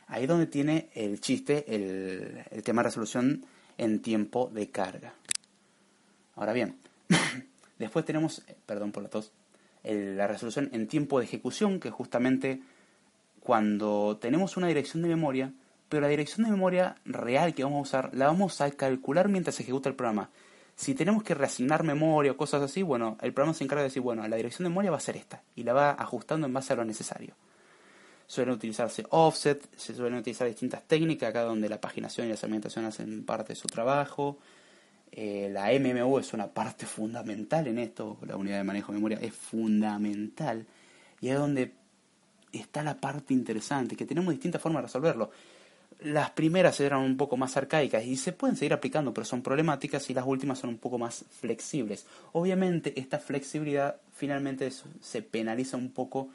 Ahí 0.09 0.23
es 0.23 0.27
donde 0.27 0.47
tiene 0.47 0.89
el 0.95 1.21
chiste 1.21 1.65
el, 1.67 2.63
tema 2.63 2.81
de 2.81 2.87
resolución 2.89 3.45
en 3.77 4.01
tiempo 4.01 4.49
de 4.51 4.69
carga. 4.69 5.13
Ahora 6.35 6.51
bien, 6.51 6.77
después 7.79 8.05
tenemos, 8.05 8.41
perdón 8.65 8.91
por 8.91 9.03
la 9.03 9.09
tos, 9.09 9.31
la 9.83 10.27
resolución 10.27 10.69
en 10.73 10.87
tiempo 10.87 11.19
de 11.19 11.25
ejecución, 11.25 11.79
que 11.79 11.91
justamente 11.91 12.59
cuando 13.39 14.17
tenemos 14.19 14.57
una 14.57 14.67
dirección 14.67 15.03
de 15.03 15.09
memoria, 15.09 15.53
pero 15.89 16.01
la 16.01 16.07
dirección 16.07 16.45
de 16.45 16.51
memoria 16.51 16.95
real 17.05 17.53
que 17.53 17.63
vamos 17.63 17.79
a 17.79 17.81
usar 17.81 18.15
la 18.15 18.27
vamos 18.27 18.61
a 18.61 18.71
calcular 18.71 19.29
mientras 19.29 19.55
se 19.55 19.63
ejecuta 19.63 19.89
el 19.89 19.95
programa. 19.95 20.31
Si 20.75 20.95
tenemos 20.95 21.21
que 21.21 21.35
reasignar 21.35 21.83
memoria 21.83 22.31
o 22.31 22.37
cosas 22.37 22.63
así, 22.63 22.81
bueno, 22.81 23.17
el 23.21 23.33
programa 23.33 23.53
se 23.53 23.63
encarga 23.63 23.83
de 23.83 23.89
decir, 23.89 24.01
bueno, 24.01 24.27
la 24.27 24.37
dirección 24.37 24.63
de 24.63 24.69
memoria 24.69 24.91
va 24.91 24.97
a 24.97 25.01
ser 25.01 25.17
esta, 25.17 25.43
y 25.55 25.63
la 25.63 25.73
va 25.73 25.91
ajustando 25.91 26.47
en 26.47 26.53
base 26.53 26.73
a 26.73 26.77
lo 26.77 26.85
necesario. 26.85 27.35
Suelen 28.29 28.53
utilizarse 28.53 29.03
offset, 29.09 29.67
se 29.75 29.95
suelen 29.95 30.19
utilizar 30.19 30.47
distintas 30.47 30.83
técnicas, 30.83 31.31
acá 31.31 31.41
donde 31.41 31.67
la 31.67 31.81
paginación 31.81 32.27
y 32.27 32.29
la 32.29 32.37
segmentación 32.37 32.85
hacen 32.85 33.25
parte 33.25 33.53
de 33.53 33.55
su 33.55 33.67
trabajo. 33.67 34.37
Eh, 35.11 35.49
la 35.51 35.71
MMU 35.71 36.19
es 36.19 36.31
una 36.33 36.45
parte 36.45 36.85
fundamental 36.85 37.65
en 37.65 37.79
esto, 37.79 38.19
la 38.27 38.37
unidad 38.37 38.57
de 38.57 38.63
manejo 38.63 38.91
de 38.91 38.99
memoria 38.99 39.17
es 39.19 39.33
fundamental. 39.33 40.63
Y 41.21 41.29
es 41.29 41.39
donde 41.39 41.71
está 42.53 42.83
la 42.83 43.01
parte 43.01 43.33
interesante, 43.33 43.95
que 43.95 44.05
tenemos 44.05 44.31
distintas 44.31 44.61
formas 44.61 44.83
de 44.83 44.87
resolverlo. 44.89 45.31
Las 46.01 46.29
primeras 46.29 46.79
eran 46.81 46.99
un 46.99 47.17
poco 47.17 47.35
más 47.35 47.57
arcaicas 47.57 48.05
y 48.05 48.15
se 48.15 48.33
pueden 48.33 48.55
seguir 48.55 48.73
aplicando, 48.73 49.11
pero 49.11 49.25
son 49.25 49.41
problemáticas 49.41 50.07
y 50.11 50.13
las 50.13 50.27
últimas 50.27 50.59
son 50.59 50.69
un 50.69 50.77
poco 50.77 50.99
más 50.99 51.25
flexibles. 51.31 52.05
Obviamente 52.33 52.93
esta 52.99 53.17
flexibilidad 53.17 53.95
finalmente 54.13 54.69
se 55.01 55.23
penaliza 55.23 55.77
un 55.77 55.89
poco 55.89 56.29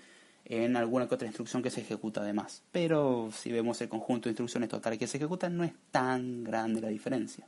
en 0.45 0.77
alguna 0.77 1.09
que 1.09 1.15
otra 1.15 1.27
instrucción 1.27 1.63
que 1.63 1.71
se 1.71 1.81
ejecuta 1.81 2.21
además. 2.21 2.63
Pero 2.71 3.31
si 3.33 3.51
vemos 3.51 3.81
el 3.81 3.89
conjunto 3.89 4.25
de 4.25 4.33
instrucciones 4.33 4.69
totales 4.69 4.99
que 4.99 5.07
se 5.07 5.17
ejecutan, 5.17 5.57
no 5.57 5.65
es 5.65 5.73
tan 5.91 6.45
grande 6.45 6.81
la 6.81 6.89
diferencia. 6.89 7.47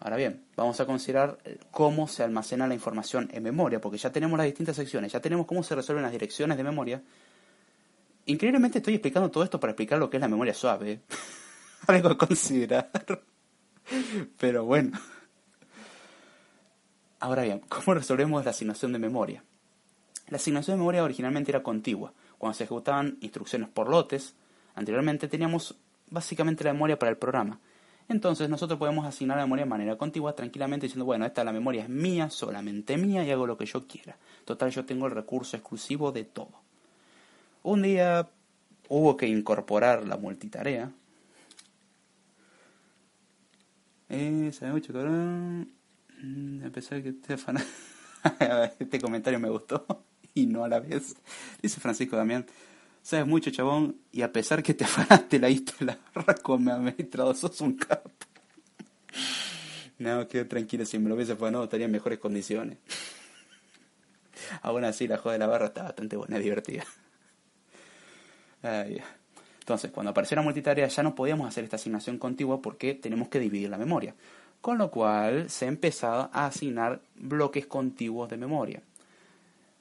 Ahora 0.00 0.16
bien, 0.16 0.44
vamos 0.56 0.80
a 0.80 0.86
considerar 0.86 1.38
cómo 1.70 2.08
se 2.08 2.22
almacena 2.22 2.66
la 2.66 2.74
información 2.74 3.30
en 3.32 3.42
memoria, 3.42 3.80
porque 3.80 3.98
ya 3.98 4.10
tenemos 4.10 4.36
las 4.36 4.46
distintas 4.46 4.76
secciones, 4.76 5.12
ya 5.12 5.20
tenemos 5.20 5.46
cómo 5.46 5.62
se 5.62 5.74
resuelven 5.74 6.02
las 6.02 6.12
direcciones 6.12 6.56
de 6.56 6.64
memoria. 6.64 7.02
Increíblemente 8.26 8.78
estoy 8.78 8.94
explicando 8.94 9.30
todo 9.30 9.44
esto 9.44 9.60
para 9.60 9.72
explicar 9.72 9.98
lo 9.98 10.10
que 10.10 10.16
es 10.16 10.20
la 10.20 10.28
memoria 10.28 10.54
suave. 10.54 10.92
¿eh? 10.92 11.00
Algo 11.86 12.08
a 12.08 12.18
considerar. 12.18 12.90
Pero 14.38 14.64
bueno. 14.64 14.98
Ahora 17.20 17.42
bien, 17.42 17.60
¿cómo 17.68 17.94
resolvemos 17.94 18.44
la 18.44 18.50
asignación 18.50 18.92
de 18.92 18.98
memoria? 18.98 19.42
La 20.28 20.36
asignación 20.36 20.76
de 20.76 20.78
memoria 20.78 21.04
originalmente 21.04 21.50
era 21.50 21.62
contigua. 21.62 22.12
Cuando 22.38 22.54
se 22.54 22.64
ejecutaban 22.64 23.18
instrucciones 23.20 23.68
por 23.68 23.88
lotes, 23.88 24.34
anteriormente 24.74 25.28
teníamos 25.28 25.76
básicamente 26.10 26.64
la 26.64 26.72
memoria 26.72 26.98
para 26.98 27.10
el 27.10 27.16
programa. 27.16 27.60
Entonces 28.08 28.48
nosotros 28.48 28.78
podemos 28.78 29.06
asignar 29.06 29.38
la 29.38 29.44
memoria 29.44 29.64
de 29.64 29.70
manera 29.70 29.96
contigua 29.96 30.34
tranquilamente 30.34 30.86
diciendo, 30.86 31.04
bueno, 31.04 31.24
esta 31.24 31.42
la 31.42 31.52
memoria 31.52 31.84
es 31.84 31.88
mía, 31.88 32.28
solamente 32.30 32.96
mía 32.96 33.24
y 33.24 33.30
hago 33.30 33.46
lo 33.46 33.56
que 33.56 33.66
yo 33.66 33.86
quiera. 33.86 34.16
Total, 34.44 34.70
yo 34.70 34.84
tengo 34.84 35.06
el 35.06 35.12
recurso 35.12 35.56
exclusivo 35.56 36.12
de 36.12 36.24
todo. 36.24 36.52
Un 37.62 37.82
día 37.82 38.28
hubo 38.88 39.16
que 39.16 39.26
incorporar 39.26 40.06
la 40.06 40.18
multitarea. 40.18 40.90
Eh, 44.10 44.52
mucho, 44.70 44.92
cabrón. 44.92 45.70
Mm, 46.22 46.66
a 46.66 46.70
pesar 46.70 47.02
que 47.02 47.14
este 48.78 49.00
comentario 49.00 49.40
me 49.40 49.48
gustó 49.48 50.04
y 50.44 50.46
no 50.46 50.64
a 50.64 50.68
la 50.68 50.80
vez. 50.80 51.16
Dice 51.62 51.80
Francisco 51.80 52.16
Damián, 52.16 52.44
sabes 53.02 53.26
mucho, 53.26 53.50
chabón, 53.50 53.96
y 54.12 54.22
a 54.22 54.32
pesar 54.32 54.62
que 54.62 54.74
te 54.74 54.84
afanaste 54.84 55.38
la 55.38 55.48
la 55.80 55.98
como 56.42 56.72
administrador, 56.72 57.36
sos 57.36 57.60
un 57.60 57.74
capo. 57.74 58.10
No, 59.98 60.26
quedo 60.26 60.46
tranquilo, 60.46 60.84
si 60.84 60.98
me 60.98 61.08
lo 61.08 61.14
hubiese 61.14 61.36
no 61.36 61.64
estaría 61.64 61.86
en 61.86 61.92
mejores 61.92 62.18
condiciones. 62.18 62.78
Aún 64.62 64.84
así, 64.84 65.06
la 65.06 65.18
joda 65.18 65.34
de 65.34 65.38
la 65.38 65.46
barra 65.46 65.66
está 65.66 65.84
bastante 65.84 66.16
buena, 66.16 66.38
divertida. 66.38 66.84
Entonces, 69.60 69.90
cuando 69.90 70.10
apareció 70.10 70.36
la 70.36 70.42
multitarea 70.42 70.88
ya 70.88 71.02
no 71.02 71.14
podíamos 71.14 71.46
hacer 71.46 71.64
esta 71.64 71.76
asignación 71.76 72.18
contigua 72.18 72.60
porque 72.60 72.94
tenemos 72.94 73.28
que 73.28 73.38
dividir 73.38 73.68
la 73.68 73.78
memoria. 73.78 74.14
Con 74.60 74.78
lo 74.78 74.90
cual 74.90 75.50
se 75.50 75.66
empezado 75.66 76.30
a 76.32 76.46
asignar 76.46 77.02
bloques 77.14 77.66
contiguos 77.66 78.30
de 78.30 78.38
memoria 78.38 78.82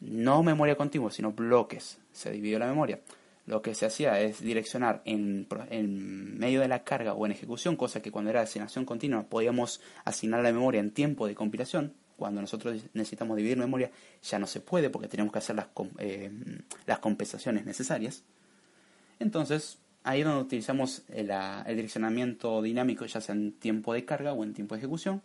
no 0.04 0.44
memoria 0.44 0.76
contigua, 0.76 1.12
sino 1.12 1.32
bloques. 1.32 2.00
Se 2.12 2.32
dividió 2.32 2.60
la 2.60 2.68
memoria. 2.68 3.00
Lo 3.46 3.62
que 3.62 3.76
se 3.76 3.86
hacía 3.86 4.20
es 4.22 4.42
direccionar 4.42 5.02
en, 5.06 5.48
en, 5.70 6.38
medio 6.38 6.62
de 6.62 6.68
la 6.68 6.84
carga 6.84 7.14
o 7.14 7.26
en 7.26 7.34
ejecución, 7.34 7.76
cosa 7.76 8.02
que 8.02 8.12
cuando 8.12 8.30
era 8.30 8.42
asignación 8.42 8.86
continua 8.86 9.24
podíamos 9.24 9.82
asignar 10.06 10.42
la 10.42 10.52
memoria 10.52 10.80
en 10.80 10.92
tiempo 10.92 11.28
de 11.28 11.36
compilación. 11.36 11.94
Cuando 12.16 12.40
nosotros 12.40 12.82
necesitamos 12.94 13.36
dividir 13.36 13.58
memoria 13.58 13.92
ya 14.22 14.40
no 14.40 14.48
se 14.48 14.62
puede 14.62 14.90
porque 14.90 15.10
tenemos 15.10 15.34
que 15.34 15.40
hacer 15.40 15.56
las, 15.58 15.68
eh, 15.98 16.32
las 16.86 17.00
compensaciones 17.00 17.66
necesarias. 17.66 18.24
Entonces, 19.20 19.80
ahí 20.04 20.22
es 20.22 20.26
donde 20.26 20.42
utilizamos 20.42 21.04
el, 21.10 21.30
el 21.32 21.76
direccionamiento 21.76 22.62
dinámico, 22.62 23.06
ya 23.06 23.20
sea 23.20 23.36
en 23.36 23.52
tiempo 23.54 23.94
de 23.94 24.06
carga 24.06 24.32
o 24.32 24.44
en 24.44 24.54
tiempo 24.54 24.76
de 24.76 24.80
ejecución 24.80 25.22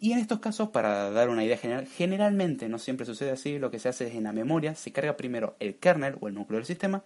y 0.00 0.12
en 0.12 0.18
estos 0.18 0.40
casos, 0.40 0.68
para 0.68 1.10
dar 1.10 1.28
una 1.28 1.44
idea 1.44 1.56
general, 1.56 1.86
generalmente 1.86 2.68
no 2.68 2.78
siempre 2.78 3.06
sucede 3.06 3.30
así, 3.30 3.58
lo 3.58 3.70
que 3.70 3.78
se 3.78 3.88
hace 3.88 4.08
es 4.08 4.14
en 4.14 4.24
la 4.24 4.32
memoria 4.32 4.74
se 4.74 4.92
carga 4.92 5.16
primero 5.16 5.56
el 5.60 5.76
kernel 5.76 6.16
o 6.20 6.28
el 6.28 6.34
núcleo 6.34 6.58
del 6.58 6.66
sistema, 6.66 7.02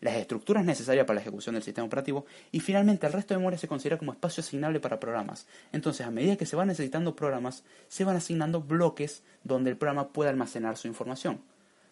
las 0.00 0.14
estructuras 0.14 0.64
necesarias 0.64 1.06
para 1.06 1.16
la 1.16 1.22
ejecución 1.22 1.54
del 1.54 1.64
sistema 1.64 1.86
operativo 1.86 2.24
y 2.52 2.60
finalmente 2.60 3.06
el 3.06 3.12
resto 3.12 3.34
de 3.34 3.38
memoria 3.38 3.58
se 3.58 3.68
considera 3.68 3.98
como 3.98 4.12
espacio 4.12 4.42
asignable 4.42 4.80
para 4.80 5.00
programas. 5.00 5.46
Entonces, 5.72 6.06
a 6.06 6.10
medida 6.10 6.36
que 6.36 6.46
se 6.46 6.56
van 6.56 6.68
necesitando 6.68 7.16
programas, 7.16 7.64
se 7.88 8.04
van 8.04 8.16
asignando 8.16 8.60
bloques 8.60 9.22
donde 9.42 9.70
el 9.70 9.76
programa 9.76 10.08
pueda 10.08 10.30
almacenar 10.30 10.76
su 10.76 10.86
información. 10.86 11.40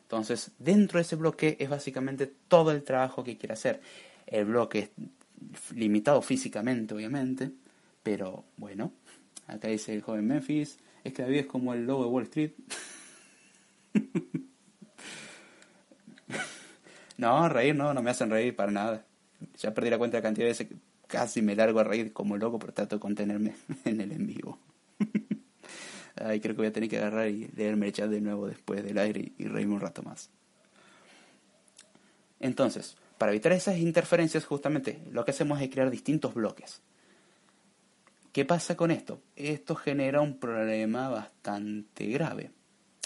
Entonces, 0.02 0.52
dentro 0.58 0.98
de 0.98 1.02
ese 1.02 1.16
bloque 1.16 1.56
es 1.58 1.68
básicamente 1.68 2.30
todo 2.48 2.70
el 2.70 2.84
trabajo 2.84 3.24
que 3.24 3.36
quiere 3.36 3.54
hacer. 3.54 3.80
El 4.26 4.44
bloque 4.44 4.78
es 4.78 4.90
limitado 5.74 6.22
físicamente, 6.22 6.94
obviamente, 6.94 7.50
pero 8.04 8.44
bueno, 8.56 8.92
Acá 9.46 9.68
dice 9.68 9.94
el 9.94 10.02
joven 10.02 10.26
Memphis. 10.26 10.78
Es 11.04 11.12
que 11.12 11.22
David 11.22 11.38
es 11.38 11.46
como 11.46 11.72
el 11.72 11.86
lobo 11.86 12.04
de 12.04 12.10
Wall 12.10 12.24
Street. 12.24 12.52
no, 17.16 17.48
reír 17.48 17.74
no, 17.74 17.94
no 17.94 18.02
me 18.02 18.10
hacen 18.10 18.30
reír 18.30 18.56
para 18.56 18.72
nada. 18.72 19.06
Ya 19.58 19.72
perdí 19.72 19.90
la 19.90 19.98
cuenta 19.98 20.16
de 20.16 20.22
la 20.22 20.28
cantidad 20.28 20.46
de 20.46 20.50
veces 20.50 20.68
que 20.68 20.76
casi 21.06 21.42
me 21.42 21.54
largo 21.54 21.80
a 21.80 21.84
reír 21.84 22.12
como 22.12 22.36
loco, 22.36 22.58
pero 22.58 22.72
trato 22.72 22.96
de 22.96 23.00
contenerme 23.00 23.54
en 23.84 24.00
el 24.00 24.12
en 24.12 24.26
vivo. 24.26 24.58
Ay, 26.16 26.40
creo 26.40 26.54
que 26.54 26.62
voy 26.62 26.68
a 26.68 26.72
tener 26.72 26.88
que 26.88 26.98
agarrar 26.98 27.28
y 27.28 27.48
leerme 27.54 27.86
el 27.86 27.92
chat 27.92 28.08
de 28.10 28.20
nuevo 28.20 28.46
después 28.46 28.82
del 28.82 28.98
aire 28.98 29.32
y 29.38 29.44
reírme 29.44 29.74
un 29.74 29.80
rato 29.80 30.02
más. 30.02 30.30
Entonces, 32.40 32.96
para 33.18 33.32
evitar 33.32 33.52
esas 33.52 33.78
interferencias, 33.78 34.44
justamente 34.44 35.00
lo 35.10 35.24
que 35.24 35.30
hacemos 35.30 35.60
es 35.60 35.70
crear 35.70 35.90
distintos 35.90 36.34
bloques. 36.34 36.80
¿Qué 38.36 38.44
pasa 38.44 38.76
con 38.76 38.90
esto? 38.90 39.22
Esto 39.34 39.74
genera 39.74 40.20
un 40.20 40.38
problema 40.38 41.08
bastante 41.08 42.04
grave. 42.04 42.50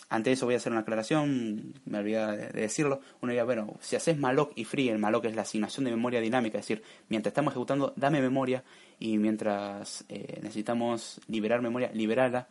Antes 0.08 0.24
de 0.24 0.32
eso 0.32 0.44
voy 0.44 0.54
a 0.54 0.56
hacer 0.56 0.72
una 0.72 0.80
aclaración, 0.80 1.72
me 1.84 1.98
olvidé 1.98 2.48
de 2.48 2.62
decirlo. 2.62 3.00
Uno 3.20 3.30
diría, 3.30 3.44
bueno, 3.44 3.76
si 3.80 3.94
haces 3.94 4.18
malloc 4.18 4.50
y 4.56 4.64
free, 4.64 4.88
el 4.88 4.98
malloc 4.98 5.26
es 5.26 5.36
la 5.36 5.42
asignación 5.42 5.84
de 5.84 5.92
memoria 5.92 6.20
dinámica, 6.20 6.58
es 6.58 6.64
decir, 6.64 6.82
mientras 7.08 7.30
estamos 7.30 7.52
ejecutando, 7.52 7.92
dame 7.94 8.20
memoria 8.20 8.64
y 8.98 9.18
mientras 9.18 10.04
eh, 10.08 10.40
necesitamos 10.42 11.20
liberar 11.28 11.62
memoria, 11.62 11.92
liberarla. 11.94 12.48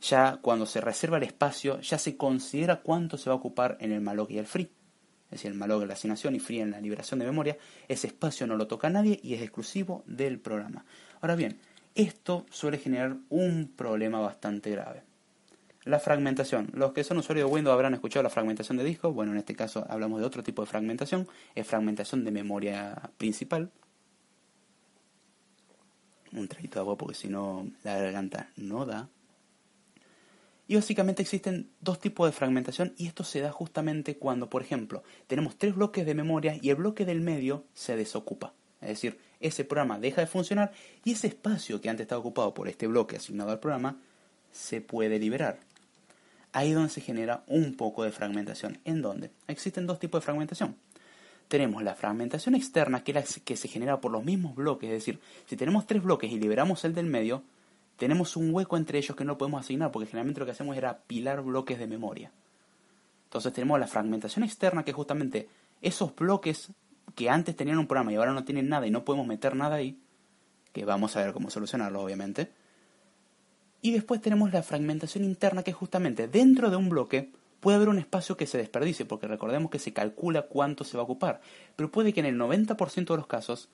Ya 0.00 0.38
cuando 0.42 0.66
se 0.66 0.80
reserva 0.80 1.18
el 1.18 1.22
espacio, 1.22 1.80
ya 1.80 1.96
se 1.96 2.16
considera 2.16 2.80
cuánto 2.80 3.18
se 3.18 3.30
va 3.30 3.34
a 3.34 3.38
ocupar 3.38 3.76
en 3.78 3.92
el 3.92 4.00
malloc 4.00 4.32
y 4.32 4.38
el 4.38 4.46
free. 4.46 4.68
Es 5.26 5.38
decir, 5.38 5.52
el 5.52 5.56
malloc 5.56 5.82
en 5.82 5.86
la 5.86 5.94
asignación 5.94 6.34
y 6.34 6.40
free 6.40 6.58
en 6.58 6.72
la 6.72 6.80
liberación 6.80 7.20
de 7.20 7.26
memoria. 7.26 7.56
Ese 7.86 8.08
espacio 8.08 8.48
no 8.48 8.56
lo 8.56 8.66
toca 8.66 8.90
nadie 8.90 9.20
y 9.22 9.34
es 9.34 9.42
exclusivo 9.42 10.02
del 10.06 10.40
programa. 10.40 10.84
Ahora 11.20 11.36
bien, 11.36 11.60
esto 11.94 12.46
suele 12.50 12.78
generar 12.78 13.16
un 13.28 13.72
problema 13.76 14.20
bastante 14.20 14.70
grave. 14.70 15.02
La 15.84 15.98
fragmentación. 15.98 16.70
Los 16.74 16.92
que 16.92 17.04
son 17.04 17.18
usuarios 17.18 17.48
de 17.48 17.54
Windows 17.54 17.72
habrán 17.72 17.94
escuchado 17.94 18.22
la 18.22 18.30
fragmentación 18.30 18.76
de 18.76 18.84
disco. 18.84 19.12
Bueno, 19.12 19.32
en 19.32 19.38
este 19.38 19.56
caso 19.56 19.86
hablamos 19.88 20.20
de 20.20 20.26
otro 20.26 20.42
tipo 20.42 20.62
de 20.62 20.68
fragmentación. 20.68 21.26
Es 21.54 21.66
fragmentación 21.66 22.24
de 22.24 22.30
memoria 22.30 23.10
principal. 23.16 23.70
Un 26.32 26.48
traguito 26.48 26.74
de 26.74 26.80
agua 26.80 26.96
porque 26.96 27.14
si 27.14 27.28
no 27.28 27.66
la 27.82 27.96
garganta 27.98 28.50
no 28.56 28.84
da. 28.84 29.08
Y 30.68 30.76
básicamente 30.76 31.22
existen 31.22 31.68
dos 31.80 31.98
tipos 31.98 32.28
de 32.28 32.32
fragmentación 32.32 32.94
y 32.96 33.08
esto 33.08 33.24
se 33.24 33.40
da 33.40 33.50
justamente 33.50 34.18
cuando, 34.18 34.48
por 34.48 34.62
ejemplo, 34.62 35.02
tenemos 35.26 35.56
tres 35.56 35.74
bloques 35.74 36.06
de 36.06 36.14
memoria 36.14 36.56
y 36.62 36.70
el 36.70 36.76
bloque 36.76 37.04
del 37.04 37.22
medio 37.22 37.64
se 37.74 37.96
desocupa. 37.96 38.52
Es 38.80 38.90
decir, 38.90 39.18
ese 39.40 39.64
programa 39.64 39.98
deja 39.98 40.20
de 40.20 40.26
funcionar 40.26 40.72
y 41.04 41.12
ese 41.12 41.28
espacio 41.28 41.80
que 41.80 41.88
antes 41.88 42.04
estaba 42.04 42.20
ocupado 42.20 42.54
por 42.54 42.68
este 42.68 42.86
bloque 42.86 43.16
asignado 43.16 43.50
al 43.50 43.60
programa 43.60 43.96
se 44.52 44.80
puede 44.80 45.18
liberar. 45.18 45.58
Ahí 46.52 46.70
es 46.70 46.74
donde 46.74 46.90
se 46.90 47.00
genera 47.00 47.44
un 47.46 47.76
poco 47.76 48.04
de 48.04 48.10
fragmentación. 48.10 48.78
¿En 48.84 49.02
dónde? 49.02 49.30
Existen 49.46 49.86
dos 49.86 49.98
tipos 49.98 50.20
de 50.20 50.24
fragmentación. 50.24 50.76
Tenemos 51.48 51.82
la 51.82 51.94
fragmentación 51.94 52.54
externa, 52.54 53.02
que 53.02 53.12
es 53.12 53.36
la 53.36 53.42
que 53.44 53.56
se 53.56 53.68
genera 53.68 54.00
por 54.00 54.12
los 54.12 54.24
mismos 54.24 54.54
bloques. 54.54 54.88
Es 54.90 54.94
decir, 54.94 55.20
si 55.46 55.56
tenemos 55.56 55.86
tres 55.86 56.02
bloques 56.02 56.30
y 56.30 56.38
liberamos 56.38 56.84
el 56.84 56.94
del 56.94 57.06
medio, 57.06 57.42
tenemos 57.96 58.36
un 58.36 58.54
hueco 58.54 58.76
entre 58.76 58.98
ellos 58.98 59.16
que 59.16 59.24
no 59.24 59.38
podemos 59.38 59.60
asignar, 59.60 59.90
porque 59.90 60.06
generalmente 60.06 60.40
lo 60.40 60.46
que 60.46 60.52
hacemos 60.52 60.76
era 60.76 60.90
apilar 60.90 61.42
bloques 61.42 61.78
de 61.78 61.86
memoria. 61.86 62.32
Entonces 63.24 63.52
tenemos 63.52 63.78
la 63.78 63.86
fragmentación 63.86 64.44
externa, 64.44 64.84
que 64.84 64.90
es 64.90 64.96
justamente 64.96 65.48
esos 65.82 66.14
bloques 66.16 66.70
que 67.14 67.30
antes 67.30 67.56
tenían 67.56 67.78
un 67.78 67.86
programa 67.86 68.12
y 68.12 68.16
ahora 68.16 68.32
no 68.32 68.44
tienen 68.44 68.68
nada 68.68 68.86
y 68.86 68.90
no 68.90 69.04
podemos 69.04 69.26
meter 69.26 69.56
nada 69.56 69.76
ahí, 69.76 70.00
que 70.72 70.84
vamos 70.84 71.16
a 71.16 71.24
ver 71.24 71.32
cómo 71.32 71.50
solucionarlo, 71.50 72.00
obviamente. 72.00 72.50
Y 73.82 73.92
después 73.92 74.20
tenemos 74.20 74.52
la 74.52 74.62
fragmentación 74.62 75.24
interna, 75.24 75.62
que 75.62 75.72
justamente 75.72 76.28
dentro 76.28 76.70
de 76.70 76.76
un 76.76 76.88
bloque 76.88 77.32
puede 77.60 77.76
haber 77.76 77.88
un 77.88 77.98
espacio 77.98 78.36
que 78.36 78.46
se 78.46 78.58
desperdicie, 78.58 79.06
porque 79.06 79.26
recordemos 79.26 79.70
que 79.70 79.78
se 79.78 79.92
calcula 79.92 80.42
cuánto 80.42 80.84
se 80.84 80.96
va 80.96 81.02
a 81.02 81.04
ocupar. 81.04 81.40
Pero 81.76 81.90
puede 81.90 82.12
que 82.12 82.20
en 82.20 82.26
el 82.26 82.38
90% 82.38 83.06
de 83.06 83.16
los 83.16 83.26
casos, 83.26 83.68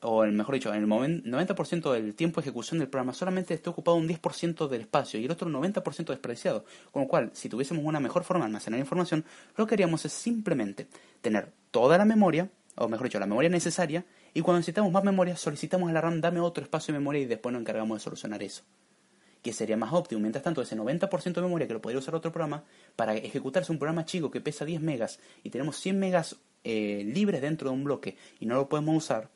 o 0.00 0.24
el, 0.24 0.32
mejor 0.32 0.54
dicho, 0.54 0.72
en 0.72 0.82
el 0.82 0.88
90% 0.88 1.92
del 1.92 2.14
tiempo 2.14 2.40
de 2.40 2.46
ejecución 2.46 2.78
del 2.78 2.88
programa 2.88 3.12
solamente 3.14 3.54
esté 3.54 3.70
ocupado 3.70 3.96
un 3.96 4.08
10% 4.08 4.68
del 4.68 4.82
espacio 4.82 5.18
y 5.18 5.24
el 5.24 5.30
otro 5.30 5.48
90% 5.48 6.06
desperdiciado. 6.06 6.64
Con 6.92 7.02
lo 7.02 7.08
cual, 7.08 7.30
si 7.32 7.48
tuviésemos 7.48 7.84
una 7.84 8.00
mejor 8.00 8.24
forma 8.24 8.44
de 8.44 8.48
almacenar 8.48 8.80
información, 8.80 9.24
lo 9.56 9.66
que 9.66 9.74
haríamos 9.74 10.04
es 10.04 10.12
simplemente 10.12 10.88
tener 11.20 11.52
toda 11.70 11.96
la 11.96 12.04
memoria, 12.04 12.50
o 12.76 12.88
mejor 12.88 13.06
dicho, 13.06 13.18
la 13.18 13.26
memoria 13.26 13.50
necesaria, 13.50 14.04
y 14.34 14.40
cuando 14.40 14.58
necesitamos 14.58 14.92
más 14.92 15.04
memoria, 15.04 15.36
solicitamos 15.36 15.88
a 15.88 15.92
la 15.92 16.00
RAM 16.00 16.20
dame 16.20 16.40
otro 16.40 16.64
espacio 16.64 16.92
de 16.92 16.98
memoria 16.98 17.22
y 17.22 17.26
después 17.26 17.52
nos 17.52 17.60
encargamos 17.60 17.98
de 17.98 18.04
solucionar 18.04 18.42
eso 18.42 18.62
que 19.44 19.52
sería 19.52 19.76
más 19.76 19.92
óptimo. 19.92 20.22
Mientras 20.22 20.42
tanto, 20.42 20.62
ese 20.62 20.74
90% 20.74 21.34
de 21.34 21.42
memoria 21.42 21.66
que 21.66 21.74
lo 21.74 21.82
podría 21.82 21.98
usar 21.98 22.14
otro 22.14 22.32
programa, 22.32 22.64
para 22.96 23.14
ejecutarse 23.14 23.70
un 23.70 23.78
programa 23.78 24.06
chico 24.06 24.30
que 24.30 24.40
pesa 24.40 24.64
10 24.64 24.80
megas 24.80 25.20
y 25.42 25.50
tenemos 25.50 25.76
100 25.76 25.98
megas 25.98 26.36
eh, 26.64 27.04
libres 27.04 27.42
dentro 27.42 27.68
de 27.68 27.74
un 27.76 27.84
bloque 27.84 28.16
y 28.40 28.46
no 28.46 28.54
lo 28.54 28.70
podemos 28.70 28.96
usar, 28.96 29.28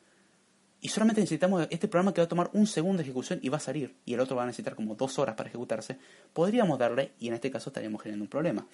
y 0.81 0.89
solamente 0.89 1.21
necesitamos 1.21 1.67
este 1.69 1.87
programa 1.87 2.13
que 2.13 2.21
va 2.21 2.25
a 2.25 2.29
tomar 2.29 2.49
un 2.53 2.65
segundo 2.67 2.97
de 2.97 3.03
ejecución 3.03 3.39
y 3.41 3.49
va 3.49 3.57
a 3.57 3.61
salir, 3.61 3.95
y 4.05 4.13
el 4.13 4.19
otro 4.19 4.35
va 4.35 4.43
a 4.43 4.45
necesitar 4.45 4.75
como 4.75 4.95
dos 4.95 5.19
horas 5.19 5.35
para 5.35 5.49
ejecutarse, 5.49 5.97
podríamos 6.33 6.79
darle, 6.79 7.13
y 7.19 7.27
en 7.27 7.33
este 7.33 7.51
caso 7.51 7.69
estaríamos 7.69 8.01
generando 8.01 8.23
un 8.23 8.29
problema. 8.29 8.65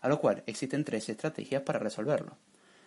A 0.00 0.08
lo 0.08 0.20
cual 0.20 0.42
existen 0.46 0.84
tres 0.84 1.08
estrategias 1.08 1.62
para 1.62 1.78
resolverlo. 1.78 2.36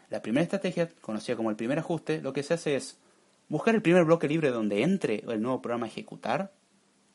La 0.09 0.21
primera 0.21 0.43
estrategia, 0.43 0.89
conocida 1.01 1.36
como 1.36 1.49
el 1.49 1.55
primer 1.55 1.80
ajuste, 1.80 2.21
lo 2.21 2.32
que 2.32 2.43
se 2.43 2.53
hace 2.53 2.75
es 2.75 2.97
buscar 3.49 3.75
el 3.75 3.82
primer 3.82 4.05
bloque 4.05 4.28
libre 4.28 4.51
donde 4.51 4.84
entre 4.84 5.23
el 5.28 5.41
nuevo 5.41 5.61
programa 5.61 5.88
a 5.88 5.89
ejecutar 5.89 6.53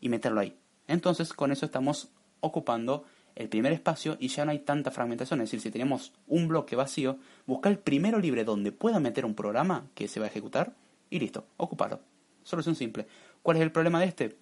y 0.01 0.09
meterlo 0.09 0.41
ahí. 0.41 0.57
Entonces 0.89 1.33
con 1.33 1.53
eso 1.53 1.67
estamos 1.67 2.09
ocupando 2.41 3.05
el 3.35 3.49
primer 3.49 3.73
espacio 3.73 4.17
y 4.21 4.29
ya 4.29 4.45
no 4.45 4.51
hay 4.51 4.59
tanta 4.59 4.91
fragmentación. 4.91 5.41
Es 5.41 5.51
decir, 5.51 5.61
si 5.61 5.71
tenemos 5.71 6.13
un 6.27 6.49
bloque 6.49 6.77
vacío, 6.77 7.19
buscar 7.47 7.73
el 7.73 7.79
primero 7.79 8.19
libre 8.19 8.45
donde 8.45 8.73
pueda 8.73 9.01
meter 9.01 9.25
un 9.25 9.35
programa 9.35 9.87
que 9.95 10.09
se 10.09 10.21
va 10.21 10.27
a 10.27 10.29
ejecutar 10.29 10.75
y 11.13 11.21
listo, 11.21 11.47
ocuparlo. 11.59 12.01
Solución 12.43 12.75
simple. 12.75 13.07
¿Cuál 13.43 13.59
es 13.59 13.63
el 13.63 13.71
problema 13.71 14.01
de 14.01 14.07
este? 14.07 14.37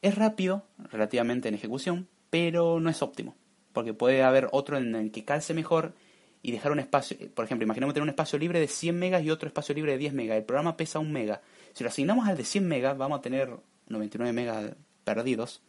Es 0.00 0.14
rápido, 0.14 0.64
relativamente 0.90 1.48
en 1.48 1.54
ejecución, 1.54 2.08
pero 2.30 2.80
no 2.80 2.88
es 2.88 3.02
óptimo. 3.02 3.36
Porque 3.72 3.94
puede 3.94 4.22
haber 4.22 4.48
otro 4.52 4.78
en 4.78 4.94
el 4.94 5.10
que 5.10 5.24
calce 5.24 5.54
mejor 5.54 5.94
y 6.40 6.50
dejar 6.50 6.72
un 6.72 6.78
espacio. 6.78 7.16
Por 7.34 7.44
ejemplo, 7.44 7.64
imaginemos 7.64 7.94
tener 7.94 8.04
un 8.04 8.08
espacio 8.08 8.38
libre 8.38 8.58
de 8.58 8.68
100 8.68 8.98
megas 8.98 9.22
y 9.22 9.30
otro 9.30 9.48
espacio 9.48 9.74
libre 9.74 9.92
de 9.92 9.98
10 9.98 10.14
megas. 10.14 10.38
El 10.38 10.44
programa 10.44 10.76
pesa 10.76 10.98
1 10.98 11.10
mega. 11.10 11.42
Si 11.74 11.84
lo 11.84 11.90
asignamos 11.90 12.26
al 12.26 12.36
de 12.36 12.44
100 12.44 12.66
megas, 12.66 12.96
vamos 12.96 13.18
a 13.18 13.22
tener 13.22 13.50
99 13.88 14.32
megas 14.32 14.74
perdidos 15.04 15.62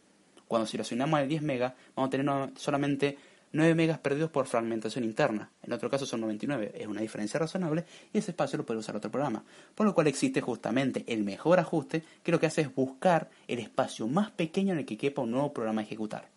cuando 0.50 0.66
si 0.66 0.76
lo 0.76 0.80
asignamos 0.80 1.20
al 1.20 1.28
10 1.28 1.42
megas, 1.42 1.74
vamos 1.94 2.08
a 2.08 2.10
tener 2.10 2.50
solamente 2.56 3.16
9 3.52 3.74
megas 3.74 3.98
perdidos 3.98 4.30
por 4.30 4.46
fragmentación 4.46 5.04
interna. 5.04 5.50
En 5.62 5.72
otro 5.72 5.90
caso 5.90 6.06
son 6.06 6.20
99. 6.20 6.72
Es 6.74 6.86
una 6.86 7.00
diferencia 7.00 7.40
razonable 7.40 7.84
y 8.12 8.18
ese 8.18 8.30
espacio 8.30 8.58
lo 8.58 8.66
puede 8.66 8.80
usar 8.80 8.96
otro 8.96 9.10
programa. 9.10 9.44
Por 9.74 9.86
lo 9.86 9.94
cual 9.94 10.06
existe 10.06 10.40
justamente 10.40 11.04
el 11.08 11.24
mejor 11.24 11.58
ajuste 11.58 12.02
que 12.22 12.32
lo 12.32 12.38
que 12.38 12.46
hace 12.46 12.62
es 12.62 12.74
buscar 12.74 13.28
el 13.48 13.58
espacio 13.58 14.06
más 14.06 14.30
pequeño 14.30 14.72
en 14.72 14.80
el 14.80 14.86
que 14.86 14.96
quepa 14.96 15.22
un 15.22 15.32
nuevo 15.32 15.52
programa 15.52 15.80
a 15.80 15.84
ejecutar. 15.84 16.28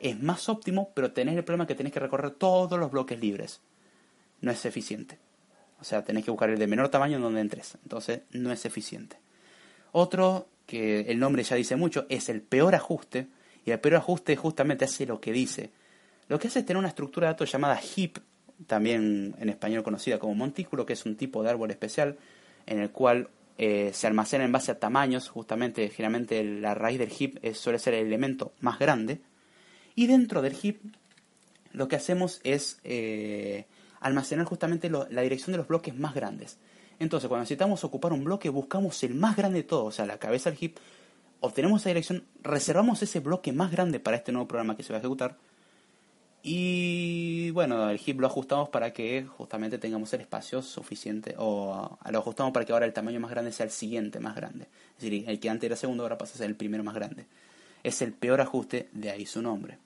Es 0.00 0.20
más 0.20 0.48
óptimo, 0.48 0.90
pero 0.94 1.12
tenés 1.12 1.36
el 1.36 1.44
problema 1.44 1.66
que 1.66 1.74
tenés 1.74 1.92
que 1.92 2.00
recorrer 2.00 2.30
todos 2.32 2.78
los 2.78 2.90
bloques 2.90 3.20
libres. 3.20 3.60
No 4.40 4.50
es 4.50 4.64
eficiente. 4.64 5.18
O 5.80 5.84
sea, 5.84 6.02
tenés 6.02 6.24
que 6.24 6.30
buscar 6.30 6.50
el 6.50 6.58
de 6.58 6.66
menor 6.66 6.88
tamaño 6.88 7.16
en 7.16 7.22
donde 7.22 7.40
entres. 7.40 7.76
Entonces, 7.82 8.22
no 8.32 8.50
es 8.52 8.64
eficiente. 8.64 9.16
Otro 9.92 10.48
que 10.66 11.02
el 11.02 11.18
nombre 11.18 11.42
ya 11.42 11.56
dice 11.56 11.76
mucho, 11.76 12.06
es 12.08 12.28
el 12.28 12.40
peor 12.40 12.74
ajuste, 12.74 13.28
y 13.64 13.70
el 13.70 13.80
peor 13.80 13.96
ajuste 13.96 14.36
justamente 14.36 14.84
hace 14.84 15.06
lo 15.06 15.20
que 15.20 15.32
dice. 15.32 15.70
Lo 16.28 16.38
que 16.38 16.48
hace 16.48 16.60
es 16.60 16.66
tener 16.66 16.78
una 16.78 16.88
estructura 16.88 17.26
de 17.26 17.34
datos 17.34 17.50
llamada 17.50 17.78
heap, 17.78 18.18
también 18.66 19.34
en 19.38 19.48
español 19.48 19.82
conocida 19.82 20.18
como 20.18 20.34
montículo, 20.34 20.86
que 20.86 20.94
es 20.94 21.04
un 21.06 21.16
tipo 21.16 21.42
de 21.42 21.50
árbol 21.50 21.70
especial 21.70 22.16
en 22.66 22.78
el 22.78 22.90
cual 22.90 23.28
eh, 23.58 23.90
se 23.92 24.06
almacena 24.06 24.44
en 24.44 24.52
base 24.52 24.72
a 24.72 24.78
tamaños, 24.78 25.28
justamente 25.28 25.88
generalmente 25.90 26.42
la 26.42 26.74
raíz 26.74 26.98
del 26.98 27.10
heap 27.10 27.54
suele 27.54 27.78
ser 27.78 27.94
el 27.94 28.06
elemento 28.06 28.52
más 28.60 28.78
grande, 28.78 29.20
y 29.94 30.06
dentro 30.06 30.42
del 30.42 30.56
heap 30.60 30.76
lo 31.72 31.88
que 31.88 31.96
hacemos 31.96 32.40
es 32.44 32.78
eh, 32.84 33.66
almacenar 34.00 34.46
justamente 34.46 34.88
la 34.90 35.22
dirección 35.22 35.52
de 35.52 35.58
los 35.58 35.68
bloques 35.68 35.94
más 35.96 36.14
grandes. 36.14 36.58
Entonces, 36.98 37.28
cuando 37.28 37.42
necesitamos 37.42 37.82
ocupar 37.84 38.12
un 38.12 38.24
bloque, 38.24 38.48
buscamos 38.48 39.02
el 39.02 39.14
más 39.14 39.36
grande 39.36 39.62
de 39.62 39.68
todos, 39.68 39.86
o 39.86 39.90
sea, 39.90 40.06
la 40.06 40.18
cabeza 40.18 40.50
del 40.50 40.58
heap, 40.60 40.76
obtenemos 41.40 41.80
esa 41.80 41.90
dirección, 41.90 42.24
reservamos 42.42 43.02
ese 43.02 43.20
bloque 43.20 43.52
más 43.52 43.70
grande 43.70 44.00
para 44.00 44.16
este 44.16 44.32
nuevo 44.32 44.48
programa 44.48 44.76
que 44.76 44.82
se 44.82 44.92
va 44.92 44.98
a 44.98 45.00
ejecutar. 45.00 45.36
Y 46.46 47.50
bueno, 47.52 47.88
el 47.88 47.98
heap 47.98 48.20
lo 48.20 48.26
ajustamos 48.26 48.68
para 48.68 48.92
que 48.92 49.24
justamente 49.24 49.78
tengamos 49.78 50.12
el 50.12 50.20
espacio 50.20 50.60
suficiente, 50.60 51.34
o 51.38 51.98
lo 52.10 52.18
ajustamos 52.18 52.52
para 52.52 52.66
que 52.66 52.72
ahora 52.74 52.84
el 52.84 52.92
tamaño 52.92 53.18
más 53.18 53.30
grande 53.30 53.50
sea 53.50 53.64
el 53.64 53.72
siguiente 53.72 54.20
más 54.20 54.36
grande. 54.36 54.66
Es 54.98 55.04
decir, 55.04 55.24
el 55.26 55.40
que 55.40 55.48
antes 55.48 55.66
era 55.66 55.76
segundo 55.76 56.02
ahora 56.02 56.18
pasa 56.18 56.34
a 56.34 56.36
ser 56.36 56.50
el 56.50 56.54
primero 56.54 56.84
más 56.84 56.94
grande. 56.94 57.24
Es 57.82 58.02
el 58.02 58.12
peor 58.12 58.42
ajuste, 58.42 58.90
de 58.92 59.10
ahí 59.10 59.24
su 59.24 59.40
nombre. 59.40 59.78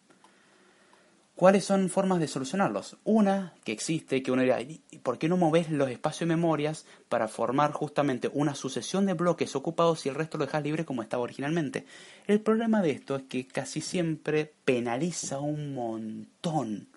¿Cuáles 1.38 1.64
son 1.64 1.88
formas 1.88 2.18
de 2.18 2.26
solucionarlos? 2.26 2.96
Una 3.04 3.54
que 3.62 3.70
existe, 3.70 4.24
que 4.24 4.32
uno 4.32 4.42
dirá, 4.42 4.58
¿por 5.04 5.18
qué 5.18 5.28
no 5.28 5.36
moves 5.36 5.70
los 5.70 5.88
espacios 5.88 6.28
de 6.28 6.34
memorias 6.34 6.84
para 7.08 7.28
formar 7.28 7.70
justamente 7.70 8.28
una 8.34 8.56
sucesión 8.56 9.06
de 9.06 9.12
bloques 9.12 9.54
ocupados 9.54 10.04
y 10.04 10.08
el 10.08 10.16
resto 10.16 10.36
lo 10.36 10.46
dejas 10.46 10.64
libre 10.64 10.84
como 10.84 11.00
estaba 11.00 11.22
originalmente? 11.22 11.86
El 12.26 12.40
problema 12.40 12.82
de 12.82 12.90
esto 12.90 13.14
es 13.14 13.22
que 13.22 13.46
casi 13.46 13.80
siempre 13.80 14.52
penaliza 14.64 15.38
un 15.38 15.74
montón, 15.74 16.88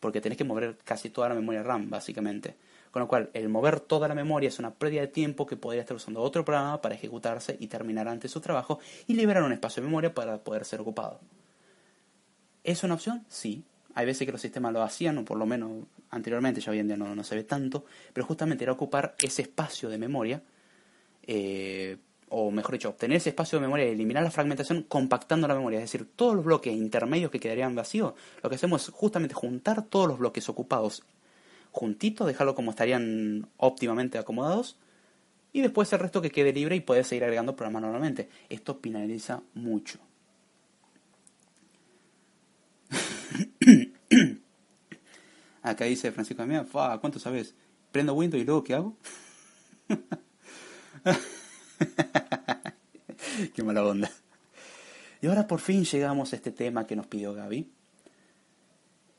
porque 0.00 0.22
tenés 0.22 0.38
que 0.38 0.44
mover 0.44 0.78
casi 0.84 1.10
toda 1.10 1.28
la 1.28 1.34
memoria 1.34 1.62
RAM, 1.62 1.90
básicamente. 1.90 2.56
Con 2.92 3.00
lo 3.00 3.08
cual, 3.08 3.28
el 3.34 3.50
mover 3.50 3.78
toda 3.78 4.08
la 4.08 4.14
memoria 4.14 4.48
es 4.48 4.58
una 4.58 4.72
pérdida 4.72 5.02
de 5.02 5.08
tiempo 5.08 5.44
que 5.44 5.58
podría 5.58 5.82
estar 5.82 5.98
usando 5.98 6.22
otro 6.22 6.46
programa 6.46 6.80
para 6.80 6.94
ejecutarse 6.94 7.58
y 7.60 7.66
terminar 7.66 8.08
antes 8.08 8.30
su 8.30 8.40
trabajo 8.40 8.78
y 9.06 9.12
liberar 9.12 9.42
un 9.42 9.52
espacio 9.52 9.82
de 9.82 9.88
memoria 9.88 10.14
para 10.14 10.38
poder 10.38 10.64
ser 10.64 10.80
ocupado. 10.80 11.20
¿Es 12.64 12.84
una 12.84 12.94
opción? 12.94 13.26
Sí, 13.28 13.64
hay 13.94 14.06
veces 14.06 14.26
que 14.26 14.32
los 14.32 14.40
sistemas 14.40 14.72
lo 14.72 14.82
hacían, 14.82 15.18
o 15.18 15.24
por 15.24 15.38
lo 15.38 15.46
menos 15.46 15.84
anteriormente, 16.10 16.60
ya 16.60 16.72
hoy 16.72 16.78
en 16.78 16.86
día 16.86 16.96
no, 16.96 17.14
no 17.14 17.24
se 17.24 17.34
ve 17.34 17.44
tanto, 17.44 17.84
pero 18.12 18.26
justamente 18.26 18.64
era 18.64 18.72
ocupar 18.72 19.14
ese 19.20 19.42
espacio 19.42 19.88
de 19.88 19.98
memoria, 19.98 20.42
eh, 21.24 21.96
o 22.28 22.50
mejor 22.50 22.72
dicho, 22.72 22.88
obtener 22.88 23.18
ese 23.18 23.30
espacio 23.30 23.58
de 23.58 23.62
memoria 23.66 23.86
y 23.86 23.90
eliminar 23.90 24.22
la 24.22 24.30
fragmentación 24.30 24.84
compactando 24.84 25.46
la 25.46 25.54
memoria. 25.54 25.78
Es 25.78 25.92
decir, 25.92 26.08
todos 26.16 26.34
los 26.34 26.44
bloques 26.44 26.72
intermedios 26.72 27.30
que 27.30 27.38
quedarían 27.38 27.74
vacíos, 27.74 28.14
lo 28.42 28.48
que 28.48 28.56
hacemos 28.56 28.88
es 28.88 28.94
justamente 28.94 29.34
juntar 29.34 29.84
todos 29.84 30.08
los 30.08 30.18
bloques 30.18 30.48
ocupados 30.48 31.02
juntitos, 31.70 32.26
dejarlo 32.26 32.54
como 32.54 32.70
estarían 32.70 33.48
óptimamente 33.58 34.18
acomodados, 34.18 34.76
y 35.52 35.60
después 35.60 35.92
el 35.92 35.98
resto 35.98 36.22
que 36.22 36.30
quede 36.30 36.52
libre 36.52 36.76
y 36.76 36.80
puedes 36.80 37.06
seguir 37.06 37.24
agregando 37.24 37.54
programas 37.54 37.82
normalmente. 37.82 38.28
Esto 38.48 38.78
penaliza 38.78 39.42
mucho. 39.54 39.98
Acá 45.62 45.84
dice 45.84 46.10
Francisco 46.12 46.44
Mía, 46.46 46.66
¿cuánto 46.72 47.18
sabes? 47.18 47.54
Prendo 47.92 48.14
Windows 48.14 48.42
y 48.42 48.44
luego 48.44 48.64
¿qué 48.64 48.74
hago? 48.74 48.96
Qué 53.54 53.62
mala 53.62 53.84
onda. 53.84 54.10
Y 55.20 55.26
ahora 55.26 55.46
por 55.46 55.60
fin 55.60 55.84
llegamos 55.84 56.32
a 56.32 56.36
este 56.36 56.50
tema 56.50 56.86
que 56.86 56.96
nos 56.96 57.06
pidió 57.06 57.32
Gaby. 57.32 57.70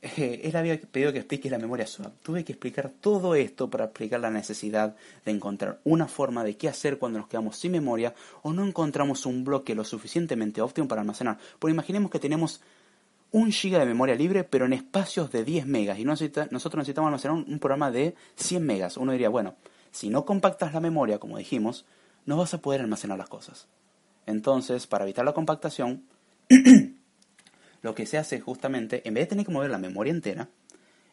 Eh, 0.02 0.42
él 0.44 0.54
había 0.54 0.78
pedido 0.78 1.14
que 1.14 1.20
explique 1.20 1.48
la 1.48 1.58
memoria 1.58 1.86
swap. 1.86 2.20
Tuve 2.22 2.44
que 2.44 2.52
explicar 2.52 2.90
todo 2.90 3.34
esto 3.34 3.70
para 3.70 3.86
explicar 3.86 4.20
la 4.20 4.30
necesidad 4.30 4.96
de 5.24 5.32
encontrar 5.32 5.80
una 5.84 6.06
forma 6.06 6.44
de 6.44 6.58
qué 6.58 6.68
hacer 6.68 6.98
cuando 6.98 7.18
nos 7.18 7.28
quedamos 7.28 7.56
sin 7.56 7.72
memoria 7.72 8.14
o 8.42 8.52
no 8.52 8.66
encontramos 8.66 9.24
un 9.24 9.44
bloque 9.44 9.74
lo 9.74 9.82
suficientemente 9.82 10.60
óptimo 10.60 10.88
para 10.88 11.00
almacenar. 11.00 11.38
Porque 11.58 11.72
imaginemos 11.72 12.10
que 12.10 12.18
tenemos 12.18 12.60
un 13.34 13.50
giga 13.50 13.80
de 13.80 13.84
memoria 13.84 14.14
libre, 14.14 14.44
pero 14.44 14.64
en 14.64 14.72
espacios 14.72 15.32
de 15.32 15.42
10 15.42 15.66
megas. 15.66 15.98
Y 15.98 16.04
nosotros 16.04 16.48
necesitamos 16.52 17.08
almacenar 17.08 17.36
un, 17.36 17.58
programa 17.58 17.90
de 17.90 18.14
100 18.36 18.64
megas. 18.64 18.96
Uno 18.96 19.10
diría, 19.10 19.28
bueno, 19.28 19.56
si 19.90 20.08
no 20.08 20.24
compactas 20.24 20.72
la 20.72 20.78
memoria, 20.78 21.18
como 21.18 21.36
dijimos, 21.36 21.84
no 22.26 22.36
vas 22.36 22.54
a 22.54 22.58
poder 22.58 22.80
almacenar 22.80 23.18
las 23.18 23.28
cosas. 23.28 23.66
Entonces, 24.26 24.86
para 24.86 25.02
evitar 25.02 25.24
la 25.24 25.32
compactación, 25.32 26.04
lo 27.82 27.92
que 27.96 28.06
se 28.06 28.18
hace 28.18 28.38
justamente, 28.38 29.02
en 29.04 29.14
vez 29.14 29.24
de 29.24 29.30
tener 29.30 29.46
que 29.46 29.52
mover 29.52 29.70
la 29.70 29.78
memoria 29.78 30.12
entera, 30.12 30.48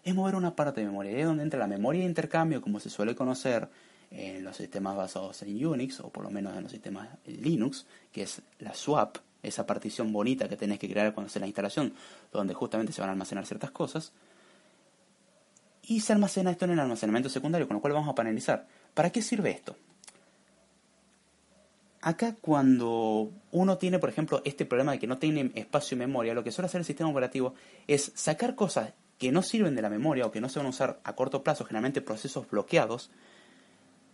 es 0.03 0.13
mover 0.13 0.35
una 0.35 0.55
parte 0.55 0.81
de 0.81 0.85
memoria. 0.85 1.17
Es 1.17 1.25
donde 1.25 1.41
entra 1.41 1.59
la 1.59 1.65
memoria 1.65 2.01
de 2.01 2.07
intercambio, 2.07 2.61
como 2.61 2.79
se 2.79 2.91
suele 2.91 3.15
conocer 3.15 3.67
en 4.11 4.43
los 4.43 4.57
sistemas 4.57 4.95
basados 4.95 5.41
en 5.41 5.65
Unix, 5.65 5.99
o 6.01 6.09
por 6.09 6.23
lo 6.23 6.29
menos 6.29 6.55
en 6.55 6.61
los 6.61 6.71
sistemas 6.71 7.09
Linux, 7.25 7.87
que 8.11 8.21
es 8.21 8.43
la 8.59 8.75
swap, 8.75 9.17
esa 9.43 9.65
partición 9.65 10.11
bonita 10.11 10.47
que 10.47 10.57
tenés 10.57 10.79
que 10.79 10.89
crear 10.89 11.13
cuando 11.13 11.27
haces 11.27 11.39
la 11.39 11.47
instalación, 11.47 11.93
donde 12.31 12.53
justamente 12.53 12.93
se 12.93 13.01
van 13.01 13.09
a 13.09 13.13
almacenar 13.13 13.45
ciertas 13.45 13.71
cosas. 13.71 14.13
Y 15.83 16.01
se 16.01 16.13
almacena 16.13 16.51
esto 16.51 16.65
en 16.65 16.71
el 16.71 16.79
almacenamiento 16.79 17.29
secundario, 17.29 17.67
con 17.67 17.75
lo 17.75 17.81
cual 17.81 17.93
vamos 17.93 18.09
a 18.09 18.15
panelizar. 18.15 18.67
¿Para 18.93 19.09
qué 19.09 19.21
sirve 19.21 19.51
esto? 19.51 19.75
Acá 22.01 22.35
cuando 22.39 23.31
uno 23.51 23.77
tiene, 23.77 23.99
por 23.99 24.09
ejemplo, 24.09 24.41
este 24.43 24.65
problema 24.65 24.93
de 24.93 24.99
que 24.99 25.07
no 25.07 25.19
tiene 25.19 25.51
espacio 25.53 25.95
y 25.95 25.99
memoria, 25.99 26.33
lo 26.33 26.43
que 26.43 26.51
suele 26.51 26.65
hacer 26.65 26.79
el 26.79 26.85
sistema 26.85 27.09
operativo 27.09 27.53
es 27.87 28.11
sacar 28.15 28.55
cosas 28.55 28.93
que 29.19 29.31
no 29.31 29.43
sirven 29.43 29.75
de 29.75 29.83
la 29.83 29.89
memoria 29.89 30.25
o 30.25 30.31
que 30.31 30.41
no 30.41 30.49
se 30.49 30.57
van 30.57 30.65
a 30.65 30.71
usar 30.71 30.99
a 31.03 31.13
corto 31.13 31.43
plazo, 31.43 31.63
generalmente 31.63 32.01
procesos 32.01 32.49
bloqueados, 32.49 33.11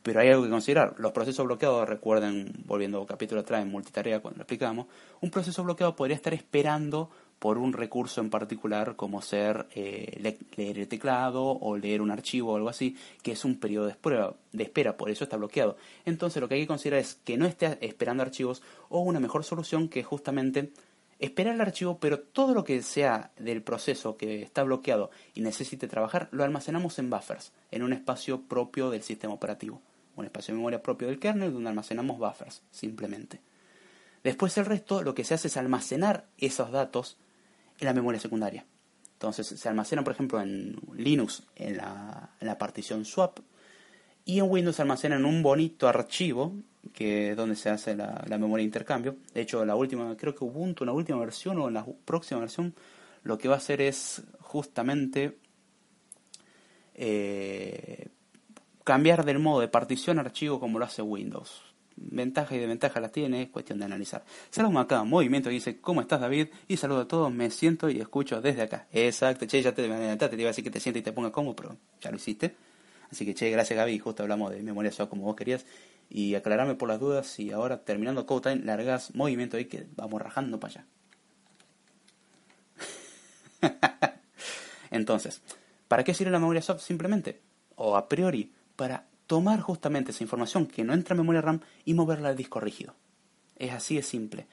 pero 0.07 0.21
hay 0.21 0.29
algo 0.29 0.43
que 0.43 0.49
considerar. 0.49 0.95
Los 0.99 1.11
procesos 1.11 1.45
bloqueados, 1.45 1.85
recuerden, 1.85 2.63
volviendo 2.65 3.05
capítulo 3.05 3.41
atrás 3.41 3.61
en 3.61 3.69
multitarea 3.69 4.21
cuando 4.21 4.37
lo 4.37 4.43
explicamos, 4.43 4.87
un 5.19 5.29
proceso 5.29 5.65
bloqueado 5.65 5.97
podría 5.97 6.15
estar 6.15 6.33
esperando 6.33 7.09
por 7.39 7.57
un 7.57 7.73
recurso 7.73 8.21
en 8.21 8.29
particular 8.29 8.95
como 8.95 9.21
ser 9.21 9.67
eh, 9.75 10.37
leer 10.55 10.79
el 10.79 10.87
teclado 10.87 11.43
o 11.43 11.75
leer 11.75 12.01
un 12.01 12.09
archivo 12.09 12.53
o 12.53 12.55
algo 12.55 12.69
así, 12.69 12.95
que 13.21 13.33
es 13.33 13.43
un 13.43 13.59
periodo 13.59 13.87
de 13.87 13.91
espera, 13.91 14.33
de 14.53 14.63
espera, 14.63 14.95
por 14.95 15.09
eso 15.09 15.25
está 15.25 15.35
bloqueado. 15.35 15.75
Entonces 16.05 16.41
lo 16.41 16.47
que 16.47 16.55
hay 16.55 16.61
que 16.61 16.67
considerar 16.67 17.01
es 17.01 17.15
que 17.15 17.35
no 17.35 17.45
esté 17.45 17.77
esperando 17.85 18.23
archivos 18.23 18.63
o 18.87 19.01
una 19.01 19.19
mejor 19.19 19.43
solución 19.43 19.89
que 19.89 20.03
justamente 20.03 20.71
esperar 21.19 21.55
el 21.55 21.59
archivo, 21.59 21.97
pero 21.99 22.21
todo 22.21 22.53
lo 22.53 22.63
que 22.63 22.81
sea 22.81 23.31
del 23.37 23.61
proceso 23.61 24.15
que 24.15 24.41
está 24.41 24.63
bloqueado 24.63 25.11
y 25.33 25.41
necesite 25.41 25.89
trabajar, 25.89 26.29
lo 26.31 26.45
almacenamos 26.45 26.97
en 26.97 27.09
buffers, 27.09 27.51
en 27.71 27.83
un 27.83 27.91
espacio 27.91 28.43
propio 28.43 28.89
del 28.89 29.03
sistema 29.03 29.33
operativo 29.33 29.81
un 30.17 30.25
espacio 30.25 30.53
de 30.53 30.57
memoria 30.57 30.81
propio 30.81 31.07
del 31.07 31.19
kernel 31.19 31.53
donde 31.53 31.69
almacenamos 31.69 32.17
buffers, 32.17 32.61
simplemente. 32.71 33.39
Después 34.23 34.57
el 34.57 34.65
resto 34.65 35.03
lo 35.03 35.15
que 35.15 35.23
se 35.23 35.35
hace 35.35 35.47
es 35.47 35.57
almacenar 35.57 36.25
esos 36.37 36.71
datos 36.71 37.17
en 37.79 37.85
la 37.85 37.93
memoria 37.93 38.19
secundaria. 38.19 38.65
Entonces 39.13 39.47
se 39.47 39.69
almacenan, 39.69 40.03
por 40.03 40.13
ejemplo, 40.13 40.41
en 40.41 40.75
Linux 40.95 41.43
en 41.55 41.77
la, 41.77 42.57
partición 42.59 43.05
swap 43.05 43.39
y 44.25 44.39
en 44.39 44.49
Windows 44.49 44.75
se 44.75 44.81
almacena 44.81 45.15
en 45.15 45.25
un 45.25 45.41
bonito 45.41 45.87
archivo 45.87 46.53
que 46.93 47.31
es 47.31 47.37
donde 47.37 47.55
se 47.55 47.69
hace 47.69 47.95
la, 47.95 48.23
memoria 48.29 48.61
de 48.61 48.65
intercambio. 48.65 49.17
De 49.33 49.41
hecho, 49.41 49.65
la 49.65 49.75
última, 49.75 50.15
creo 50.17 50.35
que 50.35 50.43
Ubuntu, 50.43 50.83
en 50.83 50.87
la 50.87 50.93
última 50.93 51.19
versión 51.19 51.57
o 51.59 51.67
en 51.67 51.75
la 51.75 51.85
próxima 52.05 52.39
versión, 52.39 52.73
lo 53.23 53.37
que 53.37 53.47
va 53.47 53.55
a 53.55 53.57
hacer 53.57 53.81
es 53.81 54.23
justamente 54.39 55.37
eh, 56.95 58.07
cambiar 58.87 59.25
del 59.25 59.37
modo 59.37 59.59
de 59.59 59.67
partición 59.67 60.17
a 60.17 60.21
archivo 60.21 60.61
como 60.61 60.79
lo 60.79 60.85
hace 60.85 61.01
Windows. 61.01 61.61
Ventaja 61.97 62.55
y 62.55 62.59
desventaja 62.59 63.01
las 63.01 63.11
tiene, 63.11 63.41
es 63.41 63.49
cuestión 63.49 63.79
de 63.79 63.83
analizar. 63.83 64.23
Saludos 64.49 64.77
acá, 64.77 65.03
movimiento 65.03 65.49
dice, 65.49 65.81
¿cómo 65.81 65.99
estás 65.99 66.21
David? 66.21 66.47
Y 66.69 66.77
saludo 66.77 67.01
a 67.01 67.05
todos, 67.05 67.29
me 67.29 67.51
siento 67.51 67.89
y 67.89 67.99
escucho 67.99 68.39
desde 68.39 68.61
acá. 68.61 68.87
Exacto, 68.93 69.45
che, 69.45 69.61
ya 69.61 69.73
te 69.73 69.91
adelantaste, 69.91 70.37
te 70.37 70.41
iba 70.41 70.47
a 70.47 70.51
decir 70.51 70.63
que 70.63 70.71
te 70.71 70.79
sientes 70.79 71.01
y 71.01 71.03
te 71.03 71.11
ponga 71.11 71.33
cómodo, 71.33 71.53
pero 71.53 71.75
ya 71.99 72.11
lo 72.11 72.15
hiciste. 72.15 72.55
Así 73.11 73.25
que 73.25 73.35
che, 73.35 73.49
gracias 73.49 73.75
Gaby, 73.75 73.99
justo 73.99 74.23
hablamos 74.23 74.51
de 74.51 74.63
memoria 74.63 74.89
SOA 74.89 75.09
como 75.09 75.23
vos 75.23 75.35
querías. 75.35 75.65
Y 76.09 76.35
aclararme 76.35 76.75
por 76.75 76.87
las 76.87 77.01
dudas 77.01 77.37
y 77.41 77.51
ahora 77.51 77.83
terminando 77.83 78.25
Code 78.25 78.51
Time, 78.51 78.63
largas 78.63 79.13
movimiento 79.15 79.57
ahí 79.57 79.65
que 79.65 79.85
vamos 79.97 80.21
rajando 80.21 80.61
para 80.61 80.71
allá. 80.71 80.85
Entonces, 84.91 85.41
¿para 85.89 86.05
qué 86.05 86.13
sirve 86.13 86.31
la 86.31 86.39
memoria 86.39 86.61
SOP? 86.61 86.79
Simplemente, 86.79 87.41
o 87.75 87.97
a 87.97 88.07
priori, 88.07 88.53
para 88.77 89.07
tomar 89.27 89.59
justamente 89.59 90.11
esa 90.11 90.23
información 90.23 90.65
que 90.65 90.85
no 90.85 90.93
entra 90.93 91.13
en 91.13 91.19
memoria 91.19 91.41
RAM 91.41 91.59
y 91.83 91.93
moverla 91.93 92.29
al 92.29 92.37
disco 92.37 92.61
rígido. 92.61 92.95
Es 93.57 93.73
así 93.73 93.95
de 93.95 94.03
simple. 94.03 94.47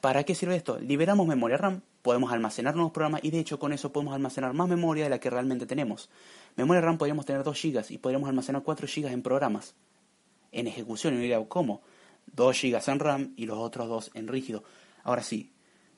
¿Para 0.00 0.24
qué 0.24 0.34
sirve 0.34 0.56
esto? 0.56 0.78
Liberamos 0.78 1.26
memoria 1.26 1.56
RAM, 1.56 1.82
podemos 2.00 2.32
almacenar 2.32 2.74
nuevos 2.74 2.92
programas 2.92 3.22
y 3.24 3.30
de 3.30 3.40
hecho 3.40 3.58
con 3.58 3.72
eso 3.72 3.92
podemos 3.92 4.14
almacenar 4.14 4.54
más 4.54 4.68
memoria 4.68 5.04
de 5.04 5.10
la 5.10 5.18
que 5.18 5.30
realmente 5.30 5.66
tenemos. 5.66 6.08
Memoria 6.56 6.80
RAM 6.80 6.96
podríamos 6.96 7.26
tener 7.26 7.42
2 7.42 7.62
GB 7.62 7.84
y 7.90 7.98
podríamos 7.98 8.28
almacenar 8.28 8.62
4 8.62 8.86
GB 8.86 9.06
en 9.08 9.22
programas. 9.22 9.74
En 10.52 10.66
ejecución, 10.66 11.14
y 11.14 11.18
diría, 11.18 11.44
¿cómo? 11.48 11.82
2 12.34 12.62
GB 12.62 12.92
en 12.92 12.98
RAM 12.98 13.34
y 13.36 13.46
los 13.46 13.58
otros 13.58 13.88
2 13.88 14.10
en 14.14 14.28
rígido. 14.28 14.64
Ahora 15.02 15.22
sí, 15.22 15.52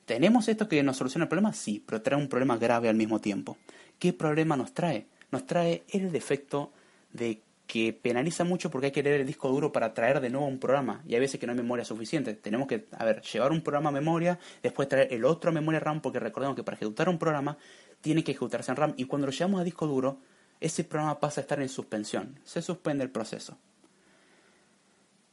¿tenemos 0.06 0.48
esto 0.48 0.68
que 0.68 0.82
nos 0.82 0.96
soluciona 0.96 1.24
el 1.24 1.28
problema? 1.28 1.52
Sí, 1.52 1.84
pero 1.86 2.02
trae 2.02 2.18
un 2.18 2.28
problema 2.28 2.56
grave 2.56 2.88
al 2.88 2.96
mismo 2.96 3.20
tiempo. 3.20 3.58
¿Qué 3.98 4.12
problema 4.12 4.56
nos 4.56 4.72
trae? 4.72 5.06
Nos 5.30 5.46
trae 5.46 5.84
el 5.90 6.10
defecto 6.10 6.72
de 7.12 7.42
que 7.68 7.92
penaliza 7.92 8.44
mucho 8.44 8.70
porque 8.70 8.86
hay 8.86 8.92
que 8.92 9.02
leer 9.02 9.20
el 9.20 9.26
disco 9.26 9.50
duro 9.50 9.70
para 9.70 9.92
traer 9.92 10.20
de 10.20 10.30
nuevo 10.30 10.46
un 10.46 10.58
programa 10.58 11.02
y 11.06 11.14
hay 11.14 11.20
veces 11.20 11.38
que 11.38 11.46
no 11.46 11.52
hay 11.52 11.58
memoria 11.58 11.84
suficiente. 11.84 12.32
Tenemos 12.32 12.66
que, 12.66 12.88
a 12.92 13.04
ver, 13.04 13.20
llevar 13.20 13.52
un 13.52 13.60
programa 13.60 13.90
a 13.90 13.92
memoria, 13.92 14.38
después 14.62 14.88
traer 14.88 15.12
el 15.12 15.26
otro 15.26 15.50
a 15.50 15.52
memoria 15.52 15.78
RAM 15.78 16.00
porque 16.00 16.18
recordemos 16.18 16.56
que 16.56 16.64
para 16.64 16.76
ejecutar 16.76 17.10
un 17.10 17.18
programa 17.18 17.58
tiene 18.00 18.24
que 18.24 18.32
ejecutarse 18.32 18.70
en 18.70 18.76
RAM 18.78 18.94
y 18.96 19.04
cuando 19.04 19.26
lo 19.26 19.32
llevamos 19.32 19.60
a 19.60 19.64
disco 19.64 19.86
duro, 19.86 20.18
ese 20.60 20.82
programa 20.82 21.20
pasa 21.20 21.40
a 21.40 21.42
estar 21.42 21.60
en 21.60 21.68
suspensión, 21.68 22.40
se 22.42 22.62
suspende 22.62 23.04
el 23.04 23.10
proceso. 23.10 23.58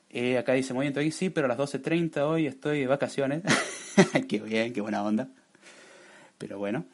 Eh, 0.10 0.38
acá 0.38 0.54
dice, 0.54 0.74
muy 0.74 0.90
bien, 0.90 1.12
sí, 1.14 1.30
pero 1.30 1.46
a 1.46 1.48
las 1.48 1.58
12.30 1.58 2.22
hoy 2.22 2.48
estoy 2.48 2.82
de 2.82 2.88
vacaciones. 2.88 3.44
qué 4.28 4.40
bien, 4.40 4.74
qué 4.74 4.82
buena 4.82 5.04
onda. 5.04 5.30
Pero 6.38 6.58
bueno. 6.58 6.86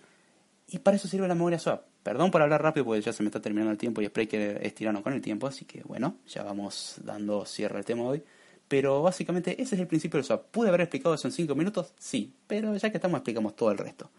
Y 0.67 0.79
para 0.79 0.97
eso 0.97 1.07
sirve 1.07 1.27
la 1.27 1.33
memoria 1.33 1.57
swap. 1.57 1.90
Perdón 2.03 2.31
por 2.31 2.41
hablar 2.41 2.63
rápido 2.63 2.85
porque 2.85 3.01
ya 3.01 3.13
se 3.13 3.21
me 3.21 3.27
está 3.27 3.39
terminando 3.41 3.71
el 3.71 3.77
tiempo 3.77 4.01
y 4.01 4.05
espero 4.05 4.29
que 4.29 4.59
estirarnos 4.63 5.03
con 5.03 5.13
el 5.13 5.21
tiempo, 5.21 5.47
así 5.47 5.65
que 5.65 5.83
bueno, 5.83 6.17
ya 6.27 6.43
vamos 6.43 6.95
dando 7.03 7.45
cierre 7.45 7.77
al 7.77 7.85
tema 7.85 8.03
de 8.03 8.09
hoy. 8.09 8.23
Pero 8.67 9.01
básicamente 9.01 9.61
ese 9.61 9.75
es 9.75 9.81
el 9.81 9.87
principio 9.87 10.17
del 10.17 10.23
swap. 10.23 10.45
¿Pude 10.45 10.69
haber 10.69 10.81
explicado 10.81 11.13
eso 11.13 11.27
en 11.27 11.33
5 11.33 11.53
minutos? 11.55 11.93
Sí, 11.99 12.33
pero 12.47 12.75
ya 12.75 12.89
que 12.89 12.97
estamos 12.97 13.17
explicamos 13.17 13.55
todo 13.55 13.71
el 13.71 13.77
resto. 13.77 14.09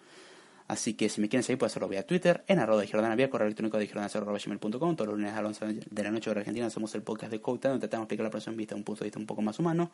Así 0.69 0.95
que 0.95 1.09
si 1.09 1.21
me 1.21 1.29
quieren 1.29 1.43
seguir 1.43 1.59
pueden 1.59 1.71
hacerlo 1.71 1.89
vía 1.89 2.07
Twitter, 2.07 2.45
en 2.47 2.59
arroba 2.59 2.81
de 2.81 2.89
Jordana 2.89 3.17
vía 3.17 3.29
correo 3.29 3.47
electrónico 3.47 3.79
de 3.79 3.87
gmail.com 3.87 4.97
Todos 4.97 5.09
los 5.09 5.19
lunes 5.19 5.35
a 5.35 5.43
las 5.43 5.61
11 5.61 5.87
de 5.91 6.03
la 6.03 6.11
noche 6.11 6.31
hora 6.31 6.41
argentina 6.41 6.67
hacemos 6.67 6.95
el 6.95 7.03
podcast 7.03 7.33
de 7.33 7.41
Code 7.41 7.69
donde 7.69 7.81
tratamos 7.81 8.03
de 8.03 8.15
explicar 8.15 8.25
la 8.25 8.31
próxima 8.31 8.57
vista 8.57 8.75
de 8.75 8.81
un 8.81 8.85
punto 8.85 9.01
de 9.01 9.07
vista 9.07 9.19
un 9.19 9.27
poco 9.27 9.43
más 9.43 9.59
humano. 9.59 9.91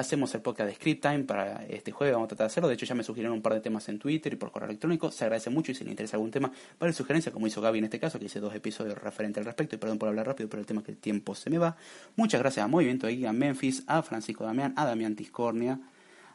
Hacemos 0.00 0.34
el 0.34 0.40
podcast 0.40 0.66
de 0.66 0.76
Script 0.76 1.02
Time 1.02 1.24
para 1.24 1.66
este 1.66 1.92
jueves, 1.92 2.14
vamos 2.14 2.24
a 2.24 2.28
tratar 2.28 2.46
de 2.46 2.52
hacerlo. 2.52 2.68
De 2.68 2.74
hecho, 2.74 2.86
ya 2.86 2.94
me 2.94 3.04
sugirieron 3.04 3.36
un 3.36 3.42
par 3.42 3.52
de 3.52 3.60
temas 3.60 3.86
en 3.90 3.98
Twitter 3.98 4.32
y 4.32 4.36
por 4.36 4.50
correo 4.50 4.70
electrónico. 4.70 5.10
Se 5.10 5.24
agradece 5.24 5.50
mucho 5.50 5.72
y 5.72 5.74
si 5.74 5.84
le 5.84 5.90
interesa 5.90 6.16
algún 6.16 6.30
tema, 6.30 6.50
vale 6.78 6.94
sugerencia, 6.94 7.30
como 7.30 7.46
hizo 7.46 7.60
Gaby 7.60 7.80
en 7.80 7.84
este 7.84 8.00
caso, 8.00 8.18
que 8.18 8.24
hice 8.24 8.40
dos 8.40 8.54
episodios 8.54 8.96
referentes 8.96 9.42
al 9.42 9.44
respecto. 9.44 9.76
Y 9.76 9.78
perdón 9.78 9.98
por 9.98 10.08
hablar 10.08 10.26
rápido, 10.26 10.48
pero 10.48 10.60
el 10.60 10.66
tema 10.66 10.80
es 10.80 10.86
que 10.86 10.92
el 10.92 10.96
tiempo 10.96 11.34
se 11.34 11.50
me 11.50 11.58
va. 11.58 11.76
Muchas 12.16 12.40
gracias 12.40 12.64
a 12.64 12.66
Movimiento 12.66 13.08
de 13.08 13.14
Guía 13.14 13.34
Memphis, 13.34 13.84
a 13.86 14.00
Francisco 14.00 14.44
Damián, 14.44 14.72
a 14.74 14.86
Damián 14.86 15.14
Tiscornia, 15.14 15.78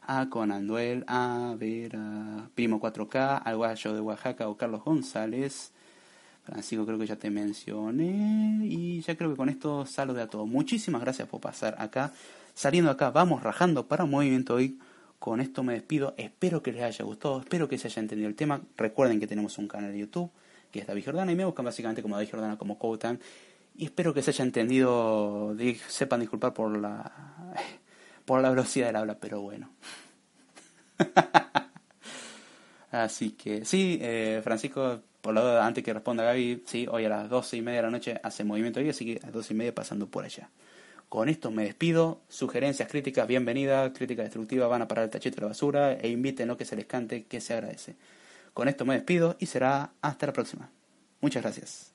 a 0.03 0.30
Conan 0.30 0.68
Duel, 0.68 1.03
a 1.07 1.55
ver, 1.57 1.95
a 1.95 2.47
Primo 2.53 2.80
4K, 2.80 3.41
al 3.43 3.57
Guayo 3.57 3.93
de 3.95 3.99
Oaxaca 3.99 4.47
o 4.47 4.55
Carlos 4.55 4.84
González. 4.84 5.72
Francisco 6.43 6.86
creo 6.86 6.99
que 6.99 7.07
ya 7.07 7.16
te 7.16 7.32
mencioné 7.32 8.59
y 8.63 9.01
ya 9.01 9.18
creo 9.18 9.32
que 9.32 9.38
con 9.38 9.49
esto 9.49 9.88
salude 9.88 10.22
a 10.22 10.28
todos. 10.28 10.47
Muchísimas 10.47 11.01
gracias 11.01 11.28
por 11.28 11.41
pasar 11.41 11.76
acá. 11.80 12.13
Saliendo 12.56 12.89
acá, 12.89 13.12
vamos 13.12 13.43
rajando 13.43 13.86
para 13.86 14.06
Movimiento 14.06 14.56
hoy. 14.56 14.80
Con 15.20 15.41
esto 15.41 15.62
me 15.62 15.74
despido. 15.74 16.16
Espero 16.18 16.64
que 16.64 16.72
les 16.72 16.84
haya 16.84 17.03
gustado, 17.03 17.41
espero 17.41 17.68
que 17.68 17.78
se 17.78 17.89
haya 17.89 18.01
entendido 18.01 18.30
el 18.30 18.36
tema. 18.36 18.62
Recuerden 18.78 19.20
que 19.20 19.28
tenemos 19.28 19.58
un 19.58 19.68
canal 19.68 19.91
de 19.91 19.99
YouTube 19.99 20.32
que 20.72 20.80
es 20.80 20.88
David 20.88 21.03
Jordana 21.06 21.32
y 21.34 21.36
me 21.36 21.43
buscan 21.43 21.66
básicamente 21.66 22.01
como 22.01 22.16
David 22.16 22.32
Jordana 22.32 22.58
como 22.58 22.80
Coutan. 22.80 23.20
Y 23.76 23.84
espero 23.84 24.14
que 24.14 24.22
se 24.22 24.32
haya 24.32 24.45
entendido, 24.45 25.53
sepan 25.89 26.22
disculpar 26.22 26.53
por 26.53 26.78
la 26.78 27.12
por 28.26 28.41
la 28.41 28.49
velocidad 28.49 28.88
del 28.88 28.95
habla, 28.95 29.20
pero 29.20 29.41
bueno. 29.41 29.70
Así 32.91 33.32
que 33.32 33.66
sí, 33.66 33.99
eh, 34.01 34.39
Francisco, 34.41 35.01
por 35.20 35.34
la 35.34 35.66
antes 35.66 35.84
que 35.84 35.93
responda 35.93 36.24
Gaby, 36.24 36.64
sí, 36.66 36.88
hoy 36.89 37.03
a 37.03 37.10
las 37.10 37.30
doce 37.30 37.58
y 37.58 37.62
media 37.62 37.80
de 37.80 37.84
la 37.84 37.91
noche 37.91 38.18
hace 38.24 38.45
movimiento 38.45 38.80
hoy, 38.80 38.89
así 38.89 39.06
que 39.06 39.20
a 39.22 39.26
las 39.26 39.34
doce 39.34 39.53
y 39.53 39.58
media 39.58 39.76
pasando 39.76 40.08
por 40.08 40.24
allá. 40.24 40.49
Con 41.16 41.30
esto 41.30 41.49
me 41.49 41.63
despido. 41.63 42.20
Sugerencias, 42.28 42.89
críticas, 42.89 43.26
bienvenidas. 43.26 43.93
Crítica 43.97 44.22
destructiva, 44.24 44.68
van 44.68 44.82
a 44.82 44.88
parar 44.89 45.05
el 45.05 45.09
tachito 45.09 45.38
de 45.38 45.43
la 45.43 45.47
basura 45.47 45.93
e 45.93 46.09
inviten 46.09 46.49
lo 46.49 46.57
que 46.57 46.66
se 46.66 46.76
les 46.76 46.88
cante, 46.88 47.24
que 47.24 47.39
se 47.39 47.53
agradece. 47.53 47.95
Con 48.53 48.68
esto 48.68 48.84
me 48.84 48.95
despido 48.95 49.38
y 49.39 49.45
será 49.45 49.93
hasta 50.01 50.26
la 50.26 50.34
próxima. 50.34 50.70
Muchas 51.22 51.41
gracias. 51.41 51.95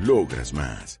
Logras 0.00 0.52
más. 0.52 1.00